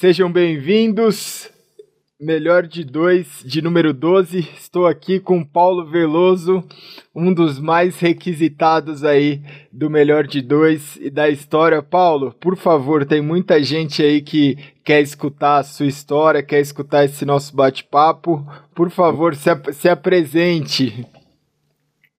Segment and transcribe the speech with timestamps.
[0.00, 1.50] Sejam bem-vindos.
[2.20, 4.38] Melhor de dois, de número 12.
[4.38, 6.62] Estou aqui com Paulo Veloso,
[7.12, 9.42] um dos mais requisitados aí
[9.72, 11.82] do Melhor de Dois e da história.
[11.82, 14.54] Paulo, por favor, tem muita gente aí que
[14.84, 18.46] quer escutar a sua história, quer escutar esse nosso bate-papo.
[18.76, 21.04] Por favor, se, ap se apresente.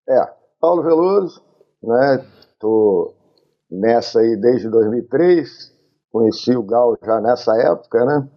[0.05, 0.27] É,
[0.59, 1.41] Paulo Veloso,
[1.81, 2.25] né?
[2.59, 3.15] Tô
[3.71, 5.68] nessa aí desde 2003
[6.11, 8.27] conheci o Gal já nessa época, né?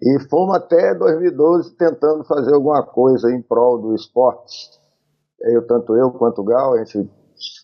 [0.00, 4.70] E fomos até 2012 tentando fazer alguma coisa em prol do esporte.
[5.40, 7.08] Eu, tanto eu quanto o Gal, a gente.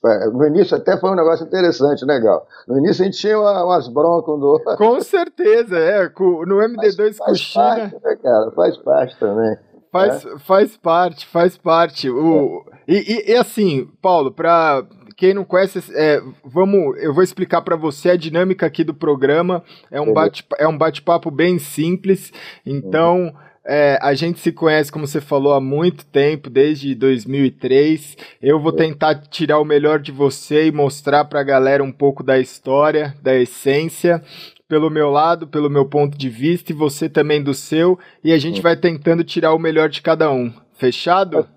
[0.05, 2.47] É, no início até foi um negócio interessante, né, Gal?
[2.67, 4.61] No início a gente tinha umas broncas do.
[4.77, 6.05] Com certeza, é.
[6.09, 7.65] No MD2 faz, com China.
[7.65, 8.51] Parte, né, cara?
[8.53, 9.59] Faz parte também.
[9.91, 10.39] Faz, é?
[10.39, 12.11] faz parte, faz parte.
[12.11, 12.93] O, é.
[12.93, 14.85] e, e, e, assim, Paulo, para
[15.19, 19.65] quem não conhece, é, vamos, eu vou explicar para você a dinâmica aqui do programa.
[19.91, 22.33] É um bate, é um bate-papo bem simples.
[22.65, 23.33] Então, uhum.
[23.67, 28.17] é, a gente se conhece, como você falou, há muito tempo, desde 2003.
[28.41, 32.23] Eu vou tentar tirar o melhor de você e mostrar para a galera um pouco
[32.23, 34.23] da história, da essência
[34.69, 38.39] pelo meu lado, pelo meu ponto de vista, e você também do seu, e a
[38.39, 40.53] gente vai tentando tirar o melhor de cada um.
[40.75, 41.49] Fechado?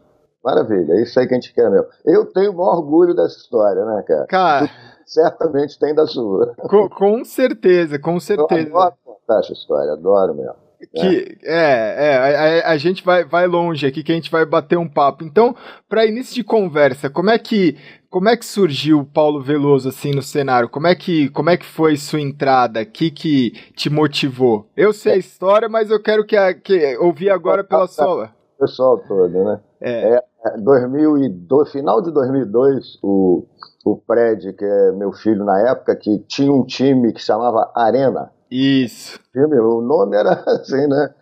[0.44, 1.88] Maravilha, é isso aí que a gente quer mesmo.
[2.03, 4.25] Eu tenho o maior orgulho dessa história, né, cara?
[4.25, 4.70] Cara.
[5.06, 6.56] certamente tem da sua.
[6.58, 8.69] Com, com certeza, com certeza.
[8.69, 10.72] Eu adoro contar essa história, adoro mesmo.
[10.95, 14.44] Que, é, é, é a, a, gente vai, vai longe aqui, que a gente vai
[14.45, 15.23] bater um papo.
[15.23, 15.56] Então,
[15.88, 17.78] para início de conversa, como é que
[18.09, 20.67] como é que surgiu o Paulo Veloso assim no cenário?
[20.67, 22.81] Como é que como é que foi sua entrada?
[22.81, 24.67] O que que te motivou?
[24.75, 28.31] Eu sei a história, mas eu quero que, a, que ouvir agora pela sua.
[28.59, 29.59] Pessoal todo, né?
[29.80, 30.16] É.
[30.16, 30.23] é
[30.64, 33.45] 2002, final de 2002, o,
[33.86, 38.31] o Fred, que é meu filho na época, que tinha um time que chamava Arena.
[38.50, 39.19] Isso.
[39.31, 41.14] Time, o nome era assim, né?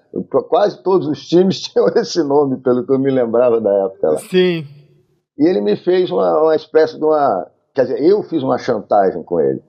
[0.47, 4.17] Quase todos os times tinham esse nome, pelo que eu me lembrava da época lá.
[4.17, 4.65] Sim.
[5.37, 7.47] E ele me fez uma, uma espécie de uma.
[7.73, 9.61] Quer dizer, eu fiz uma chantagem com ele.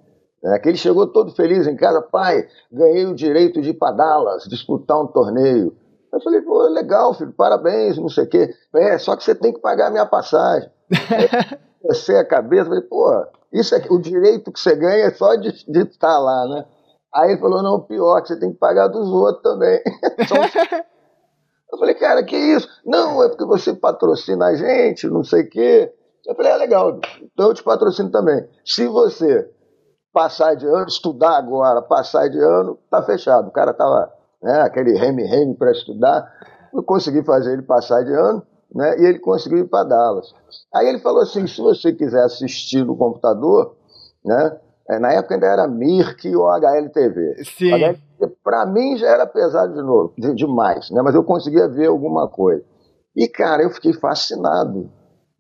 [0.43, 0.59] Né?
[0.59, 4.45] Que ele chegou todo feliz em casa, pai, ganhei o direito de ir para Dallas,
[4.45, 5.75] disputar um torneio.
[6.13, 8.55] Eu falei, pô, legal, filho, parabéns, não sei o quê.
[8.75, 10.71] É, só que você tem que pagar a minha passagem.
[11.81, 15.51] Comecei a cabeça, falei, pô, isso é o direito que você ganha é só de,
[15.67, 16.67] de estar lá, né?
[17.15, 19.81] Aí ele falou, não, pior, que você tem que pagar dos outros também.
[21.73, 22.69] eu falei, cara, que isso?
[22.85, 25.93] Não, é porque você patrocina a gente, não sei o quê.
[26.27, 28.47] Eu falei, é legal, então eu te patrocino também.
[28.65, 29.51] Se você
[30.13, 33.49] passar de ano, estudar agora, passar de ano, tá fechado.
[33.49, 34.13] O cara tava
[34.43, 36.31] né, aquele reme-reme para estudar.
[36.73, 38.43] Eu consegui fazer ele passar de ano,
[38.75, 40.33] né, e ele conseguiu ir para Dallas.
[40.75, 43.77] Aí ele falou assim: se você quiser assistir no computador,
[44.25, 44.59] né,
[44.89, 47.45] é, na época ainda era Mirk ou HLTV.
[47.45, 47.71] Sim.
[48.45, 52.29] Para mim já era pesado de novo, de, demais, né, mas eu conseguia ver alguma
[52.29, 52.65] coisa.
[53.17, 54.91] E, cara, eu fiquei fascinado.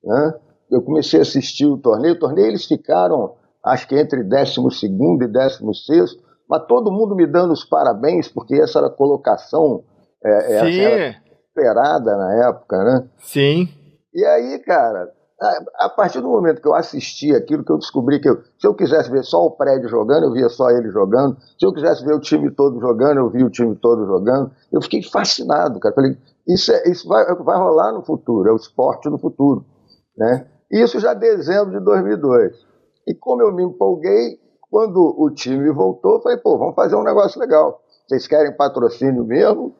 [0.02, 0.34] Né?
[0.70, 2.14] Eu comecei a assistir o torneio.
[2.14, 3.34] O torneio eles ficaram,
[3.64, 6.18] acho que entre 12 e 16
[6.50, 9.84] mas todo mundo me dando os parabéns, porque essa era a colocação
[10.22, 10.80] é, é Sim.
[10.80, 11.16] Era
[11.48, 13.08] esperada na época, né?
[13.18, 13.68] Sim.
[14.12, 18.20] E aí, cara, a, a, partir do momento que eu assisti aquilo, que eu descobri
[18.20, 21.36] que eu, se eu quisesse ver só o prédio jogando, eu via só ele jogando.
[21.58, 24.50] Se eu quisesse ver o time todo jogando, eu via o time todo jogando.
[24.72, 25.94] Eu fiquei fascinado, cara.
[25.94, 26.16] Falei,
[26.48, 29.64] isso, é, isso vai, vai rolar no futuro, é o esporte no futuro,
[30.16, 30.46] né?
[30.70, 32.56] Isso já dezembro de 2002.
[33.06, 34.38] E como eu me empolguei,
[34.70, 37.82] quando o time voltou, eu falei, pô, vamos fazer um negócio legal.
[38.06, 39.74] Vocês querem patrocínio mesmo?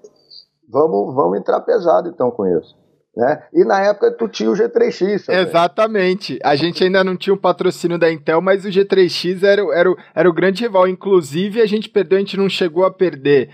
[0.69, 2.79] Vamos, vamos entrar pesado então com isso.
[3.17, 3.43] Né?
[3.53, 5.27] E na época tu tinha o G3X.
[5.27, 5.41] Também.
[5.43, 6.39] Exatamente.
[6.43, 10.31] A gente ainda não tinha o patrocínio da Intel, mas o G3X era, era, era
[10.31, 10.87] o grande rival.
[10.87, 13.51] Inclusive, a gente perdeu, a gente não chegou a perder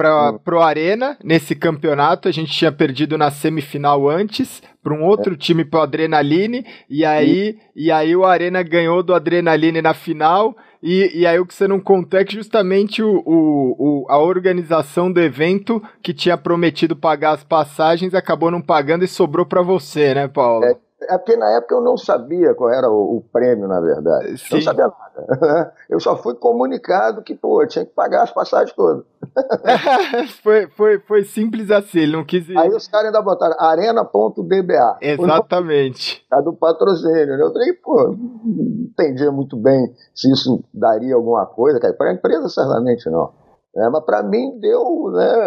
[0.00, 2.26] para pro Arena nesse campeonato.
[2.26, 5.36] A gente tinha perdido na semifinal antes para um outro é.
[5.36, 10.56] time pro Adrenaline e aí e aí o Arena ganhou do Adrenaline na final.
[10.82, 14.18] E, e aí o que você não contou é que justamente o, o, o, a
[14.18, 19.60] organização do evento que tinha prometido pagar as passagens acabou não pagando e sobrou para
[19.60, 20.64] você, né, Paulo?
[20.64, 24.38] É, é porque na época eu não sabia qual era o, o prêmio, na verdade.
[24.38, 24.46] Sim.
[24.50, 25.72] Eu não sabia nada.
[25.88, 29.04] Eu só fui comunicado que, pô, tinha que pagar as passagens todas.
[30.42, 32.56] foi, foi, foi simples assim, ele não quis ir.
[32.56, 34.98] Aí os caras ainda botaram arena.dba.
[35.00, 36.24] Exatamente.
[36.30, 37.36] A do patrocínio.
[37.36, 37.42] Né?
[37.42, 41.80] Eu falei, pô, não entendia muito bem se isso daria alguma coisa.
[41.94, 43.32] Para a empresa, certamente não.
[43.76, 45.46] É, mas para mim deu, né,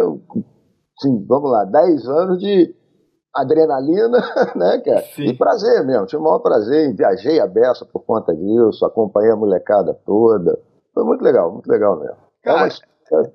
[0.97, 2.73] assim, vamos lá, 10 anos de
[3.35, 4.19] adrenalina,
[4.55, 5.01] né, cara?
[5.15, 5.25] Sim.
[5.25, 9.35] E prazer mesmo, tive o maior prazer, viajei a beça por conta disso, acompanhei a
[9.35, 10.59] molecada toda.
[10.93, 12.17] Foi muito legal, muito legal mesmo.
[12.43, 12.69] Cara,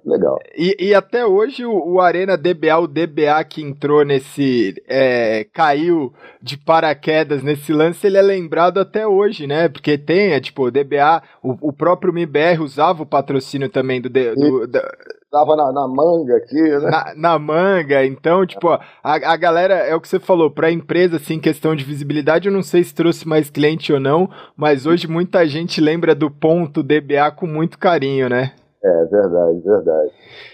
[0.04, 0.38] legal.
[0.56, 4.74] E, e, até hoje o, o, Arena DBA, o DBA que entrou nesse.
[4.86, 6.12] É, caiu
[6.42, 9.68] de paraquedas nesse lance, ele é lembrado até hoje, né?
[9.68, 14.08] Porque tem, é, tipo, o DBA, o, o próprio MBR usava o patrocínio também do.
[14.08, 14.80] do, do
[15.30, 16.90] Tava na, na, manga aqui, né?
[16.90, 21.16] Na, na manga, então, tipo, a, a galera, é o que você falou, pra empresa,
[21.16, 25.06] assim, questão de visibilidade, eu não sei se trouxe mais cliente ou não, mas hoje
[25.06, 28.52] muita gente lembra do ponto DBA com muito carinho, né?
[28.82, 30.10] É, verdade, verdade.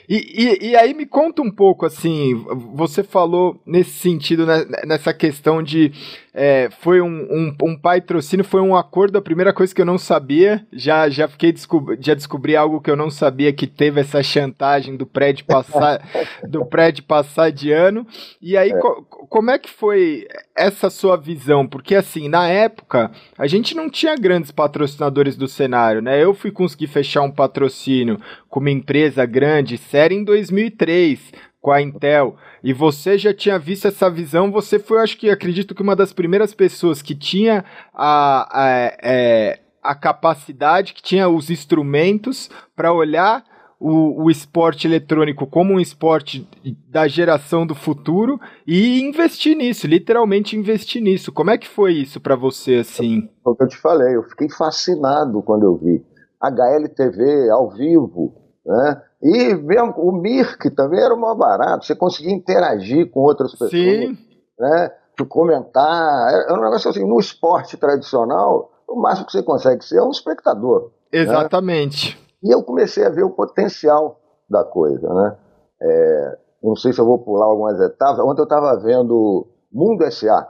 [0.08, 2.34] E, e, e, aí me conta um pouco, assim,
[2.74, 5.92] você falou nesse sentido, né, nessa questão de
[6.34, 9.96] é, foi um, um, um patrocínio, foi um acordo, a primeira coisa que eu não
[9.96, 14.20] sabia, já, já fiquei descob já descobri algo que eu não sabia, que teve essa
[14.20, 16.02] chantagem do prédio passar,
[16.48, 18.04] do prédio passar de ano,
[18.42, 18.78] e aí é.
[18.78, 21.66] co como é que foi essa sua visão?
[21.66, 26.50] Porque assim, na época, a gente não tinha grandes patrocinadores do cenário, né, eu fui
[26.50, 28.18] conseguir fechar um patrocínio
[28.54, 33.88] com uma empresa grande, séria, em 2003, com a Intel, e você já tinha visto
[33.88, 38.62] essa visão, você foi, acho que, acredito que uma das primeiras pessoas que tinha a,
[38.62, 38.68] a,
[39.02, 43.42] é, a capacidade, que tinha os instrumentos para olhar
[43.80, 46.48] o, o, esporte eletrônico como um esporte
[46.88, 51.32] da geração do futuro e investir nisso, literalmente investir nisso.
[51.32, 53.28] Como é que foi isso para você, assim?
[53.42, 56.04] Foi o que eu te falei, eu fiquei fascinado quando eu vi.
[56.40, 59.02] HLTV ao vivo, né?
[59.22, 63.70] E mesmo o Mirk também era o mais barato, você conseguia interagir com outras pessoas,
[63.70, 64.18] Sim.
[64.58, 64.90] né?
[65.28, 70.02] comentar, era um negócio assim, no esporte tradicional, o máximo que você consegue ser é
[70.02, 70.90] um espectador.
[71.12, 71.20] Né?
[71.20, 72.16] Exatamente.
[72.16, 72.24] Né?
[72.42, 74.18] E eu comecei a ver o potencial
[74.50, 75.36] da coisa, né?
[75.80, 78.18] É, não sei se eu vou pular algumas etapas.
[78.18, 80.48] Ontem eu estava vendo Mundo SA,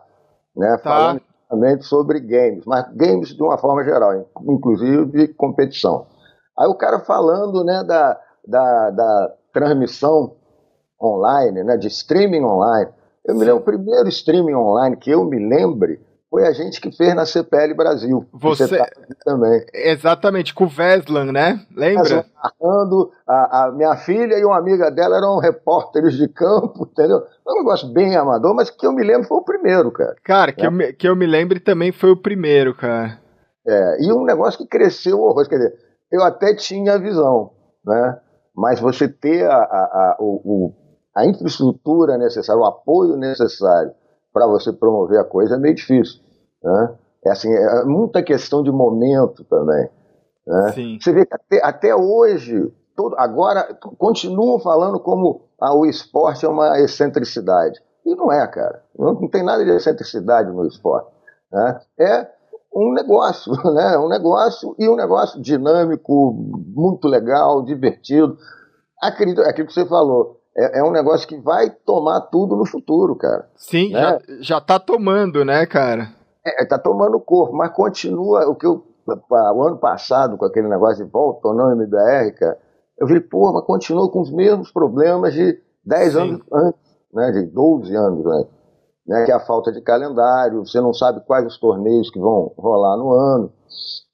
[0.56, 0.76] né?
[0.78, 1.18] Tá.
[1.48, 6.06] Falando sobre games, mas games de uma forma geral, inclusive de competição.
[6.58, 10.36] Aí o cara falando né, da, da, da transmissão
[11.00, 12.90] online, né, de streaming online.
[13.24, 16.00] Eu me lembro, o primeiro streaming online que eu me lembre
[16.34, 18.26] foi a gente que fez na CPL Brasil.
[18.32, 18.88] Você, você tá
[19.24, 19.64] também.
[19.72, 21.64] Exatamente, com o Veslan, né?
[21.74, 22.26] Lembra?
[22.42, 27.18] Narrando, a, a, minha filha e uma amiga dela eram repórteres de campo, entendeu?
[27.18, 30.16] É um negócio bem amador, mas que eu me lembro foi o primeiro, cara.
[30.24, 30.66] Cara, que, é.
[30.66, 33.20] eu, me, que eu me lembre também foi o primeiro, cara.
[33.64, 35.74] É, e um negócio que cresceu horror, quer dizer,
[36.10, 37.50] eu até tinha a visão,
[37.84, 38.20] né?
[38.54, 40.72] Mas você ter a, a, a, o,
[41.14, 43.92] a infraestrutura necessária, o apoio necessário
[44.32, 46.20] para você promover a coisa é meio difícil.
[46.62, 46.94] Né?
[47.26, 49.88] É assim, é muita questão de momento também.
[50.46, 50.98] Né?
[51.00, 56.48] Você vê que até, até hoje, todo, agora continuam falando como ah, o esporte é
[56.48, 57.80] uma excentricidade.
[58.04, 58.82] E não é, cara.
[58.98, 61.08] Não, não tem nada de excentricidade no esporte.
[61.50, 61.80] Né?
[61.98, 62.33] É
[62.74, 63.96] um negócio, né?
[63.98, 66.32] Um negócio e um negócio dinâmico,
[66.74, 68.36] muito legal, divertido.
[69.00, 72.64] Acredito, é aquilo que você falou, é, é, um negócio que vai tomar tudo no
[72.64, 73.48] futuro, cara.
[73.56, 74.00] Sim, né?
[74.00, 76.08] já, já tá tomando, né, cara?
[76.44, 78.84] É, tá tomando corpo, mas continua o que eu.
[79.06, 82.58] O ano passado, com aquele negócio de volta ou não MBR, cara,
[82.98, 86.18] eu vi, pô, mas continua com os mesmos problemas de 10 Sim.
[86.18, 86.80] anos antes,
[87.12, 87.30] né?
[87.32, 88.63] De 12 anos antes
[89.06, 92.52] né, que é a falta de calendário, você não sabe quais os torneios que vão
[92.56, 93.52] rolar no ano.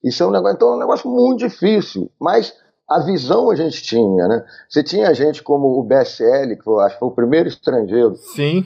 [0.03, 2.55] Isso é um negócio, então é um negócio muito difícil, mas
[2.89, 4.45] a visão a gente tinha, né?
[4.69, 8.65] Você tinha gente como o BSL, que foi, acho que foi o primeiro estrangeiro Sim.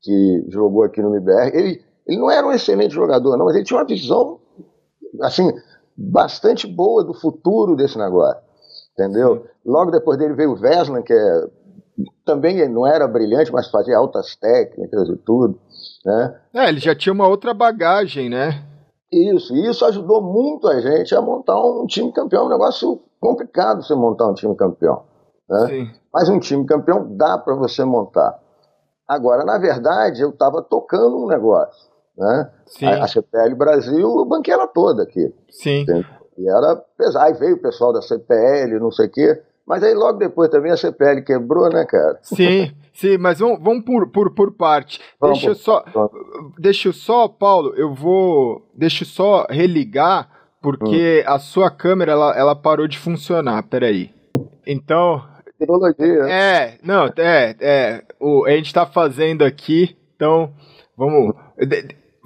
[0.00, 1.54] que jogou aqui no MBR.
[1.54, 4.40] Ele, ele não era um excelente jogador, não, mas ele tinha uma visão,
[5.20, 5.52] assim,
[5.94, 8.40] bastante boa do futuro desse negócio,
[8.94, 9.44] entendeu?
[9.64, 11.48] Logo depois dele veio o Veslan, que é
[12.24, 15.58] também não era brilhante, mas fazia altas técnicas e tudo.
[16.04, 16.40] Né?
[16.54, 18.62] É, ele já tinha uma outra bagagem, né?
[19.12, 22.42] Isso, e isso ajudou muito a gente a montar um time campeão.
[22.42, 25.04] É um negócio complicado você montar um time campeão.
[25.48, 25.66] Né?
[25.68, 25.90] Sim.
[26.12, 28.38] Mas um time campeão dá para você montar.
[29.06, 31.88] Agora, na verdade, eu estava tocando um negócio.
[32.16, 32.50] Né?
[32.66, 32.86] Sim.
[32.86, 35.32] A, a CPL Brasil, eu banquei ela toda aqui.
[35.50, 35.84] Sim.
[36.36, 37.26] E era pesado.
[37.26, 39.42] Aí veio o pessoal da CPL, não sei o quê.
[39.66, 42.18] Mas aí logo depois também a CPL quebrou, né, cara?
[42.22, 45.00] Sim, sim, mas vamos, vamos por, por, por parte.
[45.20, 45.84] Vamos, deixa eu só,
[46.58, 50.28] deixa eu só, Paulo, eu vou, deixa eu só religar,
[50.60, 51.32] porque hum.
[51.32, 54.10] a sua câmera, ela, ela parou de funcionar, peraí.
[54.66, 55.22] Então...
[55.58, 56.28] Tecnologia.
[56.28, 60.52] É, não, é, é, o, a gente tá fazendo aqui, então,
[60.96, 61.34] vamos...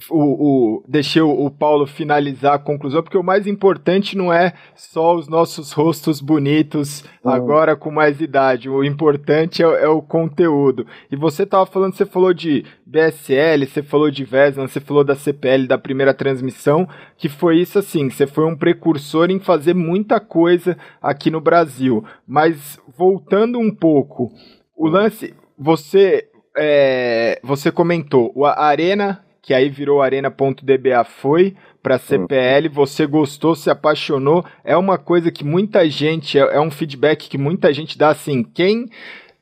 [0.08, 5.14] o, o, deixei o, Paulo finalizar a conclusão, porque o mais importante não é só
[5.16, 7.30] os nossos rostos bonitos uhum.
[7.30, 8.70] agora com mais idade.
[8.70, 10.86] O importante é, é o conteúdo.
[11.10, 15.14] E você estava falando, você falou de BSL, você falou de Vesna, você falou da
[15.14, 20.20] CPL da primeira transmissão, que foi isso assim, você foi um precursor em fazer muita
[20.20, 22.04] coisa aqui no Brasil.
[22.26, 24.30] Mas voltando um pouco,
[24.76, 26.26] o lance, você
[26.56, 33.68] é, você comentou, a Arena que aí virou arena.dba foi para CPL, você gostou, se
[33.68, 38.10] apaixonou, é uma coisa que muita gente, é, é um feedback que muita gente dá
[38.10, 38.88] assim, quem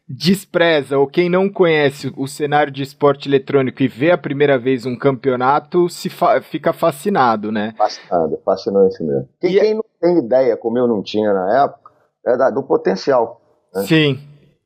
[0.09, 4.87] despreza ou quem não conhece o cenário de esporte eletrônico e vê a primeira vez
[4.87, 7.75] um campeonato se fa fica fascinado, né?
[7.77, 9.29] Fascinado, fascinante mesmo.
[9.39, 9.59] Quem, e...
[9.59, 11.93] É quem não tem ideia, como eu não tinha na época,
[12.25, 13.43] é do potencial.
[13.75, 13.83] Né?
[13.83, 14.19] Sim.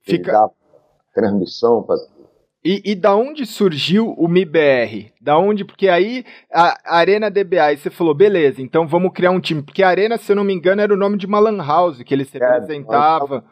[0.02, 0.48] Fica...
[1.12, 1.96] transmissão para
[2.64, 5.12] e, e, da onde surgiu o MIBR?
[5.20, 5.64] Da onde?
[5.64, 9.62] Porque aí a Arena DBA, aí você falou, beleza, então vamos criar um time.
[9.62, 12.02] Porque a Arena, se eu não me engano, era o nome de uma Lan House
[12.04, 13.42] que ele se é, representava.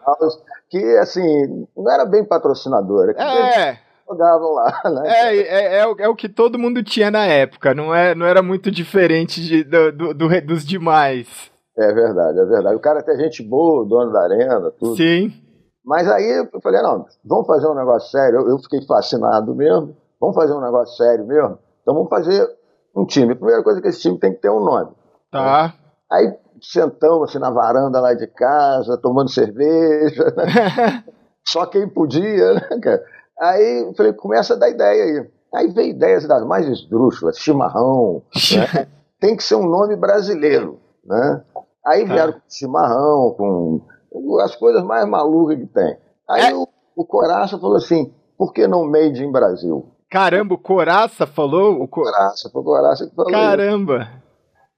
[0.71, 3.13] Que, assim, não era bem patrocinadora.
[3.21, 3.79] É.
[4.09, 5.03] Jogavam lá, né?
[5.07, 8.27] É, é, é, o, é o que todo mundo tinha na época, não, é, não
[8.27, 11.51] era muito diferente de, do, do, do, dos demais.
[11.77, 12.77] É verdade, é verdade.
[12.77, 14.97] O cara tem gente boa, dono da arena, tudo.
[14.97, 15.33] Sim.
[15.85, 18.41] Mas aí eu falei, não, vamos fazer um negócio sério.
[18.41, 19.97] Eu, eu, fiquei fascinado mesmo.
[20.21, 21.59] Vamos fazer um negócio sério mesmo?
[21.83, 22.49] Então vamos fazer
[22.95, 23.33] um time.
[23.33, 24.91] A primeira coisa é que esse time tem que ter um nome.
[25.31, 25.75] Tá.
[26.11, 30.25] Aí sentamos assim na varanda lá de casa, tomando cerveja.
[30.37, 31.05] Né?
[31.47, 33.03] Só quem podia, né, cara?
[33.41, 35.31] Aí eu falei, começa a dar ideia aí.
[35.55, 38.23] Aí veio ideias das mais esdrúxulas, chimarrão.
[38.55, 38.87] né?
[39.19, 41.43] Tem que ser um nome brasileiro, né?
[41.85, 42.15] Aí tá.
[42.15, 43.81] vieram com chimarrão, com
[44.43, 45.97] as coisas mais malucas que tem.
[46.29, 46.55] Aí é.
[46.55, 49.87] o, o Coraça falou assim: por que não Made in Brasil?
[50.11, 51.81] Caramba, o Coraça falou?
[51.83, 52.03] O Co...
[52.03, 53.31] Coraça, foi o Coraça que falou.
[53.31, 54.03] Caramba!
[54.03, 54.21] Isso.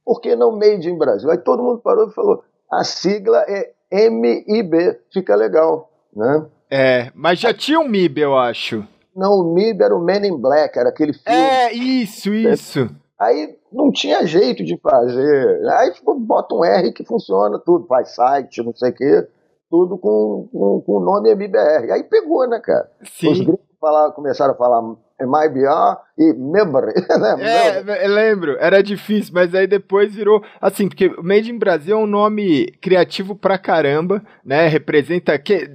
[0.05, 1.31] Por que não Made in Brasil?
[1.31, 3.73] Aí todo mundo parou e falou: a sigla é
[4.11, 6.47] MIB, fica legal, né?
[6.71, 8.87] É, mas já tinha um MIB, eu acho.
[9.15, 11.39] Não, o MIB era o Men in Black, era aquele filme.
[11.39, 12.89] É, isso, isso.
[13.19, 15.69] Aí não tinha jeito de fazer.
[15.79, 19.29] Aí tipo, bota um R que funciona tudo, faz site, não sei o quê,
[19.71, 21.91] tudo com, com, com o nome MBR.
[21.93, 22.91] Aí pegou, né, cara?
[23.03, 23.33] Sim.
[23.33, 24.83] Os gringos falaram, começaram a falar
[25.21, 26.93] MIBR e Member.
[27.23, 27.37] Né?
[27.41, 32.01] É, eu lembro, era difícil, mas aí depois virou assim, porque Made in Brasil é
[32.01, 34.67] um nome criativo pra caramba, né?
[34.67, 35.71] Representa que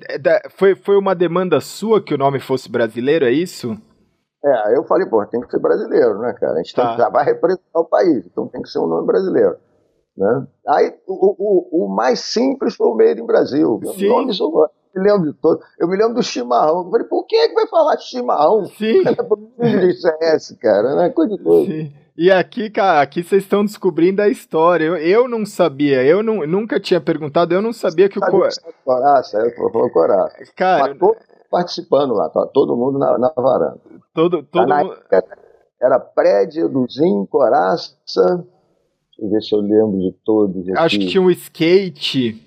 [0.52, 3.78] foi, foi uma demanda sua que o nome fosse brasileiro, é isso?
[4.44, 6.54] É, eu falei, pô, tem que ser brasileiro, né, cara?
[6.54, 6.96] A gente tá.
[6.96, 9.58] tem, vai representar o país, então tem que ser um nome brasileiro.
[10.18, 10.48] Né?
[10.68, 13.80] Aí o, o, o mais simples foi o Made in Brasil.
[13.96, 14.10] Sim.
[14.10, 15.60] Nome, eu me lembro de todo.
[15.80, 16.86] Eu me lembro do chimarrão.
[16.86, 18.66] Eu falei, por quem é que vai falar chimarrão?
[18.66, 19.04] Sim.
[20.22, 21.10] é esse, cara, né?
[21.10, 21.72] Coisa de doido.
[21.72, 21.94] Sim.
[22.18, 24.86] E aqui, cara, aqui vocês estão descobrindo a história.
[24.86, 28.60] Eu, eu não sabia, eu não, nunca tinha perguntado, eu não sabia que o Coraça.
[28.84, 30.36] Coraça, é, o Coraça.
[30.56, 30.98] Cara,
[31.52, 33.80] participando lá, tá todo mundo na, na varanda.
[34.18, 34.98] Todo, todo mundo...
[35.80, 37.94] Era prédio, Duzinho, Coraça.
[38.18, 40.68] Deixa eu ver se eu lembro de todos.
[40.70, 40.80] Aqui.
[40.80, 42.44] Acho que tinha um skate.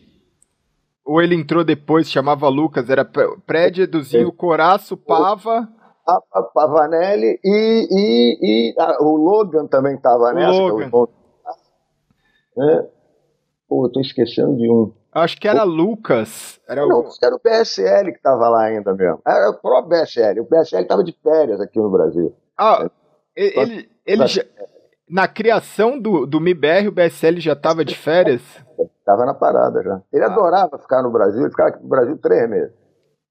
[1.04, 2.90] Ou ele entrou depois, chamava Lucas.
[2.90, 4.32] Era prédio, Eduzinho, é.
[4.32, 5.68] Coraço, Pava.
[6.08, 10.50] A, Pavanelli e, e, e o Logan também estava nessa.
[10.50, 10.90] Logan.
[12.58, 12.88] É.
[13.68, 14.92] Pô, eu tô esquecendo de um.
[15.12, 16.60] Acho que era Lucas.
[16.68, 17.08] Era não, o...
[17.22, 19.20] era o BSL que estava lá ainda mesmo.
[19.26, 20.40] Era o próprio BSL.
[20.40, 22.34] O BSL estava de férias aqui no Brasil.
[22.56, 22.88] Ah,
[23.36, 23.60] é.
[23.60, 24.44] ele, ele já,
[25.10, 28.42] na criação do, do MIBR, o BSL já estava de férias?
[29.00, 30.00] Estava na parada já.
[30.12, 30.28] Ele ah.
[30.28, 32.72] adorava ficar no Brasil, ele ficava aqui no Brasil três meses.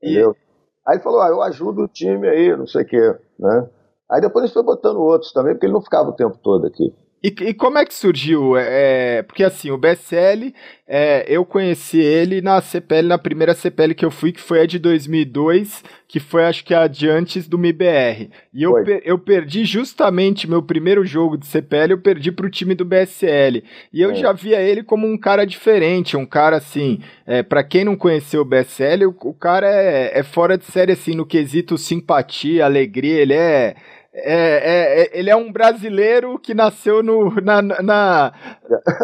[0.01, 0.31] Entendeu?
[0.31, 0.50] E...
[0.89, 3.15] Aí ele falou: ah, eu ajudo o time aí, não sei o quê.
[3.39, 3.69] Né?
[4.12, 6.93] Aí depois ele foi botando outros também, porque ele não ficava o tempo todo aqui.
[7.21, 8.55] E, e, como é que surgiu?
[8.55, 10.53] É, é porque assim, o BSL,
[10.88, 14.65] é, eu conheci ele na CPL, na primeira CPL que eu fui, que foi a
[14.65, 18.29] de 2002, que foi acho que a de antes do MIBR.
[18.53, 22.49] E eu, per, eu perdi justamente meu primeiro jogo de CPL, eu perdi para o
[22.49, 23.65] time do BSL.
[23.91, 24.15] E eu é.
[24.15, 28.41] já via ele como um cara diferente, um cara assim, é, para quem não conheceu
[28.41, 33.21] o BSL, o, o cara é, é fora de série assim, no quesito simpatia, alegria,
[33.21, 33.75] ele é
[34.12, 38.34] é, é, é, ele é um brasileiro que nasceu no, na, na, na,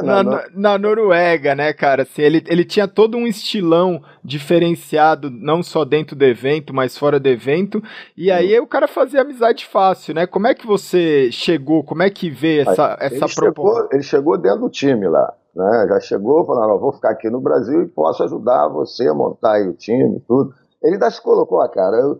[0.23, 2.01] na, na Noruega, né, cara?
[2.01, 7.19] Assim, ele, ele tinha todo um estilão diferenciado, não só dentro do evento, mas fora
[7.19, 7.81] do evento.
[8.17, 10.25] E aí o cara fazia amizade fácil, né?
[10.25, 11.83] Como é que você chegou?
[11.83, 13.89] Como é que vê essa, essa proposta?
[13.93, 15.33] Ele chegou dentro do time lá.
[15.55, 15.85] Né?
[15.87, 19.67] Já chegou falando, vou ficar aqui no Brasil e posso ajudar você a montar aí
[19.67, 20.53] o time, tudo.
[20.83, 22.19] Ele ainda se colocou, a cara, eu,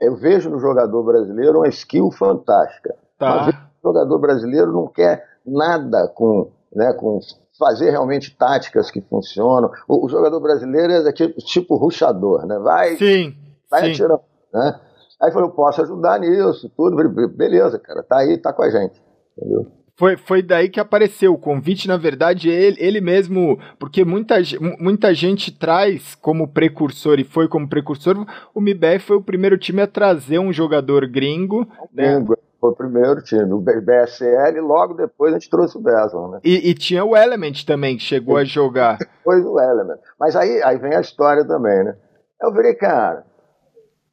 [0.00, 2.94] eu vejo no jogador brasileiro uma skill fantástica.
[3.18, 3.68] Tá.
[3.82, 7.18] jogador brasileiro não quer nada com, né, com
[7.58, 9.70] fazer realmente táticas que funcionam.
[9.88, 12.58] O, o jogador brasileiro é tipo, tipo ruxador, né?
[12.58, 13.34] Vai, sim,
[13.70, 13.90] vai sim.
[13.92, 14.20] atirando,
[14.52, 14.80] né?
[15.22, 16.96] Aí falou, posso ajudar nisso, tudo.
[17.28, 19.02] Beleza, cara, tá aí, tá com a gente.
[19.36, 19.66] Entendeu?
[19.98, 24.34] Foi, foi daí que apareceu o convite, na verdade, ele, ele mesmo, porque muita,
[24.78, 29.80] muita gente traz como precursor, e foi como precursor, o MIBR foi o primeiro time
[29.80, 31.66] a trazer um jogador gringo.
[31.94, 32.22] Né?
[32.60, 36.40] Foi o primeiro time, o BSL, e logo depois a gente trouxe o Beslon, né?
[36.44, 38.98] E, e, tinha o Element também, que chegou a jogar.
[38.98, 39.98] Depois o Element.
[40.20, 41.96] Mas aí, aí vem a história também, né?
[42.42, 43.24] Eu virei, cara,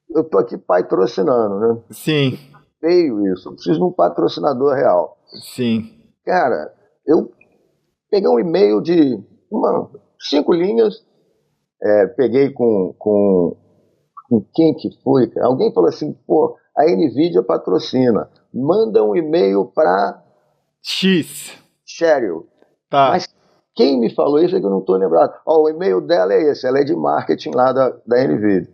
[0.10, 1.82] eu tô aqui patrocinando, né?
[1.92, 2.40] Sim.
[2.80, 5.18] Feio isso, eu preciso de um patrocinador real.
[5.36, 6.04] Sim.
[6.26, 6.74] Cara,
[7.06, 7.32] eu
[8.10, 9.20] peguei um e-mail de
[9.52, 11.04] uma, cinco linhas,
[11.82, 13.58] é, peguei com, com,
[14.30, 15.28] com quem que foi?
[15.28, 15.48] Cara?
[15.48, 20.24] Alguém falou assim, pô, a NVIDIA patrocina, manda um e-mail para
[20.82, 21.58] X.
[21.86, 22.48] Cheryl.
[22.90, 23.10] Tá.
[23.10, 23.28] Mas
[23.76, 25.34] quem me falou isso é que eu não estou lembrado.
[25.46, 28.72] Ó, o e-mail dela é esse, ela é de marketing lá da, da NVIDIA.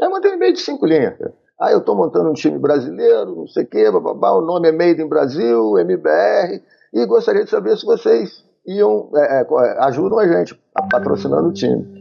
[0.00, 1.18] Aí eu mandei um e-mail de cinco linhas.
[1.18, 1.34] Cara.
[1.60, 4.72] Ah, eu estou montando um time brasileiro, não sei o quê, bababá, o nome é
[4.72, 6.62] Made in Brasil, MBR,
[6.92, 10.54] e gostaria de saber se vocês iam, é, é, ajudam a gente,
[10.90, 11.98] patrocinando o time.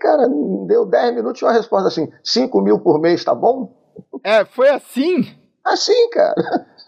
[0.00, 0.28] Cara,
[0.66, 3.72] deu 10 minutos e uma resposta assim: 5 mil por mês, tá bom?
[4.24, 5.24] É, foi assim?
[5.64, 6.34] Assim, cara.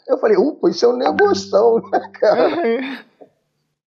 [0.09, 2.51] Eu falei, upa, isso é um negócio, né, cara?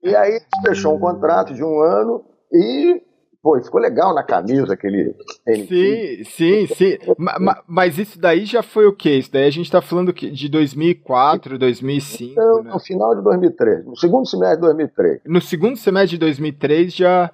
[0.03, 3.01] e aí fechou um contrato de um ano e
[3.41, 5.15] Pô, ficou legal na camisa aquele.
[5.47, 6.97] Sim, sim, sim.
[7.17, 9.11] mas, mas isso daí já foi o quê?
[9.11, 12.31] Isso daí a gente tá falando de 2004, 2005.
[12.33, 12.71] Então, né?
[12.71, 15.21] no final de 2003, no segundo semestre de 2003.
[15.25, 17.31] No segundo semestre de 2003 já.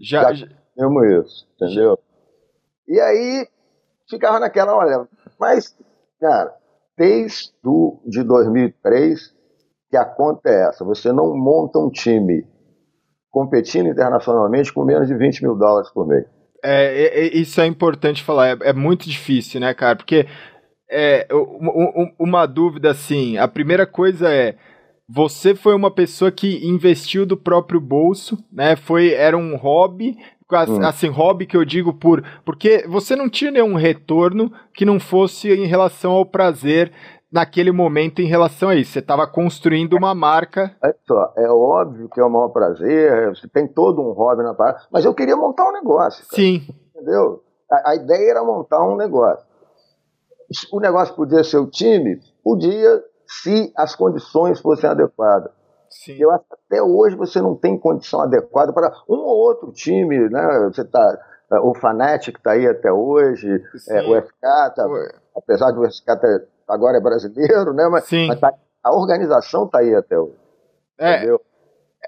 [0.00, 1.98] Já, já temos isso, entendeu?
[2.88, 2.94] Já.
[2.94, 3.48] E aí
[4.10, 5.76] ficava naquela, olha, mas,
[6.20, 6.52] cara,
[6.96, 9.36] desde do, de 2003
[9.88, 12.44] que a conta é essa: você não monta um time
[13.30, 16.24] competindo internacionalmente com menos de 20 mil dólares por mês.
[16.64, 19.96] É, é isso é importante falar, é, é, muito difícil, né, cara?
[19.96, 20.26] Porque
[20.90, 21.26] é,
[22.18, 24.56] uma dúvida assim, a primeira coisa é
[25.08, 28.76] você foi uma pessoa que investiu do próprio bolso, né?
[28.76, 30.16] Foi era um hobby,
[30.50, 30.82] hum.
[30.82, 35.50] assim, hobby que eu digo por porque você não tinha nenhum retorno que não fosse
[35.50, 36.92] em relação ao prazer
[37.30, 38.92] naquele momento em relação a isso?
[38.92, 40.74] Você estava construindo uma marca.
[40.82, 44.54] É, só, é óbvio que é o maior prazer, você tem todo um hobby na
[44.54, 46.24] parada, mas eu queria montar um negócio.
[46.26, 46.66] Cara, Sim.
[46.94, 47.42] Entendeu?
[47.70, 49.46] A, a, ideia era montar um negócio.
[50.72, 52.20] O negócio podia ser o time?
[52.42, 55.52] Podia, se as condições fossem adequadas.
[55.90, 56.16] Sim.
[56.18, 60.28] Eu acho que até hoje você não tem condição adequada para um ou outro time,
[60.30, 60.70] né?
[60.72, 61.18] Você tá,
[61.62, 64.86] o Fanatic está aí até hoje, é, o FK, tá,
[65.36, 67.88] apesar de o FK ter agora é brasileiro, né?
[67.88, 70.36] Mas, mas tá, a organização está aí até hoje.
[70.98, 71.40] É, entendeu?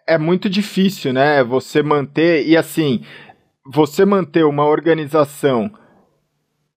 [0.07, 1.43] é muito difícil, né?
[1.45, 3.05] Você manter, e assim,
[3.65, 5.71] você manter uma organização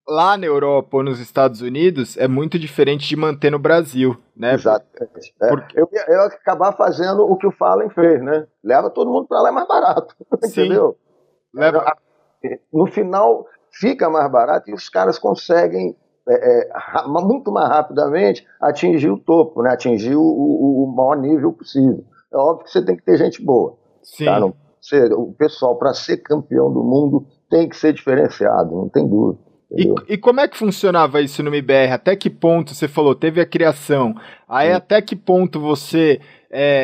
[0.07, 4.53] lá na Europa ou nos Estados Unidos é muito diferente de manter no Brasil, né?
[4.53, 5.33] Exatamente.
[5.41, 5.47] É.
[5.47, 5.79] Porque...
[5.79, 5.87] Eu,
[6.21, 8.45] acabar fazendo o que o Fallen fez, né?
[8.63, 10.65] Leva todo mundo para lá é mais barato, Sim.
[10.65, 10.97] entendeu?
[11.53, 11.85] Leva...
[12.71, 15.95] No final fica mais barato e os caras conseguem
[16.27, 19.71] é, é, muito mais rapidamente atingir o topo, né?
[19.71, 22.03] atingir o, o, o, maior nível possível.
[22.31, 23.75] É óbvio que você tem que ter gente boa.
[24.01, 24.25] Sim.
[24.25, 24.39] Tá?
[24.39, 29.07] Não, você, o pessoal, para ser campeão do mundo, tem que ser diferenciado, não tem
[29.07, 29.39] dúvida.
[29.75, 31.93] E, e, como é que funcionava isso no MBR?
[31.93, 34.13] Até que ponto você falou, teve a criação?
[34.47, 34.73] Aí Sim.
[34.73, 36.19] até que ponto você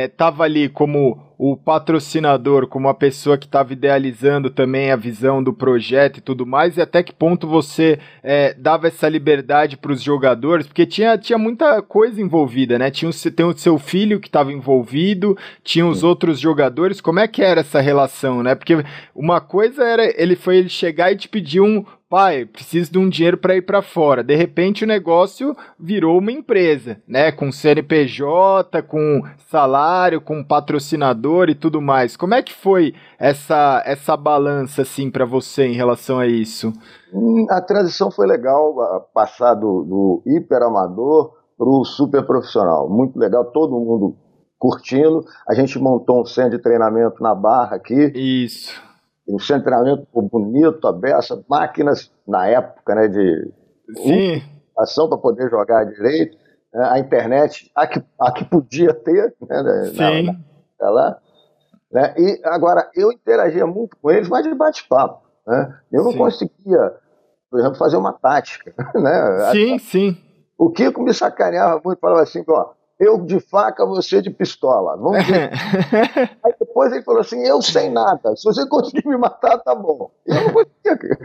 [0.07, 5.41] estava é, ali como o patrocinador, como a pessoa que estava idealizando também a visão
[5.41, 9.93] do projeto e tudo mais, e até que ponto você é, dava essa liberdade para
[9.93, 12.91] os jogadores, porque tinha, tinha muita coisa envolvida, né?
[12.91, 16.07] Tinha o, tem o seu filho que estava envolvido, tinha os Sim.
[16.07, 18.53] outros jogadores, como é que era essa relação, né?
[18.53, 18.83] Porque
[19.15, 23.07] uma coisa era ele foi ele chegar e te pedir um, pai, preciso de um
[23.07, 24.23] dinheiro para ir para fora.
[24.23, 27.31] De repente o negócio virou uma empresa, né?
[27.31, 32.15] Com CNPJ, com salário, com patrocinador e tudo mais.
[32.15, 36.73] Como é que foi essa essa balança assim para você em relação a isso?
[37.13, 42.89] Hum, a transição foi legal, passar do, do hiper amador para o super profissional.
[42.89, 44.15] Muito legal, todo mundo
[44.57, 45.25] curtindo.
[45.47, 48.11] A gente montou um centro de treinamento na Barra aqui.
[48.15, 48.89] Isso
[49.29, 53.51] um centramento bonito, aberto, máquinas na época né, de
[53.95, 54.43] Sim.
[54.77, 56.35] ação para poder jogar direito,
[56.73, 60.23] né, a internet, a que, a que podia ter, né, Sim.
[60.23, 60.35] Na,
[60.79, 61.17] na, lá,
[61.91, 65.27] né, e agora eu interagia muito com eles, mas de bate-papo.
[65.47, 66.17] Né, eu não sim.
[66.17, 66.93] conseguia,
[67.49, 68.73] por exemplo, fazer uma tática.
[68.95, 70.17] Né, sim, sim.
[70.57, 74.97] O Kiko me sacaneava muito, falava assim, ó, eu de faca, você de pistola.
[74.97, 75.51] Vamos ver.
[76.43, 78.35] Aí depois ele falou assim: eu sem nada.
[78.35, 80.11] Se você conseguir me matar, tá bom.
[80.27, 81.17] E eu não conseguia.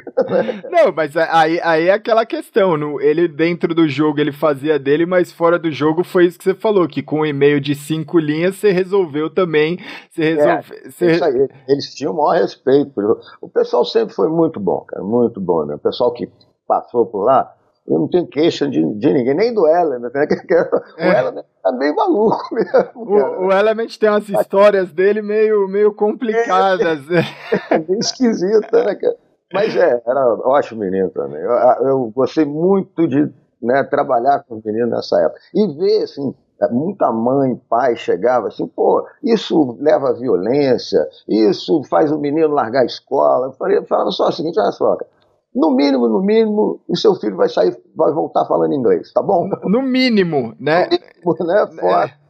[0.71, 2.77] não, mas aí, aí é aquela questão.
[2.77, 6.45] No, ele dentro do jogo ele fazia dele, mas fora do jogo foi isso que
[6.45, 9.79] você falou: que com um e-mail de cinco linhas você resolveu também.
[10.11, 11.07] Você é, resolve, é, você...
[11.07, 11.49] Isso aí.
[11.67, 12.93] Eles tinham o maior respeito.
[13.41, 15.03] O pessoal sempre foi muito bom, cara.
[15.03, 15.65] Muito bom.
[15.65, 15.75] Né?
[15.75, 16.31] O pessoal que
[16.69, 17.53] passou por lá
[17.87, 20.11] eu não tenho queixa de, de ninguém, nem do Element.
[20.13, 20.27] Né?
[20.97, 21.21] O é.
[21.21, 22.91] Element tá meio maluco mesmo.
[22.95, 27.01] O, o, Element tem umas histórias dele meio, meio complicadas.
[27.11, 29.17] É, é esquisita, né, cara?
[29.53, 31.41] Mas é, era ótimo menino também.
[31.41, 31.53] Eu,
[31.87, 33.31] eu gostei muito de
[33.63, 35.41] né, trabalhar com os meninos nessa época.
[35.55, 36.35] E ver, assim,
[36.71, 42.83] muita mãe, pai chegava assim, pô, isso leva à violência, isso faz o menino largar
[42.83, 43.49] a escola.
[43.49, 45.11] Eu, falei, eu falava só o seguinte, olha só, cara,
[45.55, 49.49] no mínimo, no mínimo, o seu filho vai sair, vai voltar falando inglês, tá bom?
[49.65, 50.85] No mínimo, né?
[50.85, 51.63] No mínimo, né?
[51.63, 51.81] É.
[51.81, 52.07] Fora.
[52.07, 52.25] É.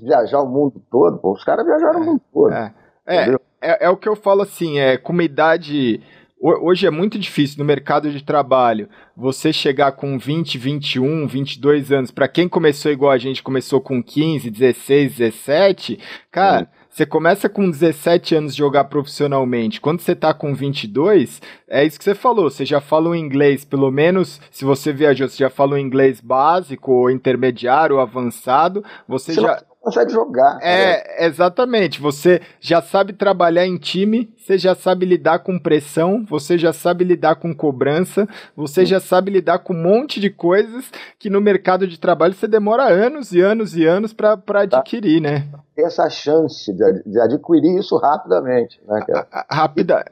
[0.00, 2.02] Viajar o mundo todo, pô, os caras viajaram é.
[2.02, 2.52] o mundo todo.
[2.52, 2.74] É.
[3.06, 6.00] É, é, é, o que eu falo assim, é com uma idade.
[6.40, 12.10] Hoje é muito difícil no mercado de trabalho você chegar com 20, 21, 22 anos.
[12.10, 15.98] Para quem começou igual a gente, começou com 15, 16, 17,
[16.30, 16.68] cara.
[16.80, 19.80] Hum você começa com 17 anos de jogar profissionalmente.
[19.80, 22.48] Quando você tá com 22, é isso que você falou.
[22.48, 26.20] Você já fala o inglês, pelo menos se você viajou, você já fala o inglês
[26.20, 28.84] básico, ou intermediário, ou avançado.
[29.08, 30.58] Você, você já consegue jogar.
[30.62, 32.00] É, exatamente.
[32.00, 37.04] Você já sabe trabalhar em time, você já sabe lidar com pressão, você já sabe
[37.04, 41.86] lidar com cobrança, você já sabe lidar com um monte de coisas que no mercado
[41.86, 44.60] de trabalho você demora anos e anos e anos para tá.
[44.60, 45.28] adquirir, tá.
[45.28, 45.48] né?
[45.76, 49.26] Essa chance de, de, adquirir isso rapidamente, né, cara?
[49.50, 50.04] Rápida.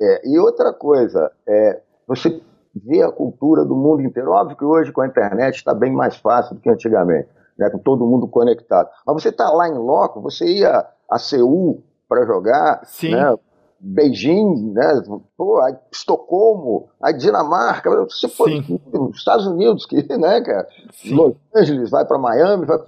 [0.00, 2.42] É, e outra coisa, é, você
[2.74, 4.32] vê a cultura do mundo inteiro.
[4.32, 7.78] Óbvio que hoje com a internet está bem mais fácil do que antigamente né, com
[7.78, 8.88] todo mundo conectado.
[9.06, 13.10] Mas você está lá em loco, você ia a Seul para jogar, Sim.
[13.10, 13.34] Né,
[13.80, 15.02] Beijing, né,
[15.36, 21.14] pô, aí Estocolmo, a Dinamarca, você foi nos Estados Unidos, que, né, cara, Sim.
[21.14, 22.78] Los Angeles, vai para Miami, vai,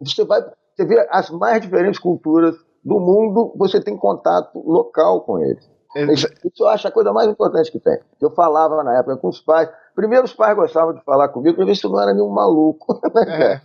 [0.00, 0.42] você vai,
[0.74, 5.68] você vê as mais diferentes culturas do mundo, você tem contato local com eles.
[5.96, 7.98] Isso, isso eu acho a coisa mais importante que tem.
[8.20, 9.68] Eu falava na época com os pais.
[9.94, 13.00] Primeiro, os pais gostavam de falar comigo para ver se eu não era nenhum maluco.
[13.14, 13.60] Né,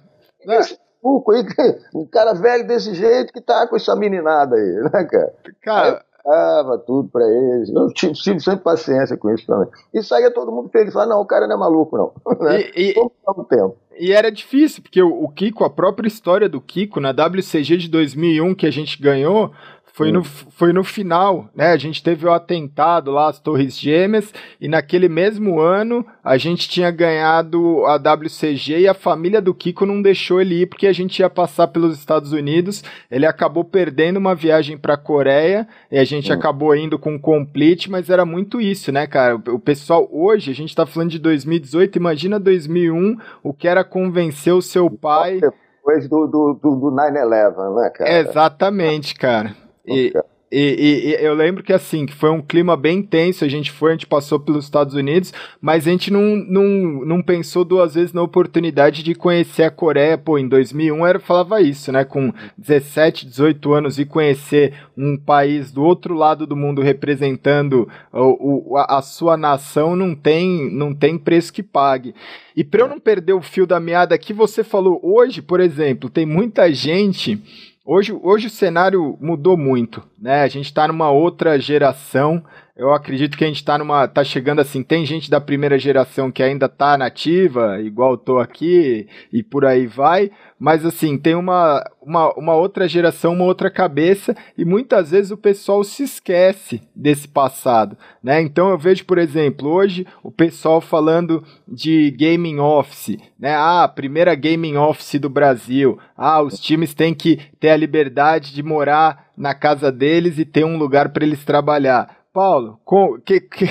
[0.48, 0.60] é.
[0.60, 1.46] Esse maluco aí,
[1.94, 5.34] um cara velho desse jeito que tá com essa meninada aí, né, cara?
[5.62, 6.06] Cara.
[6.26, 7.70] Dava tudo para eles.
[7.70, 9.70] Eu tive, tive, sempre paciência com isso também.
[9.94, 10.92] E saía todo mundo feliz.
[10.92, 12.12] Falava, não, o cara não é maluco, não.
[12.42, 12.62] Né?
[12.76, 13.78] E, e, tempo.
[13.98, 17.90] E era difícil, porque o, o Kiko, a própria história do Kiko, na WCG de
[17.90, 19.52] 2001 que a gente ganhou,
[19.96, 21.68] foi no, foi no final, né?
[21.68, 26.68] A gente teve o atentado lá, as Torres Gêmeas, e naquele mesmo ano a gente
[26.68, 30.92] tinha ganhado a WCG e a família do Kiko não deixou ele ir porque a
[30.92, 32.84] gente ia passar pelos Estados Unidos.
[33.10, 36.36] Ele acabou perdendo uma viagem para a Coreia e a gente hum.
[36.36, 39.38] acabou indo com complete, mas era muito isso, né, cara?
[39.48, 44.54] O pessoal hoje, a gente tá falando de 2018, imagina 2001, o que era convencer
[44.54, 45.40] o seu pai.
[45.40, 48.20] Depois do, do, do, do 9-11, né, cara?
[48.20, 49.64] Exatamente, cara.
[49.88, 50.14] E,
[50.52, 53.72] e, e, e, eu lembro que assim, que foi um clima bem tenso, a gente
[53.72, 56.64] foi, a gente passou pelos Estados Unidos, mas a gente não, não,
[57.06, 61.62] não pensou duas vezes na oportunidade de conhecer a Coreia, pô, em 2001 era, falava
[61.62, 66.82] isso, né, com 17, 18 anos e conhecer um país do outro lado do mundo
[66.82, 72.14] representando o, o a, a sua nação não tem, não tem preço que pague.
[72.56, 76.10] E para eu não perder o fio da meada aqui, você falou hoje, por exemplo,
[76.10, 77.42] tem muita gente
[77.88, 80.42] Hoje, hoje o cenário mudou muito, né?
[80.42, 82.44] A gente está numa outra geração.
[82.76, 84.06] Eu acredito que a gente está numa.
[84.06, 84.84] tá chegando assim.
[84.84, 89.88] Tem gente da primeira geração que ainda tá nativa, igual tô aqui, e por aí
[89.88, 90.30] vai.
[90.60, 95.38] Mas assim, tem uma, uma, uma outra geração, uma outra cabeça, e muitas vezes o
[95.38, 97.98] pessoal se esquece desse passado.
[98.22, 98.42] Né?
[98.42, 103.56] Então eu vejo, por exemplo, hoje o pessoal falando de gaming office, né?
[103.56, 105.98] Ah, primeira gaming office do Brasil.
[106.18, 110.66] Ah, os times têm que ter a liberdade de morar na casa deles e ter
[110.66, 112.25] um lugar para eles trabalhar.
[112.36, 113.66] Paulo, com, que, que,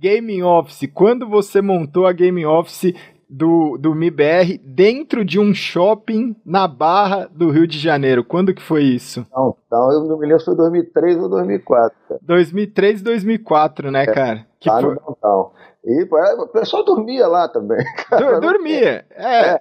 [0.00, 2.94] Gaming Office, quando você montou a Gaming Office
[3.28, 8.24] do, do MIBR dentro de um shopping na Barra do Rio de Janeiro.
[8.24, 9.26] Quando que foi isso?
[9.30, 11.98] Não, então eu não me lembro se foi 2003 ou 2004.
[12.08, 12.20] Cara.
[12.22, 14.46] 2003 e 2004, né, é, cara?
[14.58, 14.94] Que lá foi...
[14.94, 15.52] no
[15.84, 17.84] E o pessoal dormia lá também.
[18.08, 18.40] Cara.
[18.40, 19.50] Dormia, é.
[19.50, 19.60] é.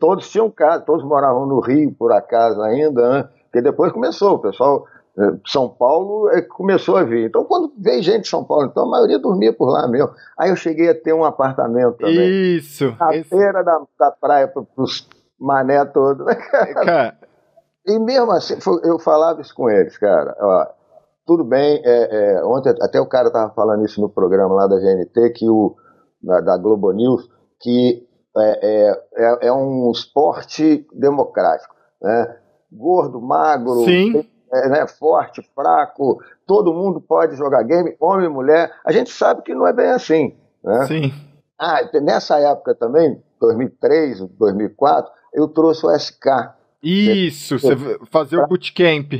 [0.00, 3.28] Todos tinham casa, todos moravam no Rio, por acaso ainda, né?
[3.44, 4.84] Porque depois começou, o pessoal
[5.46, 7.28] são Paulo é, começou a vir.
[7.28, 10.10] Então, quando veio gente de São Paulo, então a maioria dormia por lá mesmo.
[10.38, 12.56] Aí eu cheguei a ter um apartamento também.
[12.56, 12.94] Isso.
[12.98, 13.30] Na esse...
[13.30, 16.34] beira da, da praia para os mané todo, né,
[16.74, 17.18] cara?
[17.86, 20.36] E mesmo assim, eu falava isso com eles, cara.
[20.40, 20.66] Ó,
[21.26, 24.76] tudo bem, é, é, ontem até o cara estava falando isso no programa lá da
[24.76, 25.76] GNT, que o,
[26.22, 27.28] da, da Globo News,
[27.60, 31.74] que é, é, é, é um esporte democrático.
[32.02, 32.36] Né?
[32.72, 33.84] Gordo, magro,
[34.64, 38.72] é, né, forte, fraco, todo mundo pode jogar game, homem e mulher.
[38.84, 40.34] A gente sabe que não é bem assim.
[40.62, 40.86] Né?
[40.86, 41.14] Sim.
[41.58, 46.26] Ah, nessa época também, 2003, 2004, eu trouxe o SK.
[46.82, 47.76] Isso, você
[48.10, 49.12] fazer o bootcamp.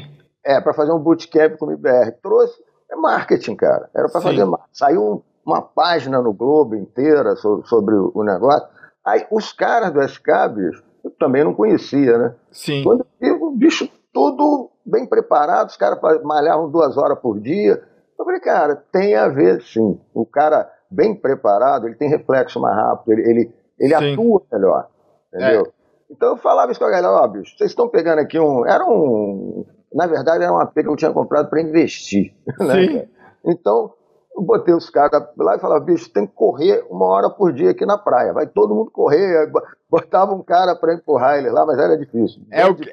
[0.45, 2.13] É, para fazer um bootcamp com o IBR.
[2.23, 3.91] Trouxe, é marketing, cara.
[3.95, 8.69] Era para fazer Saiu uma página no Globo inteira sobre, sobre o negócio.
[9.05, 12.35] Aí os caras do SK, bicho, eu também não conhecia, né?
[12.51, 12.83] Sim.
[12.83, 17.83] Quando eu vi o bicho todo bem preparado, os caras malhavam duas horas por dia.
[18.19, 20.01] Eu falei, cara, tem a ver sim.
[20.15, 24.89] O cara bem preparado, ele tem reflexo mais rápido, ele, ele, ele atua melhor.
[25.33, 25.67] Entendeu?
[25.67, 25.77] É.
[26.11, 28.65] Então eu falava isso com a galera, ó, bicho, vocês estão pegando aqui um.
[28.65, 29.65] Era um.
[29.93, 32.35] Na verdade, era um AP que eu tinha comprado para investir.
[32.61, 33.09] Né?
[33.45, 33.93] Então,
[34.37, 37.71] eu botei os caras lá e falava, bicho, tem que correr uma hora por dia
[37.71, 38.33] aqui na praia.
[38.33, 39.51] Vai todo mundo correr.
[39.89, 42.43] Botava um cara para empurrar ele lá, mas era difícil.
[42.51, 42.93] É o que,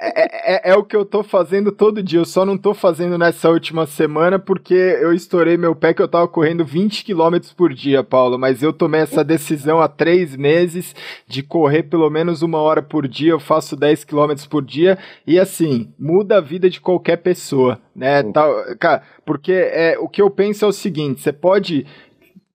[0.00, 2.20] é, é, é, o que eu tô fazendo todo dia.
[2.20, 6.08] Eu só não tô fazendo nessa última semana porque eu estourei meu pé que eu
[6.08, 8.38] tava correndo 20 km por dia, Paulo.
[8.38, 10.94] Mas eu tomei essa decisão há três meses
[11.26, 13.32] de correr pelo menos uma hora por dia.
[13.32, 14.98] Eu faço 10 km por dia.
[15.26, 18.22] E assim, muda a vida de qualquer pessoa, né?
[18.22, 21.86] Tal, cara, porque é, o que eu penso é o seguinte: você pode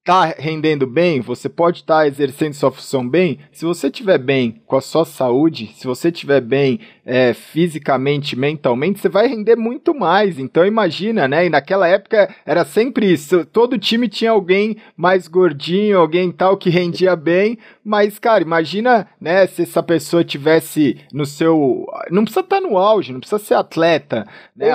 [0.04, 4.62] tá rendendo bem, você pode estar tá exercendo sua função bem, se você estiver bem
[4.68, 9.96] com a sua saúde, se você estiver bem é, fisicamente, mentalmente, você vai render muito
[9.96, 10.40] mais.
[10.40, 11.46] Então imagina, né?
[11.46, 13.46] E naquela época era sempre isso.
[13.46, 17.58] Todo time tinha alguém mais gordinho, alguém tal que rendia bem.
[17.84, 21.86] Mas, cara, imagina, né, se essa pessoa tivesse no seu.
[22.12, 24.26] Não precisa estar tá no auge, não precisa ser atleta.
[24.56, 24.68] Né?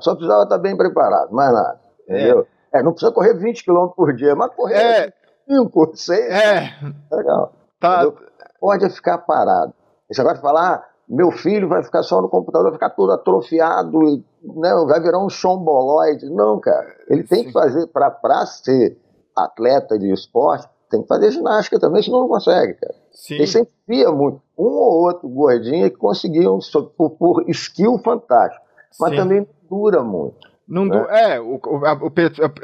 [0.00, 1.80] Só precisava estar bem preparado, mais nada.
[2.08, 2.16] É.
[2.18, 2.46] Entendeu?
[2.54, 2.57] É.
[2.72, 5.12] É, não precisa correr 20 km por dia, mas correr é.
[5.48, 6.20] 5, 6.
[6.30, 6.70] É.
[7.10, 7.52] Legal.
[7.80, 8.12] Tá.
[8.60, 9.72] Pode ficar parado.
[10.10, 13.98] Você vai falar, ah, meu filho vai ficar só no computador, vai ficar todo atrofiado,
[14.42, 16.28] né, vai virar um chomboloide.
[16.28, 16.94] Não, cara.
[17.08, 18.98] Ele tem que fazer, para ser
[19.36, 22.94] atleta de esporte, tem que fazer ginástica também, senão não consegue, cara.
[23.12, 23.34] Sim.
[23.34, 24.40] Ele sempre via muito.
[24.56, 26.58] Um ou outro gordinho que conseguiam,
[26.96, 28.64] por, por skill fantástico,
[29.00, 29.16] mas Sim.
[29.16, 30.47] também dura muito.
[30.68, 31.92] Não do, é, é o, a,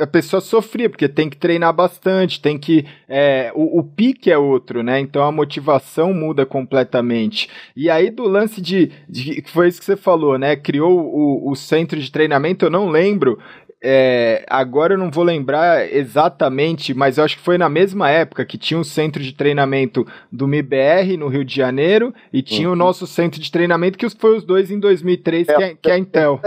[0.03, 2.85] a, pessoa sofria, porque tem que treinar bastante, tem que.
[3.09, 5.01] É, o, o pique é outro, né?
[5.01, 7.49] Então a motivação muda completamente.
[7.75, 8.93] E aí, do lance de.
[9.09, 10.55] de foi isso que você falou, né?
[10.55, 13.39] Criou o, o centro de treinamento, eu não lembro.
[13.87, 18.43] É, agora eu não vou lembrar exatamente, mas eu acho que foi na mesma época
[18.47, 22.73] que tinha o centro de treinamento do MIBR no Rio de Janeiro e tinha uhum.
[22.73, 25.91] o nosso centro de treinamento que foi os dois em 2003, é, que, é, que
[25.91, 26.41] é a Intel.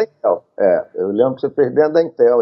[0.60, 2.42] É, eu lembro que você perdendo da Intel.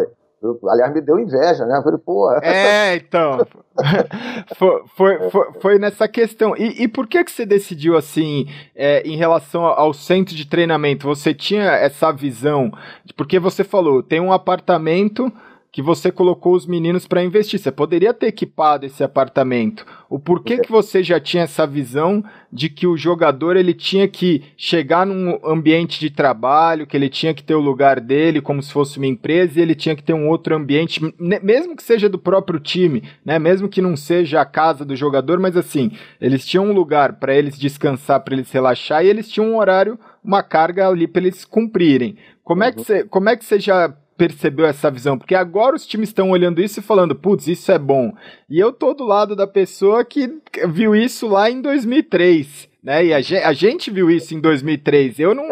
[0.69, 1.77] Aliás, me deu inveja, né?
[1.77, 2.39] Eu falei, porra.
[2.43, 3.45] É, então.
[4.55, 6.55] foi, foi, foi, foi, nessa questão.
[6.57, 11.07] E, e, por que, que você decidiu assim, é, em relação ao centro de treinamento?
[11.07, 12.71] Você tinha essa visão?
[13.17, 15.31] Porque você falou, tem um apartamento
[15.75, 17.59] que você colocou os meninos para investir.
[17.59, 19.85] Você poderia ter equipado esse apartamento.
[20.09, 24.41] O porquê que você já tinha essa visão de que o jogador ele tinha que
[24.55, 28.71] chegar num ambiente de trabalho, que ele tinha que ter o lugar dele como se
[28.71, 32.17] fosse uma empresa e ele tinha que ter um outro ambiente, mesmo que seja do
[32.17, 33.37] próprio time, né?
[33.37, 37.35] Mesmo que não seja a casa do jogador, mas assim, eles tinham um lugar para
[37.35, 41.43] eles descansar, para eles relaxar e eles tinham um horário, uma carga ali para eles
[41.43, 42.15] cumprirem.
[42.45, 42.83] Como é que uhum.
[42.85, 45.17] você, como é que você já percebeu essa visão?
[45.17, 48.13] Porque agora os times estão olhando isso e falando, putz, isso é bom.
[48.49, 53.05] E eu tô do lado da pessoa que viu isso lá em 2003, né?
[53.05, 55.19] E a gente, a gente viu isso em 2003.
[55.19, 55.45] Eu não.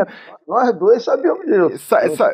[0.48, 1.96] Nós dois sabíamos disso.
[1.96, 2.26] Essa, essa...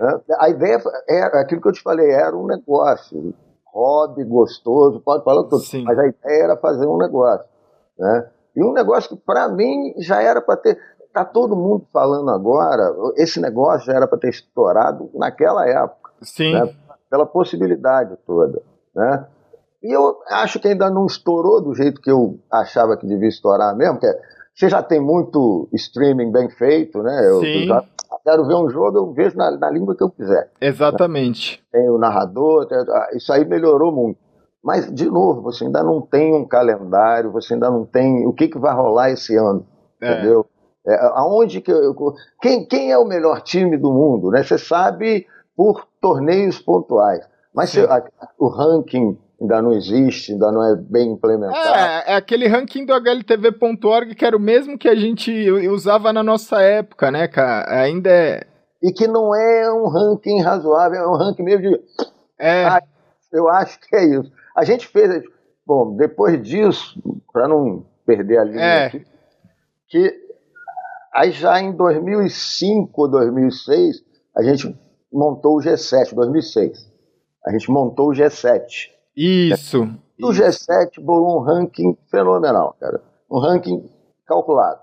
[0.00, 3.34] É, a ideia era aquilo que eu te falei, era um negócio.
[3.72, 5.60] Hobby, gostoso, pode falar tudo.
[5.60, 5.84] Sim.
[5.84, 7.46] Mas a ideia era fazer um negócio.
[7.98, 8.28] Né?
[8.56, 10.78] E um negócio que, para mim, já era para ter
[11.10, 16.12] está todo mundo falando agora, esse negócio já era para ter estourado naquela época.
[16.22, 16.52] Sim.
[16.52, 16.74] Né,
[17.10, 18.62] pela possibilidade toda.
[18.94, 19.26] Né?
[19.82, 23.74] E eu acho que ainda não estourou do jeito que eu achava que devia estourar
[23.74, 24.20] mesmo, que é,
[24.54, 27.28] você já tem muito streaming bem feito, né?
[27.28, 27.66] Eu, Sim.
[27.66, 27.84] já
[28.22, 30.50] quero ver um jogo, eu vejo na, na língua que eu quiser.
[30.60, 31.62] Exatamente.
[31.72, 31.80] Né?
[31.80, 34.18] Tem o narrador, tem, ah, isso aí melhorou muito.
[34.62, 38.48] Mas, de novo, você ainda não tem um calendário, você ainda não tem o que,
[38.48, 39.66] que vai rolar esse ano,
[40.00, 40.12] é.
[40.12, 40.46] entendeu?
[40.86, 41.94] É, aonde que eu,
[42.40, 44.30] quem, quem é o melhor time do mundo?
[44.30, 44.42] Né?
[44.42, 47.20] Você sabe por torneios pontuais,
[47.54, 48.02] mas a,
[48.38, 51.78] o ranking ainda não existe, ainda não é bem implementado.
[51.78, 56.22] É, é aquele ranking do HLTV.org que era o mesmo que a gente usava na
[56.22, 57.82] nossa época, né, cara?
[57.82, 58.46] Ainda é.
[58.82, 61.80] E que não é um ranking razoável, é um ranking meio de.
[62.38, 62.64] É.
[62.64, 62.82] Ah,
[63.30, 64.32] eu acho que é isso.
[64.56, 65.22] A gente fez.
[65.66, 66.98] Bom, depois disso,
[67.32, 68.86] para não perder a linha É.
[68.86, 69.06] aqui,
[69.88, 70.29] que
[71.12, 74.04] aí já em 2005 ou 2006,
[74.36, 74.78] a gente
[75.12, 76.90] montou o G7, 2006.
[77.46, 78.90] A gente montou o G7.
[79.16, 79.88] Isso.
[80.18, 83.02] E o G7 bolou um ranking fenomenal, cara.
[83.30, 83.90] Um ranking
[84.26, 84.80] calculado.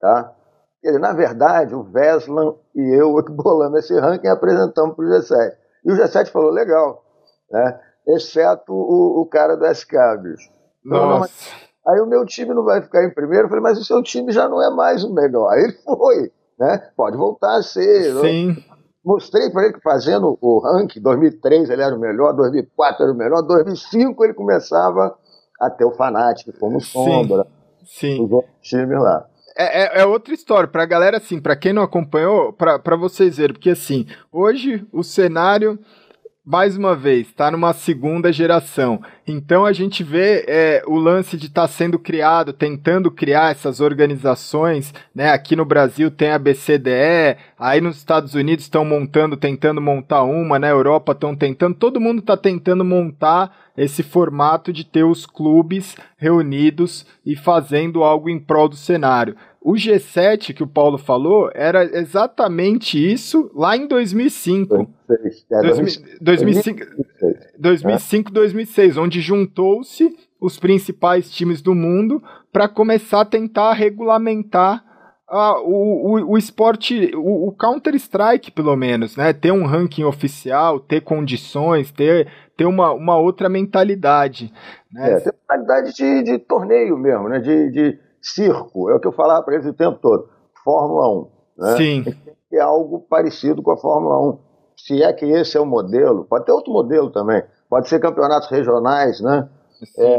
[0.00, 0.34] Tá?
[0.82, 5.08] Dizer, na verdade, o Veslan e eu que bolamos esse ranking e apresentamos para o
[5.08, 5.56] G7.
[5.84, 7.04] E o G7 falou, legal,
[7.50, 7.80] né?
[8.06, 10.50] exceto o, o cara do SK, bicho.
[10.84, 11.50] Nossa.
[11.90, 13.44] Aí o meu time não vai ficar em primeiro.
[13.44, 15.50] Eu falei, mas o seu time já não é mais o melhor.
[15.50, 16.90] Aí ele foi, né?
[16.96, 18.14] Pode voltar a ser.
[18.20, 18.56] Sim.
[19.04, 23.16] mostrei para ele que fazendo o ranking, 2003 ele era o melhor, 2004 era o
[23.16, 25.16] melhor, 2005 ele começava
[25.60, 27.46] a ter o Fanatic como sombra,
[27.84, 28.24] Sim.
[28.24, 29.26] os outros times lá.
[29.56, 30.68] É, é, é outra história.
[30.68, 35.02] Pra galera, assim, pra quem não acompanhou, pra, pra vocês verem, porque assim, hoje o
[35.02, 35.78] cenário,
[36.50, 39.00] mais uma vez, tá numa segunda geração.
[39.24, 44.92] Então a gente vê é, o lance de estar sendo criado, tentando criar essas organizações,
[45.14, 45.30] né?
[45.30, 50.58] Aqui no Brasil tem a BCDE, aí nos Estados Unidos estão montando, tentando montar uma,
[50.58, 55.96] na Europa estão tentando, todo mundo está tentando montar esse formato de ter os clubes
[56.16, 59.36] reunidos e fazendo algo em prol do cenário.
[59.62, 64.88] O G7 que o Paulo falou era exatamente isso lá em 2005.
[65.06, 67.52] 2006, é, 2000 2005, 2006.
[67.58, 74.82] 2005, 2006, onde juntou-se os principais times do mundo para começar a tentar regulamentar
[75.28, 79.32] ah, o, o, o esporte, o, o Counter-Strike, pelo menos, né?
[79.32, 84.52] Ter um ranking oficial, ter condições, ter, ter uma, uma outra mentalidade.
[84.90, 85.12] Né?
[85.12, 87.38] É, tem mentalidade de, de torneio mesmo, né?
[87.38, 90.28] de, de circo, é o que eu falava para eles o tempo todo.
[90.64, 91.28] Fórmula 1.
[91.58, 91.76] Né?
[91.76, 92.04] Sim,
[92.52, 94.38] é algo parecido com a Fórmula 1.
[94.76, 98.48] Se é que esse é o modelo, pode ter outro modelo também, pode ser campeonatos
[98.48, 99.48] regionais, né?
[99.84, 100.18] sim.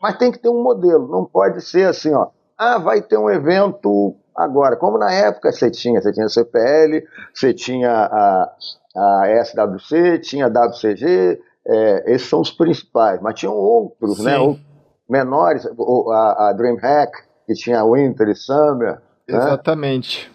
[0.00, 2.28] Mas tem que ter um modelo, não pode ser assim, ó.
[2.56, 4.76] Ah, vai ter um evento agora.
[4.76, 8.52] Como na época você tinha, você tinha a CPL, você tinha a,
[8.96, 14.36] a SWC, tinha a WCG, é, esses são os principais, mas tinham outros, né?
[14.36, 14.38] Sim.
[14.38, 14.69] Outros
[15.10, 17.12] menores, a, a DreamHack,
[17.46, 18.94] que tinha Winter e Summer,
[19.28, 19.36] né?
[19.36, 20.30] Exatamente.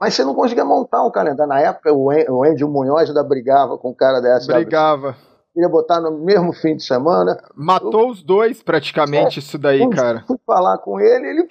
[0.00, 1.48] Mas você não conseguia montar um calendário.
[1.48, 4.52] Na época, o An- o Andy Munhoz ainda brigava com o cara da SWC.
[4.54, 5.16] Brigava.
[5.52, 7.38] Queria botar no mesmo fim de semana.
[7.54, 10.24] Matou os dois praticamente isso daí, Um cara.
[10.26, 11.46] Fui falar com ele, ele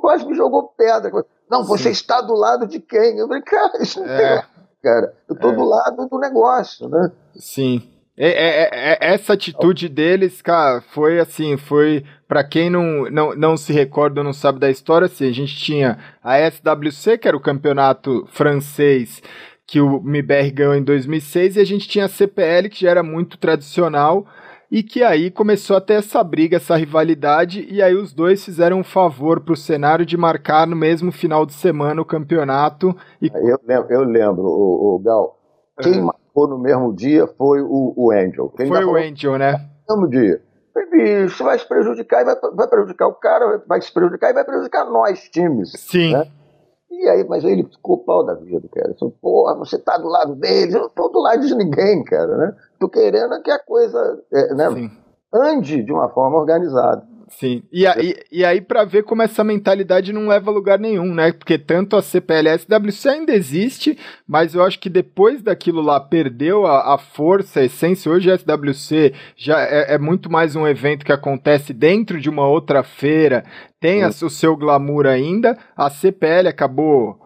[0.00, 1.10] quase me jogou pedra.
[1.50, 1.90] Não, você Sim.
[1.90, 3.18] está do lado de quem?
[3.18, 4.16] Eu falei, cara, isso não É.
[4.38, 4.48] tem
[4.82, 5.14] cara.
[5.28, 5.54] Eu estou É.
[5.56, 7.12] do lado do negócio, né?
[7.36, 7.82] Sim.
[8.18, 13.34] É- é- é- é- essa atitude deles, cara, foi assim, foi Pra quem não, não,
[13.34, 17.26] não se recorda ou não sabe da história, assim, a gente tinha a SWC, que
[17.26, 19.22] era o campeonato francês
[19.66, 23.02] que o MIBR ganhou em 2006, e a gente tinha a CPL, que já era
[23.02, 24.26] muito tradicional,
[24.70, 28.80] e que aí começou a ter essa briga, essa rivalidade, e aí os dois fizeram
[28.80, 32.94] um favor pro cenário de marcar no mesmo final de semana o campeonato.
[33.22, 33.30] E...
[33.34, 35.38] Eu lembro, eu lembro o, o Gal.
[35.80, 36.06] Quem
[36.38, 38.52] marcou no mesmo dia foi o, o Angel.
[38.56, 39.68] Quem Foi o falou Angel, né?
[39.88, 40.42] No mesmo dia.
[41.28, 44.44] Você vai se prejudicar e vai, vai prejudicar o cara, vai se prejudicar e vai
[44.44, 45.72] prejudicar nós, times.
[45.72, 46.12] Sim.
[46.12, 46.26] Né?
[46.90, 48.94] E aí, mas aí ele ficou pau da vida, cara.
[48.98, 52.36] Falou, porra, você tá do lado deles, eu não tô do lado de ninguém, cara,
[52.36, 52.56] né?
[52.78, 54.90] Tô querendo é que a coisa é, né,
[55.32, 57.04] ande de uma forma organizada.
[57.30, 61.14] Sim, e, aí, e aí para ver como essa mentalidade não leva a lugar nenhum,
[61.14, 61.30] né?
[61.32, 65.80] Porque tanto a CPL e a SWC ainda existe, mas eu acho que depois daquilo
[65.82, 68.10] lá perdeu a, a força, a essência.
[68.10, 72.46] Hoje a SWC já é, é muito mais um evento que acontece dentro de uma
[72.48, 73.44] outra feira,
[73.78, 75.56] tem a- o seu glamour ainda.
[75.76, 77.18] A CPL acabou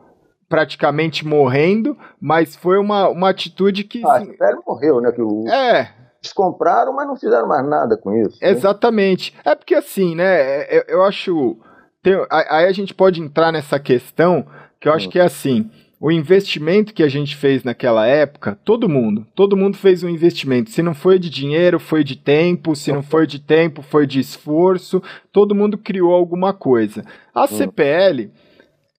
[0.48, 4.02] praticamente morrendo, mas foi uma, uma atitude que.
[4.04, 5.10] Ah, a CPL morreu, né?
[5.12, 5.90] Que o- é,
[6.22, 8.38] eles compraram, mas não fizeram mais nada com isso.
[8.40, 8.50] né?
[8.50, 9.35] Exatamente.
[9.44, 10.24] É porque assim, né?
[10.24, 11.56] é- é- Eu, acho.
[12.02, 14.46] tem- aí a gente pode entrar nessa questão
[14.80, 15.11] que eu acho Hum.
[15.11, 15.70] que é assim.
[16.00, 20.70] O investimento que a gente fez naquela época, todo mundo, todo mundo fez um investimento.
[20.70, 22.74] Se não foi de dinheiro, foi de tempo.
[22.74, 25.00] Se não foi de tempo, foi de esforço.
[25.32, 27.04] Todo mundo criou alguma coisa.
[27.32, 28.32] A CPL,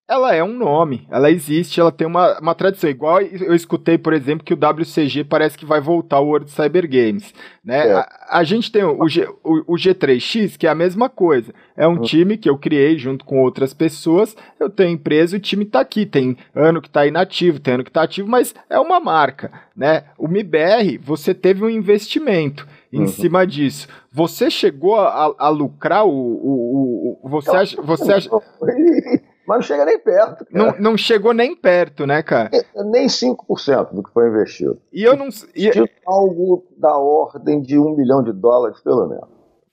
[0.06, 2.90] ela é um nome, ela existe, ela tem uma, uma tradição.
[2.90, 6.90] Igual eu escutei, por exemplo, que o WCG parece que vai voltar ao World Cyber
[6.90, 7.34] Games.
[7.64, 7.88] Né?
[7.88, 7.94] É.
[7.94, 11.54] A, a gente tem o, G, o, o G3X, que é a mesma coisa.
[11.76, 14.36] É um time que eu criei junto com outras pessoas.
[14.60, 16.06] Eu tenho empresa e o time tá aqui.
[16.06, 19.52] Tem ano que tá inativo, tem ano que tá ativo, mas é uma marca.
[19.76, 20.04] Né?
[20.18, 22.68] O MIBR, você teve um investimento.
[22.92, 23.08] em uhum.
[23.08, 23.88] cima disso.
[24.12, 28.30] Você chegou a, a lucrar o, o, o, você acha, você acha...
[29.48, 30.46] Mas não chega nem perto.
[30.52, 32.50] Não, não chegou nem perto, né, cara?
[32.76, 34.80] Nem 5% do que foi investido.
[34.92, 35.28] E eu não.
[35.56, 35.70] E...
[36.06, 39.28] Algo da ordem de um milhão de dólares, pelo menos.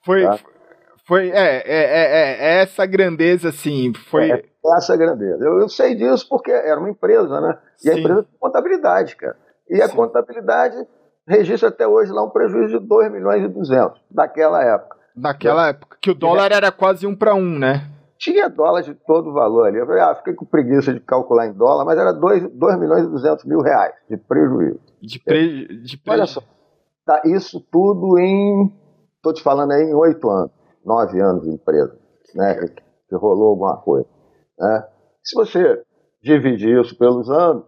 [0.05, 0.23] Foi.
[0.23, 0.39] Tá?
[1.07, 4.31] Foi, é, é, é, é, essa grandeza, assim, foi...
[4.31, 4.45] É,
[4.77, 5.45] essa grandeza.
[5.45, 7.59] Eu, eu, sei disso porque era uma empresa, né?
[7.79, 7.91] E Sim.
[7.91, 9.37] a empresa tem contabilidade, cara.
[9.68, 9.83] E Sim.
[9.83, 10.77] a contabilidade
[11.27, 14.97] registra até hoje lá um prejuízo de 2 milhões e 200, daquela época.
[15.16, 15.71] Naquela né?
[15.71, 17.89] época, que o dólar era quase um para um, né?
[18.21, 19.79] Tinha dólar de todo valor ali.
[19.79, 23.05] Eu falei, ah, fiquei com preguiça de calcular em dólar, mas era 2, 2 milhões
[23.05, 24.79] e 200 mil reais de prejuízo.
[25.01, 25.66] De, pre...
[25.83, 26.09] de prejuízo.
[26.09, 26.43] Olha só,
[27.05, 28.71] tá, isso tudo em,
[29.16, 31.97] estou te falando aí, em oito anos nove anos de empresa,
[32.35, 32.55] né,
[33.09, 34.07] que rolou alguma coisa.
[34.59, 34.89] Né?
[35.23, 35.83] Se você
[36.23, 37.64] dividir isso pelos anos,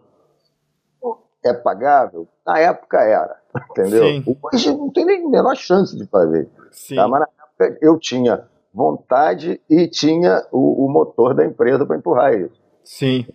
[1.44, 2.28] é pagável?
[2.46, 3.36] Na época era,
[3.70, 4.04] entendeu?
[4.04, 4.38] Sim.
[4.42, 6.48] Hoje não tem nem a menor chance de fazer.
[6.70, 6.96] Sim.
[6.96, 7.08] Tá?
[7.08, 12.34] Mas na época eu tinha vontade e tinha o, o motor da empresa para empurrar
[12.34, 12.60] isso.
[12.84, 13.26] Sim.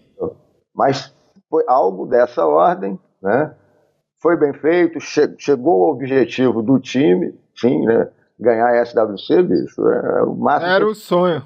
[0.73, 1.13] Mas
[1.49, 3.55] foi algo dessa ordem, né?
[4.21, 8.09] Foi bem feito, che chegou ao objetivo do time, sim, né?
[8.39, 10.71] ganhar a SWC, bicho, era o máximo.
[10.71, 11.43] Era o sonho.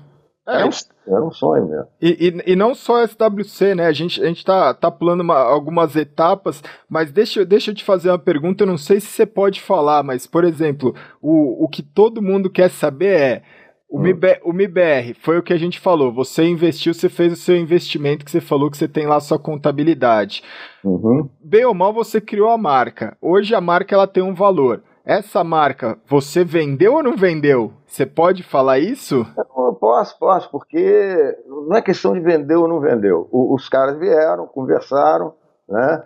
[0.47, 0.69] É, era, um,
[1.07, 1.87] era um sonho mesmo.
[2.01, 3.85] E, e, e, não só SWC, né?
[3.85, 7.83] A gente, a gente tá, tá pulando uma, algumas etapas, mas deixa, deixa eu te
[7.83, 8.63] fazer uma pergunta.
[8.63, 12.49] Eu não sei se você pode falar, mas, por exemplo, o, o que todo mundo
[12.49, 13.43] quer saber é.
[13.91, 14.03] O, hum.
[14.03, 16.13] MIBR, o MIBR foi o que a gente falou.
[16.13, 19.19] Você investiu, você fez o seu investimento que você falou que você tem lá a
[19.19, 20.41] sua contabilidade.
[20.81, 21.29] Uhum.
[21.43, 23.17] Bem ou mal, você criou a marca.
[23.21, 24.81] Hoje a marca ela tem um valor.
[25.05, 27.73] Essa marca, você vendeu ou não vendeu?
[27.85, 29.27] Você pode falar isso?
[29.37, 33.27] Eu posso, posso, porque não é questão de vender ou não vendeu.
[33.29, 35.33] O, os caras vieram, conversaram,
[35.67, 36.03] né?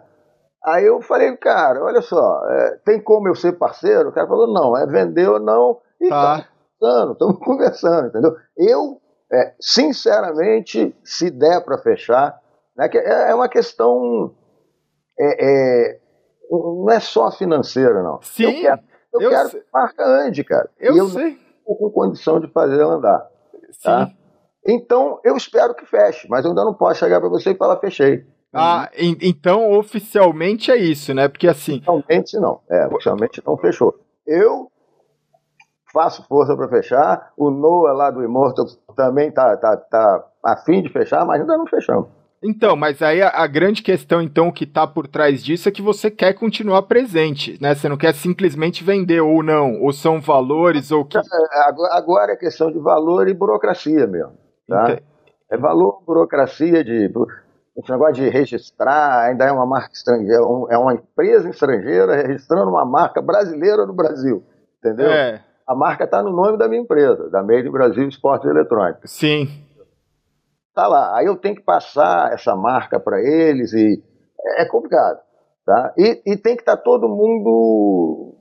[0.66, 4.10] Aí eu falei, cara, olha só, é, tem como eu ser parceiro?
[4.10, 5.78] O cara falou, não, é vender ou não.
[6.02, 6.48] E tá.
[6.80, 8.36] Conversando, estamos conversando, entendeu?
[8.58, 9.02] Eu,
[9.32, 12.40] é, sinceramente, se der para fechar,
[12.76, 14.34] né, que é, é uma questão
[15.20, 16.00] é, é
[16.50, 18.22] não é só financeira, não.
[18.22, 18.44] Sim.
[18.44, 18.82] Eu quero,
[19.14, 20.70] eu eu quero que a marca ande, cara.
[20.80, 21.40] Eu, eu sei.
[21.68, 23.28] Não com condição de fazer ela andar.
[23.84, 24.08] Tá?
[24.08, 24.16] Sim.
[24.68, 27.80] Então, eu espero que feche, mas eu ainda não posso chegar para você e falar
[27.80, 28.26] fechei.
[28.54, 29.18] Ah, uhum.
[29.22, 31.28] então oficialmente é isso, né?
[31.28, 31.82] Porque assim.
[31.86, 32.62] Oficialmente não.
[32.70, 34.00] É, oficialmente não fechou.
[34.26, 34.72] Eu
[35.96, 37.32] faço força para fechar.
[37.38, 38.66] O Noah lá do Immortal
[38.98, 42.10] também tá, tá, tá afim de fechar, mas ainda não fechamos.
[42.44, 45.82] Então, mas aí a, a, grande questão, então, que está por trás disso é que
[45.82, 47.74] você quer continuar presente, né?
[47.74, 51.18] Você não quer simplesmente vender ou não, ou são valores, ou que.
[51.18, 51.22] É,
[51.92, 54.34] agora é questão de valor e burocracia mesmo.
[54.68, 55.00] Tá?
[55.50, 57.12] É valor, burocracia de.
[57.78, 62.86] Esse negócio de registrar, ainda é uma marca estrangeira, é uma empresa estrangeira registrando uma
[62.86, 64.44] marca brasileira no Brasil.
[64.80, 65.10] Entendeu?
[65.10, 65.44] É.
[65.68, 69.12] A marca está no nome da minha empresa, da Made in Brasil Esportes Eletrônicos.
[69.12, 69.66] Sim
[70.76, 71.18] tá lá.
[71.18, 74.04] Aí eu tenho que passar essa marca para eles e
[74.58, 75.20] é complicado,
[75.66, 75.94] tá?
[75.98, 78.36] E, e tem que estar tá todo mundo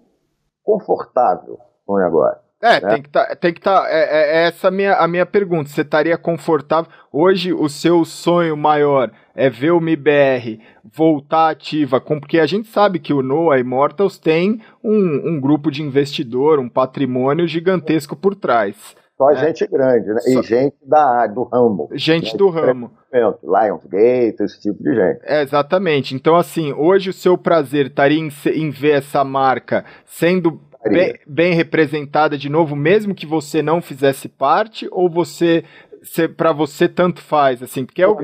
[0.63, 2.44] confortável com o negócio.
[2.65, 2.95] É, né?
[2.95, 3.83] tem que tá, tem que estar.
[3.83, 5.69] Tá, é, é, é, essa a minha, a minha pergunta.
[5.69, 6.91] Você estaria confortável?
[7.13, 12.69] Hoje, o seu sonho maior é ver o MIBR voltar ativa, com, porque a gente
[12.69, 18.35] sabe que o Noah Immortals tem um, um grupo de investidor, um patrimônio gigantesco por
[18.35, 18.97] trás.
[19.19, 19.37] Só é.
[19.37, 20.21] gente grande, né?
[20.21, 20.41] Só...
[20.41, 21.91] E gente da, do ramo.
[21.93, 22.39] Gente né?
[22.39, 22.91] do ramo.
[23.13, 25.21] Lionsgate, esse tipo de gente.
[25.25, 26.15] É, exatamente.
[26.15, 30.59] Então, assim, hoje o seu prazer estaria em, em ver essa marca sendo
[30.91, 35.65] bem, bem, representada de novo, mesmo que você não fizesse parte, ou você,
[36.37, 38.17] para você tanto faz, assim, porque é o...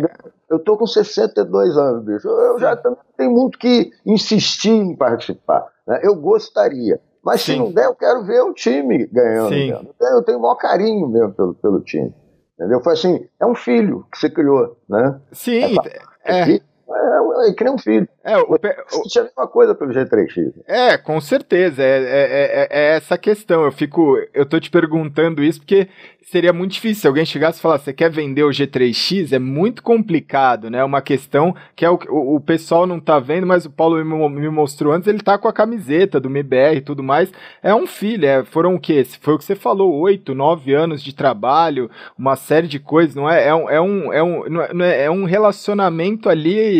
[0.50, 2.28] Eu tô com 62 anos, bicho.
[2.28, 5.64] Eu já também tenho muito que insistir em participar.
[5.86, 6.00] Né?
[6.02, 7.00] Eu gostaria.
[7.24, 7.52] Mas Sim.
[7.52, 9.54] se não der, eu quero ver o time ganhando.
[10.00, 12.12] Eu tenho o maior carinho mesmo pelo, pelo time.
[12.58, 12.82] Entendeu?
[12.82, 15.20] Foi assim, é um filho que você criou, né?
[15.32, 15.76] Sim,
[16.24, 16.60] é, é,
[16.92, 18.08] é, é que nem um filho.
[18.24, 20.52] É, o, o, tinha a mesma coisa pelo G3X.
[20.66, 21.82] É, com certeza.
[21.82, 23.64] É, é, é, é, essa questão.
[23.64, 24.16] Eu fico.
[24.34, 25.88] Eu tô te perguntando isso porque
[26.22, 27.02] seria muito difícil.
[27.02, 29.32] Se alguém chegasse e falasse, você quer vender o G3X?
[29.32, 30.82] É muito complicado, né?
[30.84, 34.40] Uma questão que é o, o, o pessoal não tá vendo, mas o Paulo me,
[34.40, 37.32] me, mostrou antes, ele tá com a camiseta do MBR e tudo mais.
[37.62, 39.04] É um filho, é, foram o quê?
[39.20, 43.28] Foi o que você falou, oito, nove anos de trabalho, uma série de coisas, não
[43.28, 43.48] é?
[43.48, 46.79] É um, é um, é um, não é, é um relacionamento ali.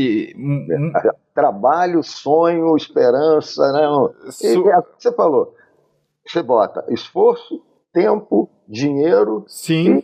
[1.35, 3.83] Trabalho, sonho, esperança, né?
[4.43, 5.55] E, é, você falou,
[6.27, 10.03] você bota esforço, tempo, dinheiro Sim.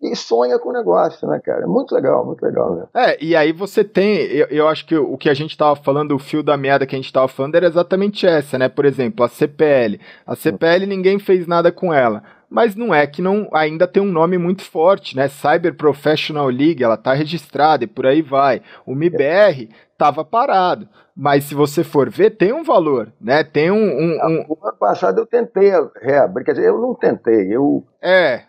[0.00, 1.64] e sonha com o negócio, né, cara?
[1.64, 2.86] É muito legal, muito legal, né?
[2.94, 6.14] É, e aí você tem, eu, eu acho que o que a gente tava falando,
[6.14, 8.68] o fio da meada que a gente tava falando era exatamente essa, né?
[8.68, 10.00] Por exemplo, a CPL.
[10.26, 12.22] A CPL ninguém fez nada com ela.
[12.50, 15.28] Mas não é que não ainda tem um nome muito forte, né?
[15.28, 18.62] Cyber Professional League, ela tá registrada e por aí vai.
[18.86, 20.88] O MIBR tava parado.
[21.14, 23.42] Mas se você for ver, tem um valor, né?
[23.44, 23.76] Tem um.
[23.76, 24.44] um, um...
[24.48, 27.84] O ano passado eu tentei reabrir, quer dizer, eu não tentei, eu.
[28.00, 28.48] É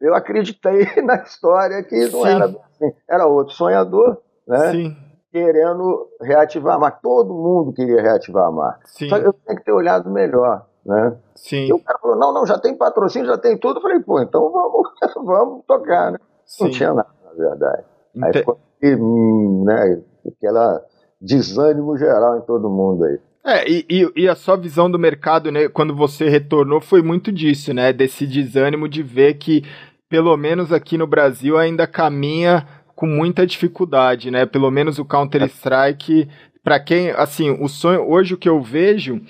[0.00, 2.28] eu acreditei na história que não Sim.
[2.28, 2.92] era assim.
[3.08, 4.72] Era outro sonhador, né?
[4.72, 4.96] Sim.
[5.30, 6.98] Querendo reativar a marca.
[7.02, 8.80] Todo mundo queria reativar a marca.
[8.86, 9.08] Sim.
[9.08, 11.16] Só que eu tenho que ter olhado melhor, né?
[11.34, 11.66] Sim.
[11.66, 13.78] E o cara falou, não, não, já tem patrocínio, já tem tudo.
[13.78, 14.88] Eu falei, pô, então vamos,
[15.24, 16.18] vamos tocar, né?
[16.44, 16.64] Sim.
[16.64, 17.84] Não tinha nada, na verdade.
[18.14, 18.24] Ente...
[18.24, 20.82] Aí ficou hum, né, aquela
[21.20, 23.18] desânimo geral em todo mundo aí.
[23.42, 27.32] É, e, e, e, a sua visão do mercado, né, quando você retornou, foi muito
[27.32, 27.90] disso, né?
[27.90, 29.64] Desse desânimo de ver que
[30.10, 32.66] pelo menos aqui no Brasil, ainda caminha
[32.96, 34.44] com muita dificuldade, né?
[34.44, 36.28] Pelo menos o Counter-Strike,
[36.64, 39.22] para quem, assim, o sonho, hoje o que eu vejo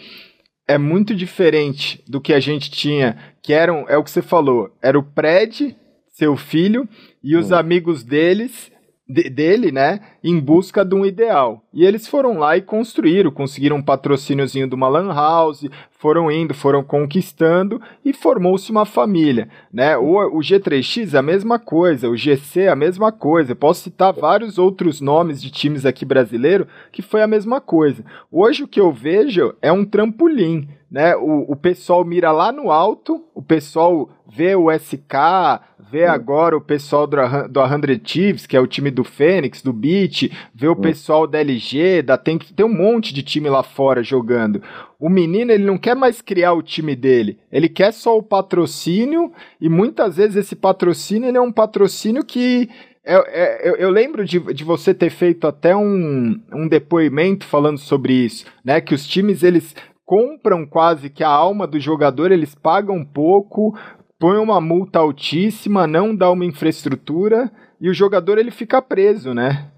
[0.70, 4.72] é muito diferente do que a gente tinha, que eram, é o que você falou,
[4.80, 5.76] era o Pred,
[6.12, 6.88] seu filho,
[7.24, 7.56] e os hum.
[7.56, 8.70] amigos deles
[9.08, 11.62] de, dele, né, em busca de um ideal.
[11.72, 16.54] E eles foram lá e construíram, conseguiram um patrocíniozinho de uma lan house, foram indo,
[16.54, 19.96] foram conquistando e formou-se uma família, né?
[19.96, 23.54] O, o G3X a mesma coisa, o GC a mesma coisa.
[23.54, 28.04] Posso citar vários outros nomes de times aqui brasileiro que foi a mesma coisa.
[28.30, 31.14] Hoje o que eu vejo é um trampolim, né?
[31.16, 35.60] O, o pessoal mira lá no alto, o pessoal vê o SK,
[35.90, 37.16] vê agora o pessoal do,
[37.48, 40.09] do 100 Thieves, que é o time do Fênix, do Beat,
[40.54, 44.62] vê o pessoal da LG, da, tem, tem um monte de time lá fora jogando.
[44.98, 49.32] O menino, ele não quer mais criar o time dele, ele quer só o patrocínio,
[49.60, 52.68] e muitas vezes esse patrocínio ele é um patrocínio que
[53.04, 58.12] eu, eu, eu, lembro de, de você ter feito até um, um depoimento falando sobre
[58.12, 58.80] isso, né?
[58.80, 63.74] Que os times eles compram quase que a alma do jogador, eles pagam pouco,
[64.18, 67.50] põe uma multa altíssima, não dá uma infraestrutura
[67.80, 69.69] e o jogador ele fica preso, né?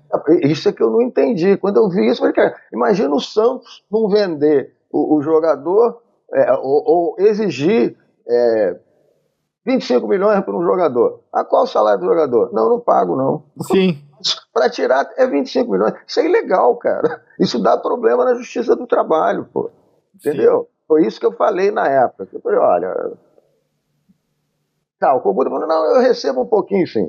[0.43, 1.57] Isso é que eu não entendi.
[1.57, 6.03] Quando eu vi isso, eu falei, cara, imagina o Santos não vender o, o jogador
[6.33, 7.97] é, ou, ou, exigir
[8.29, 8.77] é,
[9.65, 11.21] 25 milhões para um jogador.
[11.33, 12.53] A qual o salário do jogador?
[12.53, 13.45] Não, não pago, não.
[13.63, 13.99] Sim.
[14.53, 15.95] Para tirar é 25 milhões.
[16.07, 17.23] Isso é ilegal, cara.
[17.39, 19.71] Isso dá problema na justiça do trabalho, pô.
[20.15, 20.63] Entendeu?
[20.63, 20.85] Sim.
[20.87, 22.29] Foi isso que eu falei na época.
[22.33, 23.13] Eu falei, olha,
[25.03, 27.05] Tá, o Kobuda falou, não, eu recebo um pouquinho sim.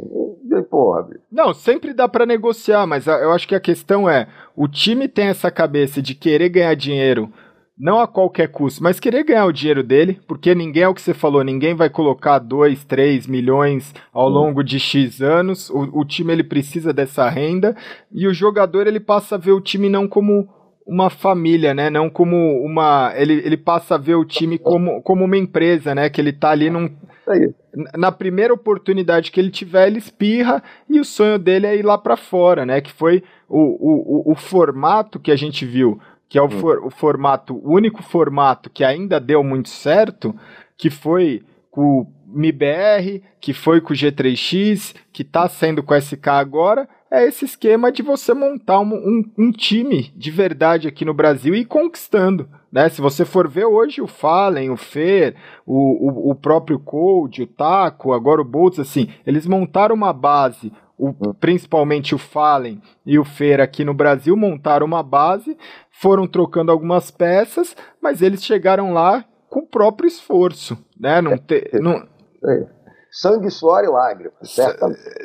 [0.52, 4.68] E, porra, não, sempre dá para negociar, mas eu acho que a questão é, o
[4.68, 7.32] time tem essa cabeça de querer ganhar dinheiro,
[7.78, 11.04] não a qualquer custo, mas querer ganhar o dinheiro dele, porque ninguém, é o que
[11.04, 14.32] você falou, ninguém vai colocar 2, 3 milhões ao hum.
[14.32, 17.76] longo de X anos, o, o time ele precisa dessa renda,
[18.12, 20.50] e o jogador ele passa a ver o time não como
[20.86, 21.90] uma família, né?
[21.90, 23.14] Não como uma.
[23.16, 26.10] Ele, ele passa a ver o time como, como uma empresa, né?
[26.10, 26.90] Que ele tá ali num,
[27.96, 31.98] na primeira oportunidade que ele tiver, ele espirra e o sonho dele é ir lá
[31.98, 32.82] para fora, né?
[32.82, 36.50] Que foi o, o, o, formato que a gente viu, que é o, hum.
[36.50, 40.36] for, o formato, o único formato que ainda deu muito certo,
[40.78, 45.98] que foi com o MIBR, que foi com o G3X, que está sendo com o
[45.98, 51.06] SK agora, é esse esquema de você montar um, um, um, time de verdade aqui
[51.06, 52.50] no Brasil e ir conquistando.
[52.72, 52.90] Né?
[52.90, 55.76] Se você for ver hoje o Fallen, o Fer, o,
[56.10, 61.14] o, o próprio Code, o Taco, agora o Boltz, assim, eles montaram uma base, o,
[61.36, 65.56] principalmente o Fallen e o Fer aqui no Brasil montaram uma base,
[65.92, 71.22] foram trocando algumas peças, mas eles chegaram lá com o próprio esforço, né?
[71.22, 72.08] Não te, não...
[73.14, 74.34] Sangue, suor e lágrima.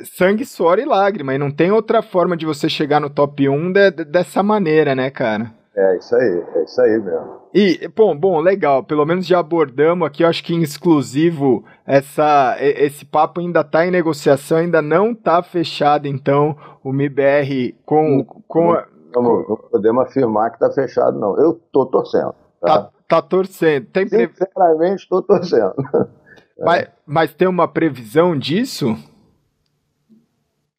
[0.05, 1.34] Sangue, suor e lágrima.
[1.34, 4.95] E não tem outra forma de você chegar no top 1 de, de, dessa maneira,
[4.95, 5.51] né, cara?
[5.74, 7.39] É isso aí, é isso aí mesmo.
[7.55, 8.84] E, bom, bom, legal.
[8.84, 13.86] Pelo menos já abordamos aqui, eu acho que em exclusivo, essa, esse papo ainda está
[13.86, 18.22] em negociação, ainda não está fechado, então, o MIBR com.
[18.47, 18.74] com,
[19.14, 21.39] não, não, não podemos afirmar que está fechado, não.
[21.39, 22.34] Eu estou torcendo.
[22.61, 23.86] Tá, tá, tá torcendo.
[23.86, 25.74] Tem Sinceramente, estou torcendo.
[26.59, 28.97] Mas, mas tem uma previsão disso?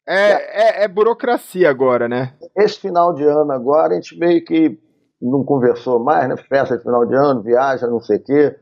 [0.06, 2.34] É, é, é, burocracia agora, né?
[2.56, 4.78] Esse final de ano agora, a gente meio que
[5.22, 6.36] não conversou mais, né?
[6.36, 8.56] Festa de final de ano, viaja, não sei o quê.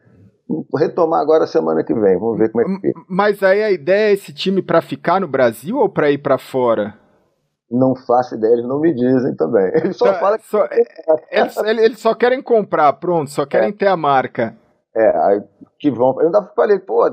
[0.77, 3.01] Retomar agora semana que vem, vamos ver como é que fica.
[3.09, 6.39] Mas aí a ideia é esse time para ficar no Brasil ou para ir para
[6.39, 6.95] fora?
[7.71, 9.71] Não faço ideia, eles não me dizem também.
[9.75, 10.47] Eles só tá, falam que.
[10.47, 10.67] Só,
[11.31, 13.73] eles, eles, só querem comprar, pronto, só querem é.
[13.73, 14.57] ter a marca.
[15.01, 15.43] É,
[15.79, 16.21] que vão.
[16.21, 17.11] Eu ainda falei, pô,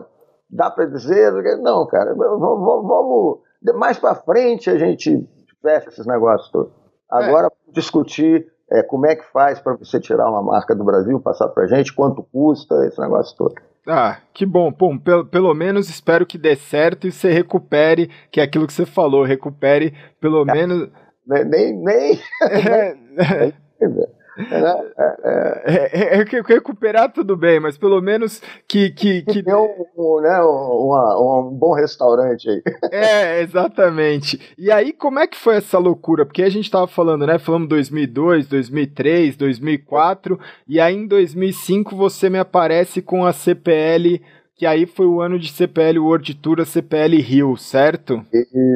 [0.50, 1.32] dá para dizer?
[1.62, 2.40] Não, cara, vamos,
[2.88, 3.40] vamos
[3.76, 5.28] mais para frente a gente
[5.62, 6.74] fecha esses negócios todos.
[7.10, 7.72] Agora, é.
[7.72, 11.68] discutir é, como é que faz para você tirar uma marca do Brasil, passar para
[11.68, 13.56] gente, quanto custa, esse negócio todo.
[13.88, 14.72] Ah, que bom.
[14.72, 18.74] Bom, pelo, pelo menos espero que dê certo e você recupere, que é aquilo que
[18.74, 20.90] você falou, recupere pelo é, menos.
[21.26, 21.74] Nem.
[21.78, 22.96] nem, é,
[23.80, 24.08] nem
[24.38, 28.90] é, é, é, recuperar tudo bem, mas pelo menos que.
[28.92, 29.44] que, que...
[29.44, 32.62] Tem um, um, né, um, um, bom restaurante aí.
[32.92, 34.54] É, exatamente.
[34.58, 36.26] E aí, como é que foi essa loucura?
[36.26, 37.38] Porque a gente tava falando, né?
[37.38, 44.22] Falamos 2002, 2003, 2004, e aí em 2005 você me aparece com a CPL
[44.58, 48.26] que aí foi o ano de CPL World Tour, a CPL Rio, certo?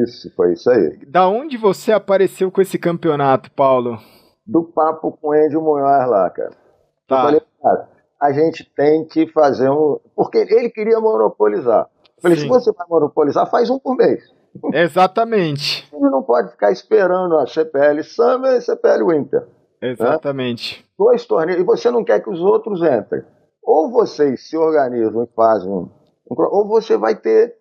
[0.03, 0.99] Isso, foi isso aí.
[1.07, 3.97] Da onde você apareceu com esse campeonato, Paulo?
[4.50, 6.52] Do papo com o Índio Munhoz lá, cara.
[7.08, 7.16] Tá.
[7.16, 7.89] Eu falei, cara,
[8.20, 10.00] a gente tem que fazer um.
[10.16, 11.88] Porque ele queria monopolizar.
[12.18, 12.43] Eu falei, Sim.
[12.43, 14.24] se você vai monopolizar, faz um por mês.
[14.74, 15.88] Exatamente.
[15.93, 19.41] Ele não pode ficar esperando a CPL Summer e a CPL Winter.
[19.82, 19.91] Né?
[19.91, 20.80] Exatamente.
[20.80, 20.86] Né?
[20.97, 23.24] Dois torneios, e você não quer que os outros entrem.
[23.64, 25.89] Ou vocês se organizam e fazem um,
[26.28, 27.56] ou você vai ter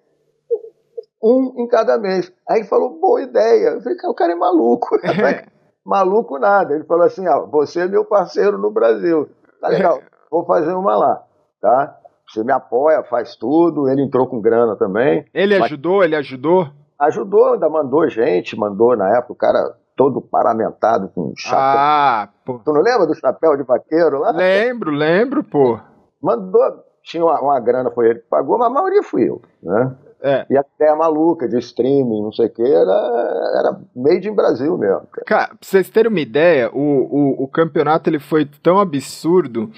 [1.23, 2.33] um em cada mês.
[2.49, 3.71] Aí ele falou, boa ideia.
[3.71, 4.89] Eu falei, o cara é maluco.
[5.89, 6.75] maluco nada.
[6.75, 9.29] Ele falou assim: ah, você é meu parceiro no Brasil.
[9.61, 11.23] Tá legal, vou fazer uma lá,
[11.61, 11.97] tá?
[12.29, 13.89] Você me apoia, faz tudo.
[13.89, 15.25] Ele entrou com grana também.
[15.33, 16.05] Ele ajudou?
[16.05, 16.69] Ele ajudou?
[17.01, 21.59] Ajudou, ainda mandou gente, mandou na época o cara todo paramentado com chapéu.
[21.59, 22.61] Ah, pô.
[22.65, 24.31] Tu não lembra do chapéu de vaqueiro lá?
[24.31, 25.81] Lembro, lembro, pô.
[26.23, 29.97] Mandou, tinha uma, uma grana, foi ele que pagou, mas a maioria fui eu, né?
[30.23, 30.47] É.
[30.51, 34.77] E até a maluca de streaming, não sei o que, era, era made in Brasil
[34.77, 35.07] mesmo.
[35.13, 35.25] Cara.
[35.25, 39.71] cara, pra vocês terem uma ideia, o, o, o campeonato ele foi tão absurdo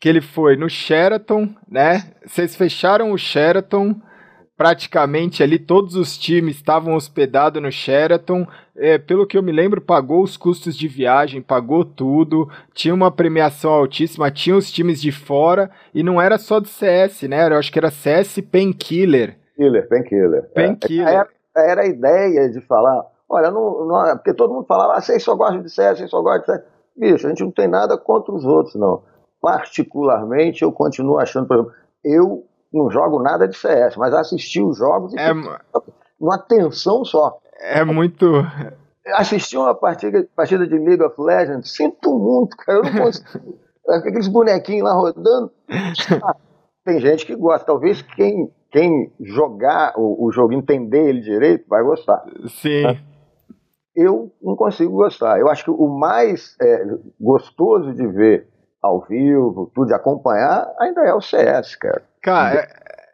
[0.00, 2.12] que ele foi no Sheraton, né?
[2.26, 3.94] Vocês fecharam o Sheraton,
[4.56, 8.46] praticamente ali todos os times estavam hospedados no Sheraton.
[8.76, 13.10] É, pelo que eu me lembro, pagou os custos de viagem, pagou tudo, tinha uma
[13.10, 17.48] premiação altíssima, tinha os times de fora e não era só de CS, né?
[17.48, 19.38] Eu acho que era CS Painkiller.
[19.56, 20.50] Painkiller, Painkiller.
[20.54, 21.08] Painkiller.
[21.08, 25.22] Era, era a ideia de falar, olha, não, não, porque todo mundo falava, ah, vocês
[25.22, 26.74] só gostam de CS, vocês só gostam de CS.
[26.96, 29.02] Bicho, a gente não tem nada contra os outros, não.
[29.40, 31.72] Particularmente, eu continuo achando, por exemplo,
[32.04, 35.32] eu não jogo nada de CS, mas assisti os jogos e é...
[36.20, 37.38] uma tensão só.
[37.60, 38.26] É muito.
[39.06, 43.58] Assisti uma partida, partida de League of Legends, sinto muito, cara, eu não consigo.
[43.86, 45.52] Aqueles bonequinhos lá rodando.
[46.22, 46.34] Ah,
[46.84, 47.66] tem gente que gosta.
[47.66, 52.24] Talvez quem quem jogar o, o jogo, entender ele direito, vai gostar.
[52.48, 52.82] Sim.
[52.82, 53.00] Né?
[53.94, 55.38] Eu não consigo gostar.
[55.38, 56.84] Eu acho que o mais é,
[57.20, 58.48] gostoso de ver
[58.82, 62.02] ao vivo, tudo de acompanhar, ainda é o CS, cara.
[62.20, 62.68] Cara,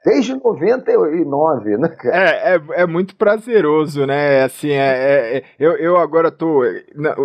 [0.04, 2.16] Desde 99, né, cara?
[2.16, 4.44] É, é, é muito prazeroso, né?
[4.44, 6.62] Assim, é, é, é eu, eu agora tô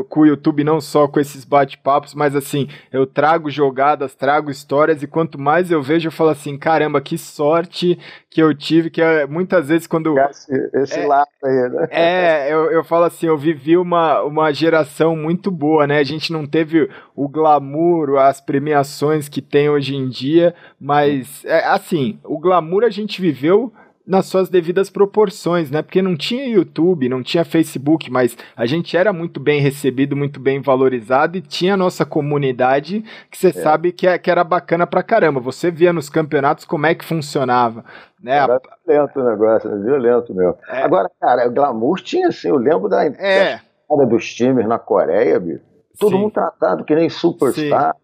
[0.10, 5.02] com o YouTube não só com esses bate-papos, mas assim, eu trago jogadas, trago histórias,
[5.02, 7.98] e quanto mais eu vejo, eu falo assim, caramba, que sorte
[8.30, 10.20] que eu tive, que é, muitas vezes quando.
[10.20, 11.88] Esse, esse é, lado aí, né?
[11.90, 16.00] É, eu, eu falo assim, eu vivi uma, uma geração muito boa, né?
[16.00, 21.66] A gente não teve o glamour, as premiações que tem hoje em dia, mas, é,
[21.66, 23.72] assim, o glamour a gente viveu
[24.06, 25.82] nas suas devidas proporções, né?
[25.82, 30.40] Porque não tinha YouTube, não tinha Facebook, mas a gente era muito bem recebido, muito
[30.40, 33.52] bem valorizado e tinha a nossa comunidade que você é.
[33.52, 35.40] sabe que, é, que era bacana pra caramba.
[35.40, 37.84] Você via nos campeonatos como é que funcionava.
[38.22, 38.38] Né?
[38.38, 39.84] Era violento o negócio, né?
[39.84, 40.58] violento mesmo.
[40.70, 40.84] É.
[40.84, 43.60] Agora, cara, o glamour tinha assim, eu lembro da é.
[44.08, 45.64] dos times na Coreia, bicho.
[46.00, 46.22] Todo Sim.
[46.22, 47.96] mundo tratado que nem superstar.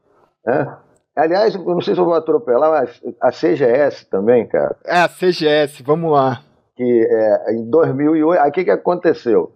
[0.45, 0.78] Né?
[1.22, 4.76] Aliás, eu não sei se eu vou atropelar, mas a CGS também, cara.
[4.84, 6.41] É, a CGS, vamos lá.
[6.76, 9.51] Que é, em 2008, aí o que, que aconteceu?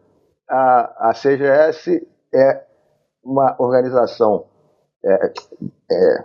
[0.47, 2.61] A, a CGS é
[3.23, 4.45] uma organização.
[5.03, 5.33] É,
[5.91, 6.23] é,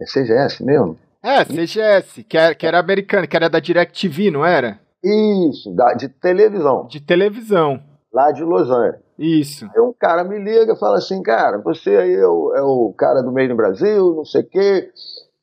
[0.00, 0.98] é CGS mesmo?
[1.22, 4.80] É, CGS, que era, que era americana, que era da DirecTV, não era?
[5.04, 6.88] Isso, da, de televisão.
[6.88, 7.80] De televisão.
[8.12, 9.00] Lá de Los Angeles.
[9.20, 9.66] Isso.
[9.66, 12.94] Aí um cara me liga e fala assim, cara, você aí é o, é o
[12.96, 14.90] cara do meio do Brasil, não sei o quê.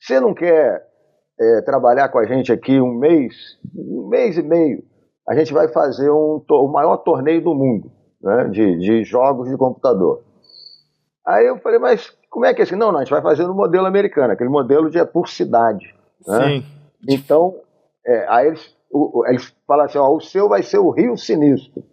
[0.02, 0.84] Você não quer
[1.40, 3.36] é, trabalhar com a gente aqui um mês,
[3.76, 4.84] um mês e meio?
[5.30, 9.56] A gente vai fazer um, o maior torneio do mundo né, de, de jogos de
[9.56, 10.24] computador.
[11.24, 12.76] Aí eu falei, mas como é que é assim?
[12.76, 15.94] Não, não, a gente vai fazer no modelo americano, aquele modelo de é por cidade.
[16.26, 16.40] Né?
[16.48, 16.66] Sim.
[17.08, 17.54] Então,
[18.04, 21.84] é, aí eles, o, eles falam assim, ó, o seu vai ser o Rio Sinistro.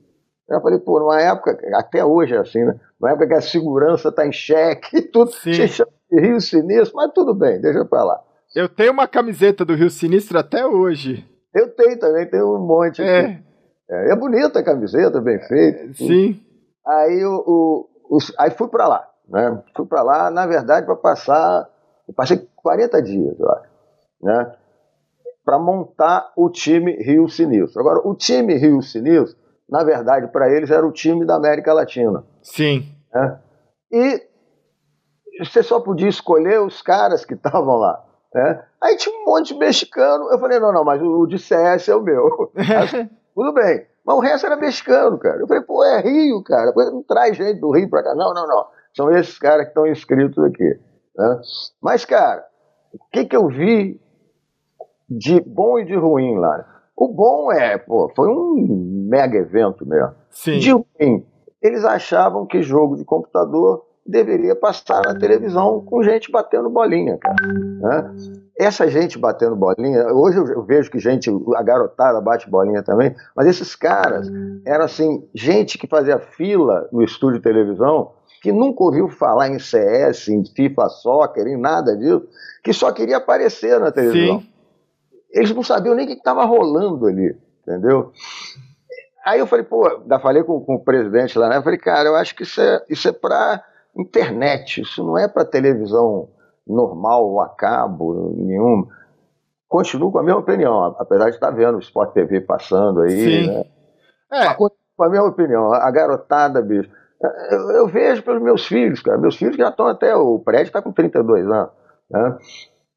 [0.49, 2.79] Eu falei, pô, numa época, até hoje é assim, né?
[3.01, 7.13] Numa época que a segurança está em xeque, tudo se chama de Rio Sinistro, mas
[7.15, 8.23] tudo bem, deixa pra lá.
[8.55, 11.27] Eu tenho uma camiseta do Rio Sinistro até hoje.
[11.55, 13.41] Eu tenho também, tenho um monte É,
[13.89, 15.95] É, é bonita a camiseta, bem feita.
[15.95, 16.41] sim.
[16.87, 19.63] Aí, o, o- os- aí fui para lá, né?
[19.75, 21.69] Fui para lá, na verdade, para passar.
[22.07, 23.69] Eu passei 40 dias, eu acho,
[24.23, 24.53] né?
[25.45, 27.81] Para montar o time Rio Sinistro.
[27.81, 29.39] Agora, o time Rio Sinistro,
[29.69, 32.25] na verdade, para eles era o time da América Latina.
[32.43, 32.89] Sim.
[33.13, 33.41] né?
[33.91, 34.23] E
[35.45, 38.05] você só podia escolher os caras que estavam lá.
[38.35, 38.65] Né?
[38.83, 40.31] Aí tinha um monte de mexicano.
[40.31, 42.53] Eu falei, não, não, mas o de CS é o meu.
[42.59, 43.87] Aí, Tudo bem.
[44.05, 45.39] Mas o resto era mexicano, cara.
[45.41, 46.73] Eu falei, pô, é Rio, cara.
[46.77, 48.15] Não traz gente do Rio pra cá.
[48.15, 48.67] Não, não, não.
[48.95, 50.79] São esses caras que estão inscritos aqui.
[51.17, 51.41] né?
[51.81, 52.45] Mas, cara,
[52.93, 54.01] o que, que eu vi
[55.09, 56.74] de bom e de ruim lá?
[56.97, 60.13] O bom é, pô, foi um mega evento mesmo.
[60.31, 60.59] Sim.
[60.59, 61.27] De ruim,
[61.61, 67.37] eles achavam que jogo de computador deveria passar na televisão com gente batendo bolinha, cara.
[67.43, 68.15] né?
[68.59, 73.47] Essa gente batendo bolinha, hoje eu vejo que gente, a garotada bate bolinha também, mas
[73.47, 74.31] esses caras
[74.67, 79.59] eram assim, gente que fazia fila no estúdio de televisão, que nunca ouviu falar em
[79.59, 82.29] CS, em FIFA Soccer, em nada disso,
[82.63, 84.54] que só queria aparecer na televisão Sim.
[85.35, 88.13] Eles não sabiam nem o que estava rolando ali, entendeu?
[89.27, 91.57] Aí eu falei, pô, ainda falei com, com o presidente lá, né?
[91.57, 93.63] Eu falei, cara, eu acho que isso é, isso é para
[93.97, 96.29] internet, isso não é para televisão
[96.67, 98.87] normal a cabo, nenhum.
[99.69, 103.47] Continuo com a mesma opinião, apesar de estar vendo o Sport TV passando aí, Sim.
[103.49, 103.65] né?
[104.33, 106.91] É, Mas continuo com a mesma opinião, a garotada, bicho.
[107.51, 109.19] Eu, eu vejo pelos meus filhos, cara.
[109.19, 110.15] Meus filhos já estão até.
[110.15, 111.71] O prédio está com 32 anos.
[112.11, 112.39] Né?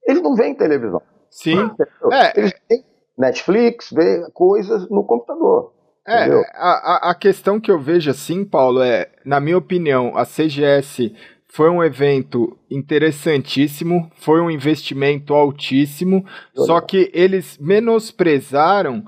[0.06, 1.02] Eles não veem televisão.
[1.30, 1.70] Sim.
[2.12, 2.84] É, Eles têm
[3.18, 5.74] Netflix, vê coisas no computador.
[6.08, 6.24] É,
[6.54, 11.14] a- a questão que eu vejo assim, Paulo, é, na minha opinião, a CGS
[11.50, 16.26] foi um evento interessantíssimo, foi um investimento altíssimo,
[16.56, 19.04] só que eles menosprezaram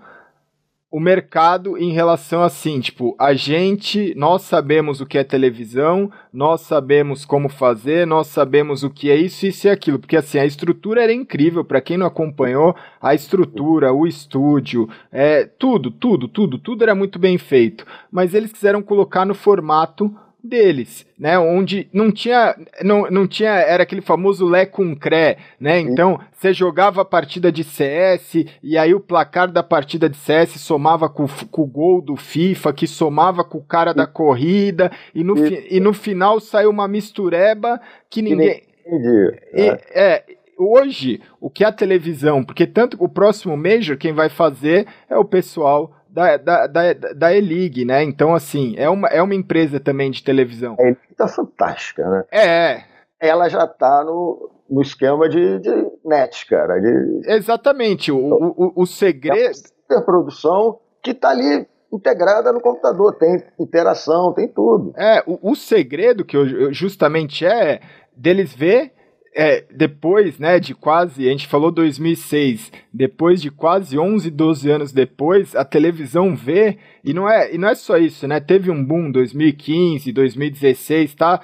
[0.92, 6.62] o mercado em relação assim, tipo, a gente, nós sabemos o que é televisão, nós
[6.62, 10.46] sabemos como fazer, nós sabemos o que é isso, isso e aquilo, porque assim, a
[10.46, 16.58] estrutura era incrível, para quem não acompanhou, a estrutura, o estúdio, é, tudo, tudo, tudo,
[16.58, 20.12] tudo era muito bem feito, mas eles quiseram colocar no formato
[20.44, 25.80] deles, né, onde não tinha, não, não tinha, era aquele famoso lé com cré, né,
[25.80, 30.60] então você jogava a partida de CS e aí o placar da partida de CS
[30.62, 35.24] somava com, com o gol do FIFA, que somava com o cara da corrida e
[35.24, 37.80] no, fi- e no final saiu uma mistureba
[38.10, 38.64] que ninguém...
[38.86, 39.40] Entendi.
[39.54, 39.78] E, né?
[39.94, 40.24] é,
[40.58, 45.18] hoje, o que é a televisão, porque tanto o próximo Major, quem vai fazer é
[45.18, 48.03] o pessoal da, da, da, da E-League, né?
[48.03, 50.76] Então, assim, é uma, é uma empresa também de televisão.
[50.80, 52.24] Ele tá fantástica, né?
[52.32, 52.84] É,
[53.20, 56.80] Ela já tá no, no esquema de, de net, cara.
[56.80, 58.12] De exatamente.
[58.12, 59.55] O, o, o segredo.
[59.55, 63.16] superprodução que tá ali integrada no computador.
[63.16, 64.93] Tem interação, tem tudo.
[64.97, 67.82] É, o, o segredo que eu, eu justamente é
[68.16, 68.93] deles ver
[69.36, 74.92] é, depois, né, de quase, a gente falou 2006, depois de quase 11, 12 anos
[74.92, 78.84] depois, a televisão vê, e não é, e não é só isso, né, teve um
[78.84, 81.42] boom 2015, 2016, tá,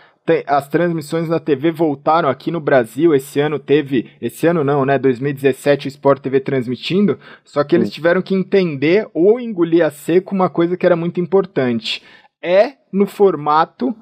[0.48, 4.98] as transmissões na TV voltaram aqui no Brasil, esse ano teve, esse ano não, né,
[4.98, 10.34] 2017 o Sport TV transmitindo, só que eles tiveram que entender ou engolir a seco
[10.34, 12.02] uma coisa que era muito importante,
[12.42, 13.96] é no formato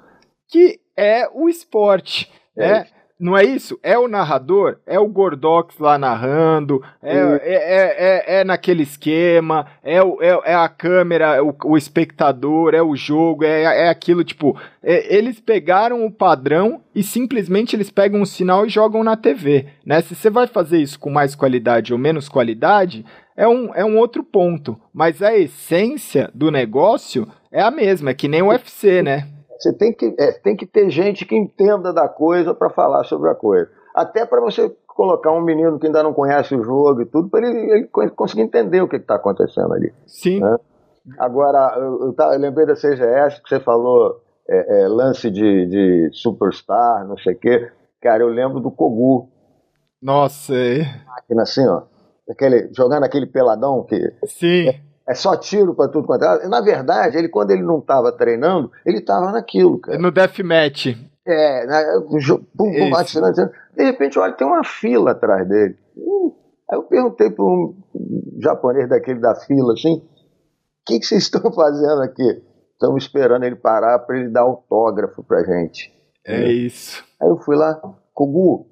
[0.49, 2.87] que é o esporte, É né?
[3.23, 3.79] Não é isso?
[3.81, 7.39] É o narrador, é o Gordox lá narrando, é, Sim.
[7.41, 11.77] é, é, é, é naquele esquema, é, o, é, é a câmera, é o, o
[11.77, 17.77] espectador, é o jogo, é, é aquilo, tipo, é- eles pegaram o padrão e simplesmente
[17.77, 20.01] eles pegam o sinal e jogam na TV, né?
[20.01, 23.05] Se você vai fazer isso com mais qualidade ou menos qualidade,
[23.37, 28.13] é um, é um outro ponto, mas a essência do negócio é a mesma, é
[28.13, 29.29] que nem o UFC, né?
[29.63, 33.29] Você tem que, é, tem que ter gente que entenda da coisa para falar sobre
[33.29, 33.69] a coisa.
[33.95, 37.47] Até para você colocar um menino que ainda não conhece o jogo e tudo, para
[37.47, 39.93] ele, ele co- conseguir entender o que está acontecendo ali.
[40.05, 40.55] Sim, É.
[41.17, 45.65] Agora, eu, eu, tá- eu lembrei da CGS que você falou é, é, lance de,
[45.67, 47.71] de superstar, não sei o quê.
[48.01, 49.29] Cara, eu lembro do Kogu,
[50.01, 51.83] nossa, é- máquina assim, ó.
[52.29, 54.79] Aquele, jogando aquele peladão que sim, é
[55.13, 56.47] só tiro para tudo quanto é.
[56.47, 59.97] Na verdade, ele quando ele não estava treinando, ele estava naquilo, cara.
[59.97, 60.95] no Deathmatch.
[61.25, 63.33] É, né, o jo- pum, pum, atirando.
[63.75, 65.75] De repente, olha, tem uma fila atrás dele.
[65.97, 66.33] Hum,
[66.71, 67.75] Aí eu perguntei para um
[68.39, 70.01] japonês daquele da fila assim: o
[70.85, 72.41] que, que vocês estão fazendo aqui?
[72.73, 75.93] Estamos esperando ele parar para ele dar autógrafo pra gente.
[76.25, 77.03] É isso.
[77.21, 77.75] Aí eu fui lá,
[78.13, 78.65] Kogu,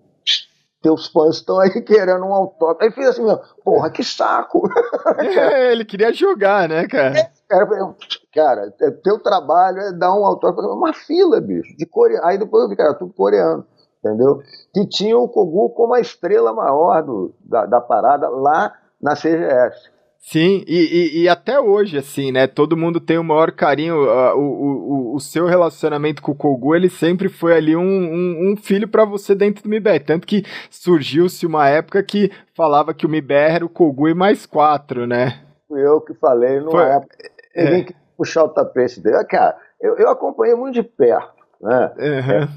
[0.82, 2.84] teus fãs estão aí querendo um autógrafo.
[2.84, 3.24] Aí fez assim,
[3.64, 4.70] porra, que saco.
[5.22, 7.18] É, ele queria jogar, né, cara?
[7.18, 7.96] É, cara,
[8.34, 12.26] cara, é, teu trabalho é dar um autógrafo, uma fila, bicho, de coreano.
[12.26, 13.66] Aí depois eu vi, cara, tudo coreano,
[14.04, 14.42] entendeu?
[14.74, 19.90] Que tinha o Kogu como a estrela maior do, da, da parada lá na CGS.
[20.24, 22.46] Sim, e, e, e, até hoje, assim, né?
[22.46, 24.04] Todo mundo tem o maior carinho.
[24.04, 28.52] Uh, o, o, o seu relacionamento com o Kogu, ele sempre foi ali um, um,
[28.52, 30.00] um filho para você dentro do MIBR.
[30.06, 34.46] Tanto que surgiu-se uma época que falava que o MIBR era o Kogu e mais
[34.46, 35.42] quatro, né?
[35.68, 37.18] Fui eu que falei numa foi, época.
[37.56, 37.82] É.
[37.82, 39.24] que puxar o tapete dele.
[39.26, 41.92] Cara, eu, eu acompanhei muito de perto, né?
[41.98, 42.44] Uhum.
[42.44, 42.50] É,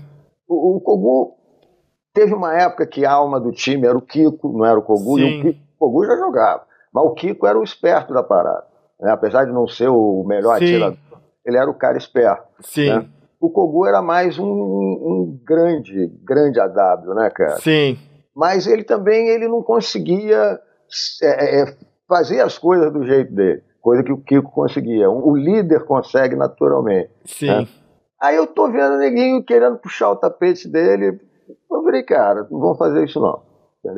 [0.47, 1.35] o, o Kogu
[2.13, 5.17] teve uma época que a alma do time era o Kiko, não era o Kogu,
[5.17, 5.25] Sim.
[5.25, 6.74] e o, Kiko, o Kogu já jogava.
[6.95, 8.65] Mas o Kiko era o esperto da parada.
[9.01, 9.11] Né?
[9.11, 10.67] Apesar de não ser o melhor Sim.
[10.67, 10.99] atirador,
[11.45, 12.45] ele era o cara esperto.
[12.61, 12.89] Sim.
[12.89, 13.09] Né?
[13.41, 17.57] O Kogu era mais um, um, grande, grande AW, né, cara?
[17.57, 17.99] Sim.
[18.35, 20.59] Mas ele também ele não conseguia
[21.23, 21.77] é, é,
[22.09, 25.11] fazer as coisas do jeito dele, coisa que o Kiko conseguia.
[25.11, 27.11] O líder consegue naturalmente.
[27.27, 27.49] Sim.
[27.49, 27.69] Né?
[28.23, 31.21] Aí eu tô vendo o neguinho querendo puxar o tapete dele.
[31.71, 33.43] Eu falei, cara, não vamos fazer isso não.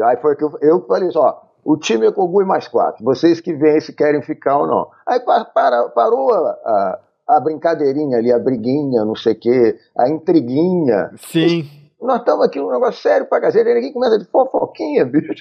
[0.05, 3.05] Aí foi que eu, eu falei só, o time é Kogu e mais quatro.
[3.05, 4.89] Vocês que vêm se querem ficar ou não.
[5.05, 10.09] Aí para, parou a, a, a, brincadeirinha ali, a briguinha, não sei o quê, a
[10.09, 11.11] intriguinha.
[11.17, 11.69] Sim.
[12.01, 15.33] Nós estamos aqui num negócio sério pra cacete, ninguém começa de fofoquinha, bicho.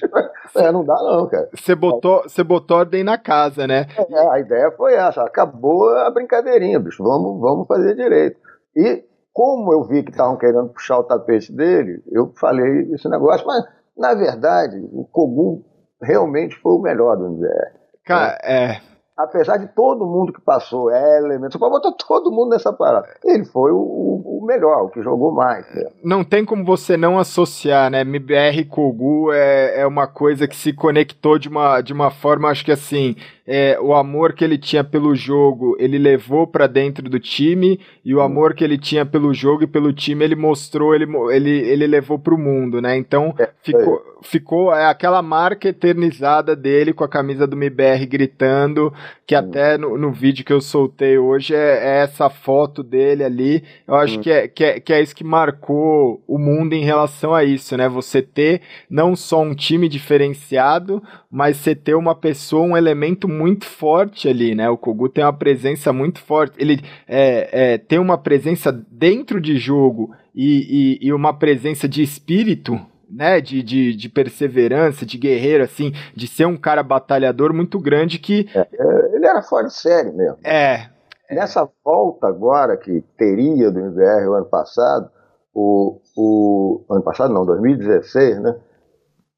[0.56, 1.48] É, não dá não, cara.
[1.54, 3.86] Você botou, você botou ordem na casa, né?
[3.96, 8.36] É, a ideia foi essa, acabou a brincadeirinha, bicho, vamos, vamos fazer direito.
[8.74, 13.46] E como eu vi que estavam querendo puxar o tapete dele, eu falei esse negócio,
[13.46, 13.64] mas
[13.96, 15.64] na verdade o Kogu
[16.00, 17.72] realmente foi o melhor do MBR.
[18.04, 18.80] Cara, é.
[19.16, 23.08] Apesar de todo mundo que passou, Element, você pode botar todo mundo nessa parada.
[23.24, 25.64] Ele foi o, o, melhor, o que jogou mais.
[25.74, 25.88] Né?
[26.04, 28.02] Não tem como você não associar, né?
[28.02, 32.62] MBR Kogu é, é uma coisa que se conectou de uma, de uma forma, acho
[32.62, 37.20] que assim, é, o amor que ele tinha pelo jogo, ele levou para dentro do
[37.20, 41.06] time, e o amor que ele tinha pelo jogo e pelo time, ele mostrou, ele,
[41.30, 42.96] ele, ele levou pro mundo, né?
[42.96, 48.92] Então, é, ficou, ficou é, aquela marca eternizada dele com a camisa do MBR gritando,
[49.26, 53.64] que até no, no vídeo que eu soltei hoje é, é essa foto dele ali.
[53.86, 57.34] Eu acho que, é, que, é, que é isso que marcou o mundo em relação
[57.34, 57.88] a isso, né?
[57.88, 63.66] Você ter não só um time diferenciado, mas você ter uma pessoa, um elemento muito
[63.66, 64.68] forte ali, né?
[64.70, 66.54] O Kogu tem uma presença muito forte.
[66.58, 72.02] Ele é, é, tem uma presença dentro de jogo e, e, e uma presença de
[72.02, 72.80] espírito
[73.10, 78.18] né, de, de, de, perseverança, de guerreiro, assim, de ser um cara batalhador muito grande
[78.18, 78.48] que.
[78.54, 80.38] É, é ele era fora de série mesmo.
[80.44, 80.88] É.
[81.30, 85.10] Nessa volta agora que teria do MBR o ano passado,
[85.52, 88.56] o, o ano passado não, 2016, né?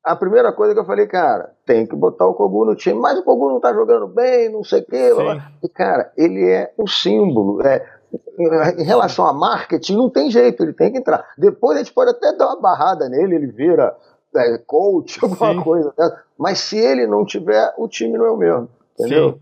[0.09, 3.19] a primeira coisa que eu falei, cara, tem que botar o Kogu no time, mas
[3.19, 5.11] o Kogu não tá jogando bem, não sei o quê.
[5.63, 7.61] E, cara, ele é um símbolo.
[7.63, 7.85] É,
[8.79, 11.29] em relação a marketing, não tem jeito, ele tem que entrar.
[11.37, 13.95] Depois a gente pode até dar uma barrada nele, ele vira
[14.37, 15.61] é, coach, alguma Sim.
[15.61, 15.93] coisa.
[15.99, 16.17] Né?
[16.39, 18.69] Mas se ele não tiver, o time não é o mesmo.
[18.99, 19.33] Entendeu?
[19.33, 19.41] Sim.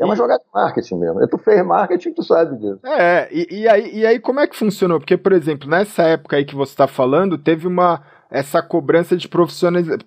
[0.00, 1.26] É uma jogada de marketing mesmo.
[1.26, 2.78] Tu fez marketing, tu sabe disso.
[2.86, 5.00] É, e, e, aí, e aí como é que funcionou?
[5.00, 9.28] Porque, por exemplo, nessa época aí que você está falando, teve uma essa cobrança de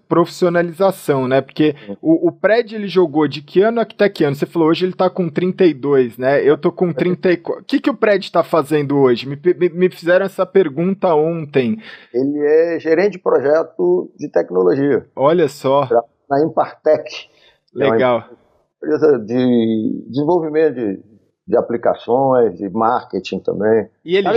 [0.08, 1.42] profissionalização, né?
[1.42, 4.36] Porque o, o Pred ele jogou de que ano até que ano?
[4.36, 6.42] Você falou hoje ele tá com 32, né?
[6.48, 7.62] Eu tô com 34.
[7.62, 9.28] O que, que o Pred tá fazendo hoje?
[9.28, 11.82] Me, me, me fizeram essa pergunta ontem.
[12.14, 15.06] Ele é gerente de projeto de tecnologia.
[15.16, 15.88] Olha só.
[16.30, 17.30] Na Impartec.
[17.74, 18.20] Legal.
[18.20, 18.42] É
[18.82, 21.04] empresa de desenvolvimento de,
[21.48, 23.88] de aplicações, de marketing também.
[24.04, 24.28] E ele.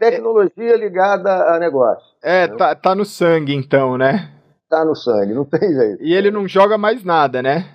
[0.00, 2.02] Tecnologia ligada a negócio.
[2.22, 4.30] É, tá, tá no sangue então, né?
[4.66, 6.02] Tá no sangue, não tem jeito.
[6.02, 7.68] E ele não joga mais nada, né?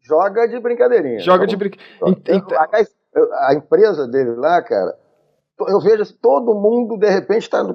[0.00, 1.18] Joga de brincadeirinha.
[1.18, 1.84] Joga de brincadeira.
[3.48, 4.94] A empresa dele lá, cara,
[5.58, 7.66] eu vejo assim, todo mundo de repente está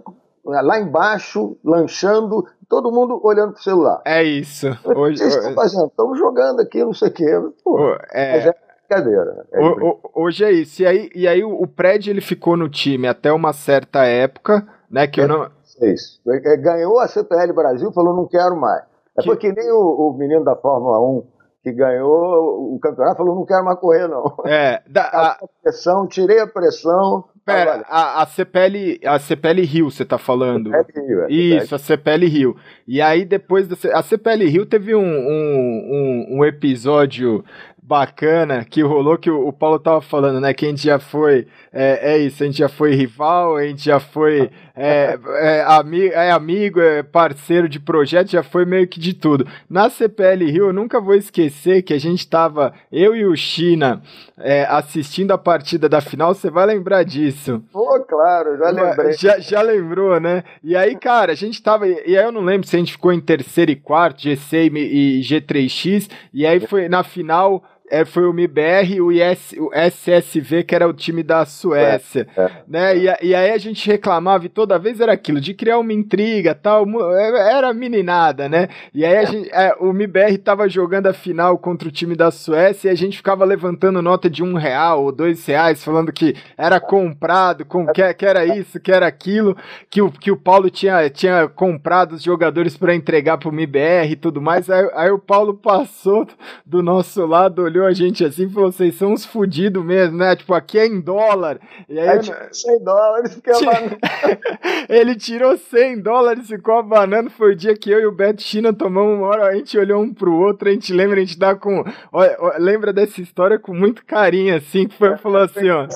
[0.45, 4.01] lá embaixo, lanchando, todo mundo olhando pro celular.
[4.05, 4.67] É isso.
[4.85, 5.87] Hoje, Vocês estão fazendo?
[5.87, 7.25] Estamos jogando aqui, não sei o quê.
[7.61, 8.37] Pô, é...
[8.37, 8.55] Mas é
[8.91, 9.45] brincadeira.
[9.51, 10.81] É o, hoje é isso.
[10.81, 14.67] E aí, e aí o, o prédio ele ficou no time até uma certa época,
[14.89, 15.07] né?
[15.07, 15.49] Que é, eu não.
[15.81, 16.21] Isso.
[16.27, 18.83] É, ganhou a CPL Brasil, falou não quero mais.
[19.17, 19.29] É que...
[19.29, 21.23] porque nem o, o menino da Fórmula 1
[21.63, 24.35] que ganhou o campeonato falou não quero mais correr não.
[24.45, 25.37] É, da, a...
[25.61, 27.25] pressão, tirei a pressão.
[27.43, 30.69] Pera, a, a CPL, a CPL Rio você tá falando.
[30.69, 32.55] CPL Rio, é, Isso, a CPL Rio.
[32.87, 37.43] E aí depois da a CPL Rio teve um, um, um, um episódio
[37.81, 40.53] bacana que rolou, que o, o, Paulo tava falando, né?
[40.53, 43.85] Que a gente já foi, é, é, isso, a gente já foi rival, a gente
[43.85, 48.99] já foi é, é, ami é amigo, é parceiro de projeto, já foi meio que
[48.99, 49.47] de tudo.
[49.69, 54.01] Na CPL Rio, eu nunca vou esquecer que a gente tava, eu e o China,
[54.37, 57.63] é, assistindo a partida da final, você vai lembrar disso.
[57.71, 59.13] Pô, claro, já lembrei.
[59.13, 60.43] Já, já lembrou, né?
[60.61, 63.13] E aí, cara, a gente tava, e aí eu não lembro se a gente ficou
[63.13, 68.31] em terceiro e quarto, GC e G3X, e aí foi na final é, foi o
[68.31, 72.25] MIBR e o, IS, o SSV, que era o time da Suécia.
[72.37, 72.51] É, é.
[72.65, 72.97] Né?
[72.97, 76.55] E, e, aí a gente reclamava e toda vez era aquilo, de criar uma intriga
[76.55, 76.85] tal.
[77.13, 78.69] É, era meninada, né?
[78.93, 82.31] E aí a gente, é, o MIBR tava jogando a final contra o time da
[82.31, 86.33] Suécia e a gente ficava levantando nota de um real ou dois reais, falando que
[86.57, 89.57] era comprado, com, que, que era isso, que era aquilo,
[89.89, 94.15] que o, que o Paulo tinha, tinha comprado os jogadores para entregar pro MIBR e
[94.15, 94.69] tudo mais.
[94.69, 96.25] Aí, aí o Paulo passou
[96.65, 100.17] do nosso lado, olhou olhou a gente assim e falou: vocês são uns fudidos mesmo,
[100.17, 100.35] né?
[100.35, 101.59] Tipo, aqui é em dólar.
[101.89, 102.21] E aí, aí
[102.51, 103.51] 100 dólares, fica
[104.87, 107.29] Ele tirou 100 dólares, ficou abanando.
[107.29, 110.01] Foi o dia que eu e o Beto China tomamos uma hora, a gente olhou
[110.01, 111.83] um pro outro, a gente lembra, a gente dá com.
[112.11, 115.87] Olha, lembra dessa história com muito carinho, assim, que foi, falou assim, ó.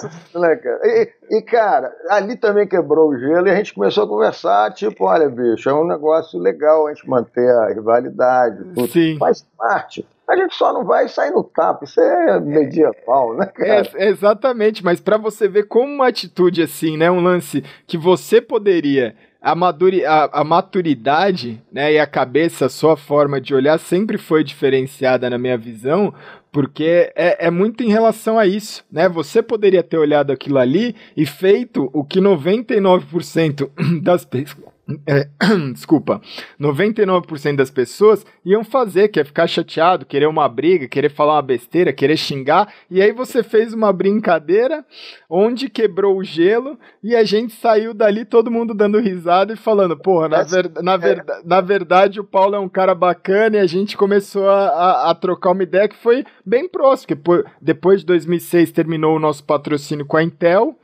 [0.84, 5.06] E, e, cara, ali também quebrou o gelo e a gente começou a conversar, tipo,
[5.06, 8.88] olha, bicho, é um negócio legal a gente manter a rivalidade, tudo.
[8.88, 9.18] Sim.
[9.18, 10.06] faz parte.
[10.28, 13.88] A gente só não vai sair no tapa, isso é medieval, né, cara?
[13.96, 18.42] É, exatamente, mas para você ver como uma atitude assim, né, um lance que você
[18.42, 19.16] poderia
[19.46, 24.18] a, maduri, a, a, maturidade né, e a cabeça, a sua forma de olhar sempre
[24.18, 26.12] foi diferenciada na minha visão,
[26.52, 28.84] porque é, é muito em relação a isso.
[28.92, 29.08] Né?
[29.08, 33.70] Você poderia ter olhado aquilo ali e feito o que 99%
[34.02, 34.75] das pessoas
[35.08, 35.28] é,
[35.74, 36.22] desculpa,
[36.62, 41.42] 99% das pessoas iam fazer, que é ficar chateado, querer uma briga, querer falar uma
[41.42, 44.86] besteira, querer xingar, e aí você fez uma brincadeira
[45.30, 49.98] onde quebrou o gelo e a gente saiu dali todo mundo dando risada e falando,
[49.98, 53.66] porra, na, ver, na, ver, na verdade o Paulo é um cara bacana e a
[53.66, 58.06] gente começou a, a, a trocar uma ideia que foi bem próximo, porque depois de
[58.06, 60.78] 2006 terminou o nosso patrocínio com a Intel,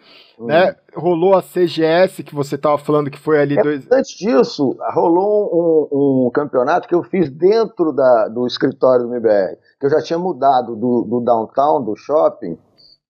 [0.46, 0.76] né?
[0.96, 3.58] Rolou a CGS, que você estava falando que foi ali.
[3.58, 3.92] É, dois...
[3.92, 9.58] Antes disso, rolou um, um, campeonato que eu fiz dentro da, do escritório do MBR,
[9.80, 12.58] que eu já tinha mudado do, do downtown, do shopping,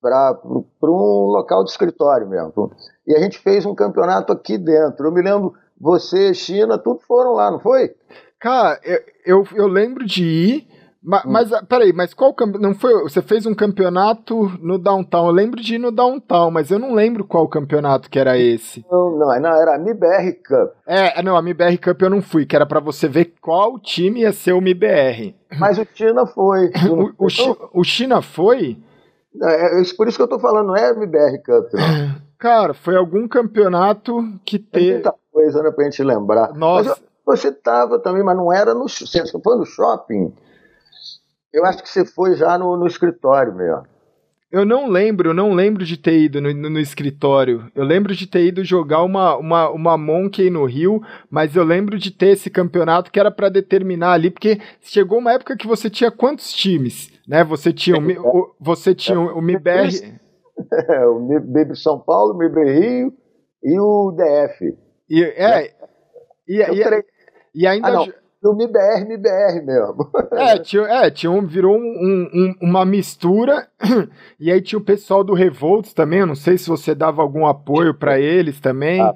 [0.02, 0.38] para
[0.84, 2.72] um local de escritório mesmo.
[3.08, 5.08] E a gente fez um campeonato aqui dentro.
[5.08, 7.94] Eu me lembro, você, China, tudo foram lá, não foi?
[8.40, 10.70] Cara, eu, eu, eu lembro de ir
[11.04, 11.32] Ma, hum.
[11.32, 12.93] Mas, peraí, mas qual não foi?
[13.04, 15.28] Você fez um campeonato no Downtown.
[15.28, 18.86] Eu lembro de ir no Downtown, mas eu não lembro qual campeonato que era esse.
[18.89, 20.74] Não, não, não era a MIBR Cup.
[20.86, 24.22] É, não, a MIBR Cup eu não fui, que era para você ver qual time
[24.22, 25.36] ia ser o MIBR.
[25.60, 26.72] Mas o China foi.
[26.88, 28.78] o, o, o, China foi?
[29.41, 31.74] É, é, por isso que eu tô falando, não é a MIBR Cup.
[31.74, 32.32] Não.
[32.38, 34.93] Cara, foi algum campeonato que teve.
[34.93, 36.54] muita coisa, né, pra gente lembrar.
[36.54, 36.97] Nossa.
[37.26, 38.88] Mas você tava também, mas não era no.
[38.88, 40.34] Você foi no shopping?
[41.54, 43.84] Eu acho que você foi já no, no escritório mesmo.
[44.52, 47.72] Eu não lembro, eu não lembro de ter ido no, no, no, escritório.
[47.74, 51.97] Eu lembro de ter ido jogar uma, uma, uma Monkey no Rio, mas eu lembro
[51.97, 55.89] de ter esse campeonato que era para determinar ali, porque chegou uma época que você
[55.89, 57.10] tinha quantos times?
[57.26, 57.45] Né?
[57.45, 60.20] Você tinha o, o você tinha o, o MIBR.
[60.89, 63.14] É, o MIB São Paulo, o MIB Rio
[63.64, 64.78] e o DF.
[65.10, 65.74] E, é,
[66.45, 67.06] e, e,
[67.56, 68.02] e, ainda.
[68.02, 70.10] Ah, no MIBR, MIBR mesmo.
[70.34, 73.68] É, tinha, é, tinha um, virou um, um, uma mistura,
[74.39, 77.46] e aí tinha o pessoal do Revolts também, eu não sei se você dava algum
[77.46, 79.02] apoio para eles também.
[79.02, 79.14] Ah,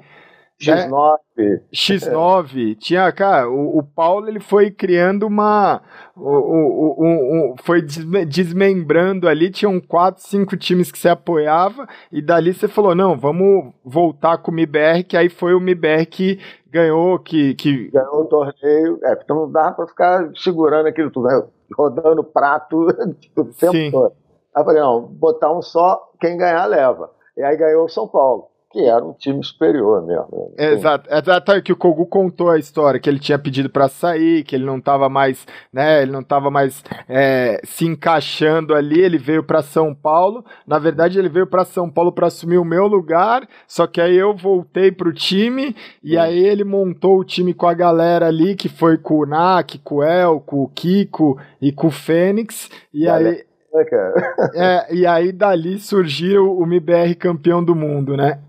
[0.60, 1.18] X9.
[1.36, 1.60] Né?
[1.72, 2.76] X9.
[2.78, 5.82] Tinha, cara, o, o, Paulo ele foi criando uma.
[6.16, 12.22] O, o, o, o, foi desmembrando ali, tinham quatro, cinco times que você apoiava, e
[12.22, 16.38] dali você falou: não, vamos voltar com o MIBR, que aí foi o MIBR que
[16.70, 17.54] ganhou, que.
[17.54, 17.90] que...
[17.90, 18.98] Ganhou o torneio.
[19.04, 21.42] É, então não dá pra ficar segurando aquilo tudo, né?
[21.76, 22.86] rodando prato
[23.36, 23.90] o tempo Sim.
[23.90, 24.14] todo.
[24.54, 27.10] Aí eu falei: não, botar um só, quem ganhar leva.
[27.36, 30.52] E aí ganhou o São Paulo que era um time superior mesmo.
[30.56, 30.72] Né?
[30.72, 34.56] Exato, exato que o Kogu contou a história, que ele tinha pedido para sair, que
[34.56, 39.42] ele não estava mais, né, ele não estava mais é, se encaixando ali, ele veio
[39.42, 43.48] para São Paulo, na verdade ele veio para São Paulo para assumir o meu lugar,
[43.66, 47.74] só que aí eu voltei pro time, e aí ele montou o time com a
[47.74, 51.86] galera ali, que foi com o Nak, com o El, com o Kiko e com
[51.86, 53.44] o Fênix, e aí...
[53.76, 54.50] É, cara.
[54.54, 58.40] É, e aí dali surgiu o MBR campeão do mundo, né?